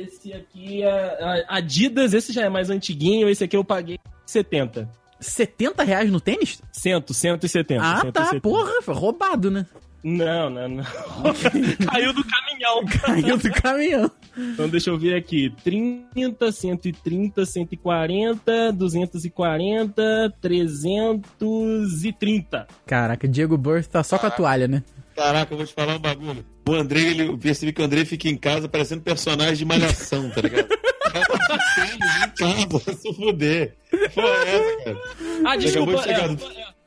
esse? 0.02 0.34
Aqui 0.34 0.82
é. 0.82 0.90
a- 0.90 1.46
Adidas, 1.58 2.14
esse 2.16 2.34
já 2.34 2.44
é 2.46 2.50
mais 2.50 2.72
antiguinho. 2.72 3.30
Esse 3.30 3.44
aqui 3.44 3.56
eu 3.56 3.64
paguei 3.64 4.00
70. 4.26 4.90
70 5.20 5.84
reais 5.84 6.12
no 6.12 6.22
tênis? 6.22 6.62
100, 6.72 7.04
170. 7.12 7.82
Ah, 7.82 8.12
tá. 8.12 8.26
170. 8.26 8.42
Porra, 8.42 8.82
foi 8.82 8.96
roubado, 8.96 9.52
né? 9.52 9.66
Não, 10.04 10.50
não, 10.50 10.68
não. 10.70 10.84
Caiu 11.92 12.14
do 12.14 12.24
caminhão. 12.24 12.86
Caiu 13.04 13.38
do 13.38 13.52
caminhão. 13.52 14.12
Então 14.38 14.70
deixa 14.70 14.90
eu 14.90 14.98
ver 14.98 15.16
aqui. 15.16 15.54
30, 15.64 16.52
130, 16.52 17.46
140, 17.46 18.72
240, 18.72 20.34
330. 20.40 22.68
Caraca, 22.86 23.28
Diego 23.28 23.58
Burr 23.58 23.84
tá 23.86 24.02
só 24.04 24.18
com 24.18 24.28
a 24.28 24.32
toalha, 24.32 24.70
né? 24.70 24.84
Caraca, 25.20 25.54
eu 25.54 25.58
vou 25.58 25.66
te 25.66 25.74
falar 25.74 25.96
um 25.96 26.00
bagulho. 26.00 26.46
O 26.68 26.74
André, 26.74 27.02
ele, 27.02 27.28
eu 27.28 27.38
percebi 27.38 27.74
que 27.74 27.82
o 27.82 27.86
André 27.86 28.06
fica 28.06 28.30
em 28.30 28.38
casa 28.38 28.70
parecendo 28.70 29.02
personagem 29.02 29.56
de 29.56 29.66
malhação, 29.66 30.30
tá 30.30 30.42
ligado? 30.42 30.68
Tá 32.38 32.46
vai 32.70 32.96
se 32.96 33.14
fuder. 33.16 33.76
Porra, 34.14 34.28
é 34.28 34.56
essa, 34.56 34.84
cara? 34.84 34.98
Ah, 35.46 35.56
desculpa. 35.58 35.92
acabou 35.92 35.96
de 35.96 36.04
chegar 36.04 36.24
é, 36.26 36.36
do- 36.36 36.46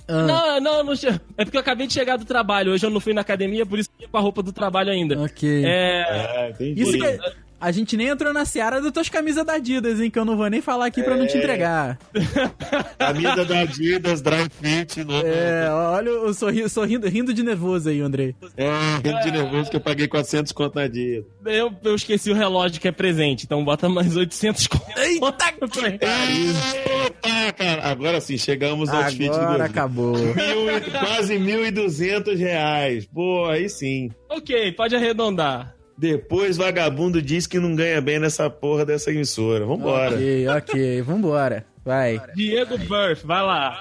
Ah, 0.09 0.23
Não, 0.23 0.61
não, 0.61 0.85
não. 0.85 0.93
É 1.37 1.45
porque 1.45 1.57
eu 1.57 1.61
acabei 1.61 1.87
de 1.89 1.93
chegar 1.93 2.17
do 2.17 2.25
trabalho. 2.25 2.73
Hoje 2.73 2.87
eu 2.87 2.91
não 2.91 3.01
fui 3.01 3.13
na 3.13 3.21
academia, 3.21 3.67
por 3.67 3.79
isso 3.79 3.91
que 3.91 3.97
eu 4.05 4.07
ia 4.07 4.09
com 4.09 4.17
a 4.17 4.21
roupa 4.21 4.43
do 4.43 4.53
trabalho 4.53 4.91
ainda. 4.91 5.21
ok. 5.21 5.65
É. 5.65 6.03
Ah, 6.09 6.51
entendi. 6.51 6.83
Isso 6.83 6.93
que 6.93 7.19
a 7.63 7.71
gente 7.71 7.97
nem 7.97 8.09
entrou 8.09 8.33
na 8.33 8.45
seara 8.45 8.81
das 8.81 8.91
tuas 8.91 9.09
camisas 9.09 9.47
da 9.47 9.55
Adidas, 9.55 10.01
hein? 10.01 10.11
Que 10.11 10.19
eu 10.19 10.25
não 10.25 10.37
vou 10.37 10.49
nem 10.51 10.61
falar 10.61 10.87
aqui 10.87 11.01
pra 11.01 11.17
não 11.17 11.29
te 11.29 11.39
entregar. 11.39 11.97
Camisa 12.99 13.45
da 13.45 13.61
Adidas, 13.61 14.21
Dry 14.21 14.49
Fit, 14.61 15.05
novo. 15.05 15.25
É, 15.25 15.71
olha 15.71 16.11
o 16.23 16.35
sorri 16.35 16.69
sorrindo 16.69 17.09
rindo 17.09 17.33
de 17.33 17.43
nervoso 17.45 17.89
aí, 17.89 18.01
Andrei. 18.01 18.35
É, 18.57 18.69
rindo 19.05 19.21
de 19.23 19.31
nervoso 19.31 19.71
que 19.71 19.77
eu 19.77 19.81
paguei 19.81 20.09
400 20.09 20.51
conto 20.51 20.75
na 20.75 20.83
Adidas. 20.83 21.25
Eu, 21.47 21.73
eu 21.85 21.95
esqueci 21.95 22.33
o 22.33 22.35
relógio 22.35 22.81
que 22.81 22.89
é 22.89 22.93
presente, 22.93 23.45
então 23.45 23.65
bota 23.65 23.89
mais 23.89 24.17
800 24.17 24.67
conto. 24.67 24.85
Eita! 24.99 25.55
Eita, 26.03 27.53
cara. 27.57 27.83
Agora 27.89 28.21
sim, 28.21 28.37
chegamos 28.37 28.89
ao 28.89 29.03
outfit 29.05 29.29
do 29.29 29.35
Agora 29.37 29.65
acabou. 29.67 30.17
Mil 30.17 30.77
e- 30.77 30.81
quase 30.91 31.35
1.200 31.39 32.37
reais. 32.37 33.07
Pô, 33.07 33.47
aí 33.47 33.69
sim. 33.69 34.11
ok, 34.29 34.73
pode 34.73 34.97
arredondar. 34.97 35.77
Depois 36.03 36.57
vagabundo 36.57 37.23
diz 37.23 37.47
que 37.47 37.61
não 37.61 37.77
ganha 37.77 38.01
bem 38.01 38.19
nessa 38.19 38.51
porra 38.51 38.85
dessa 38.85 39.13
emissora. 39.13 39.65
Vambora. 39.65 40.17
Ok, 40.17 40.49
ok, 40.49 41.03
vambora. 41.03 41.65
Vai. 41.85 42.21
Diego 42.35 42.77
Burff, 42.77 43.25
vai 43.25 43.41
lá. 43.41 43.81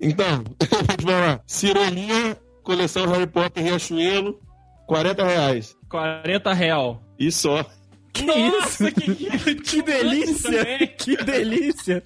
Então, 0.00 0.42
te 0.98 1.04
falar. 1.04 1.40
Cirolinha, 1.46 2.36
coleção 2.64 3.06
Harry 3.06 3.28
Potter 3.28 3.62
Riachuelo, 3.62 4.40
40 4.88 5.24
reais. 5.24 5.76
40 5.88 6.52
real. 6.52 7.00
E 7.16 7.30
só. 7.30 7.64
Que 8.12 8.24
Nossa, 8.24 8.88
isso? 8.88 8.92
que, 8.92 9.54
Que 9.62 9.82
delícia! 9.82 10.50
também. 10.50 10.88
Que 10.98 11.16
delícia! 11.18 12.02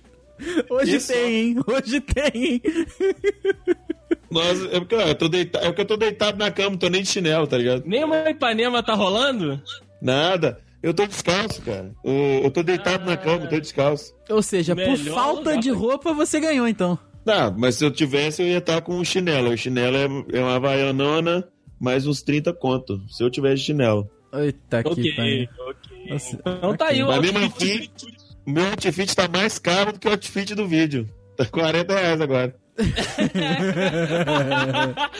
Hoje 0.68 0.96
Isso. 0.96 1.12
tem, 1.12 1.34
hein? 1.36 1.56
Hoje 1.66 2.00
tem, 2.02 2.44
hein? 2.44 2.62
Nossa, 4.34 4.66
é 4.72 4.80
porque 4.80 4.94
ó, 4.94 5.00
eu 5.02 5.14
tô 5.14 5.28
deitado, 5.28 5.64
é 5.64 5.68
porque 5.68 5.80
eu 5.82 5.86
tô 5.86 5.96
deitado 5.96 6.38
na 6.38 6.50
cama, 6.50 6.70
não 6.70 6.76
tô 6.78 6.88
nem 6.88 7.02
de 7.02 7.08
chinelo, 7.08 7.46
tá 7.46 7.56
ligado? 7.56 7.82
Nem 7.86 8.04
uma 8.04 8.28
Ipanema 8.30 8.82
tá 8.82 8.94
rolando? 8.94 9.60
Nada. 10.02 10.58
Eu 10.82 10.92
tô 10.92 11.06
descalço, 11.06 11.62
cara. 11.62 11.92
Eu, 12.04 12.12
eu 12.44 12.50
tô 12.50 12.62
deitado 12.62 13.06
na 13.06 13.16
cama, 13.16 13.44
eu 13.44 13.48
tô 13.48 13.58
descalço. 13.58 14.14
Ou 14.28 14.42
seja, 14.42 14.76
por 14.76 14.98
falta 14.98 15.38
lugar 15.50 15.58
de 15.58 15.70
roupa, 15.70 16.12
você 16.12 16.38
ganhou, 16.38 16.68
então. 16.68 16.98
Não, 17.24 17.54
mas 17.56 17.76
se 17.76 17.84
eu 17.86 17.90
tivesse, 17.90 18.42
eu 18.42 18.46
ia 18.48 18.58
estar 18.58 18.82
com 18.82 18.94
um 18.96 19.04
chinelo. 19.04 19.50
O 19.50 19.56
chinelo 19.56 19.96
é, 19.96 20.36
é 20.38 20.40
uma 20.42 20.56
havaianona, 20.56 21.48
mais 21.80 22.06
uns 22.06 22.20
30 22.20 22.52
conto. 22.52 23.00
Se 23.08 23.24
eu 23.24 23.30
tivesse 23.30 23.62
chinelo. 23.62 24.10
Eita 24.34 24.82
que 24.82 24.90
Ok, 24.90 25.14
pariu. 25.16 25.48
ok. 25.60 26.06
Nossa, 26.10 26.36
Então 26.44 26.76
tá 26.76 26.88
aí 26.88 27.02
o 27.02 27.06
Mas 27.06 27.20
mesmo 27.22 27.38
outfit. 27.38 27.90
assim, 27.96 28.08
o 28.46 28.50
meu 28.50 28.66
outfit 28.66 29.16
tá 29.16 29.26
mais 29.26 29.58
caro 29.58 29.92
do 29.94 29.98
que 29.98 30.06
o 30.06 30.10
outfit 30.10 30.54
do 30.54 30.66
vídeo. 30.68 31.08
Tá 31.34 31.46
40 31.46 31.94
reais 31.94 32.20
agora. 32.20 32.54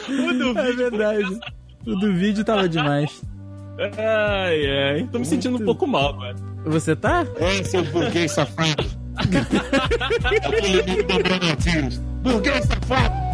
O 0.09 0.33
do 0.33 0.59
É 0.59 0.71
verdade. 0.73 1.39
O 1.85 1.95
do 1.95 2.13
vídeo 2.13 2.43
tava 2.43 2.67
demais. 2.67 3.21
Ai, 3.79 4.65
ai. 4.65 5.09
Tô 5.11 5.19
me 5.19 5.25
sentindo 5.25 5.57
um 5.61 5.65
pouco 5.65 5.87
mal, 5.87 6.17
cara. 6.17 6.35
Você 6.65 6.95
tá? 6.95 7.25
É, 7.37 7.63
seu 7.63 7.83
burguês 7.85 8.31
safado. 8.31 8.85
Aquele 10.25 10.83
menino 10.83 11.03
do 11.03 11.23
Bronavírus. 11.23 11.97
Burguês 12.23 12.65
safado. 12.65 13.24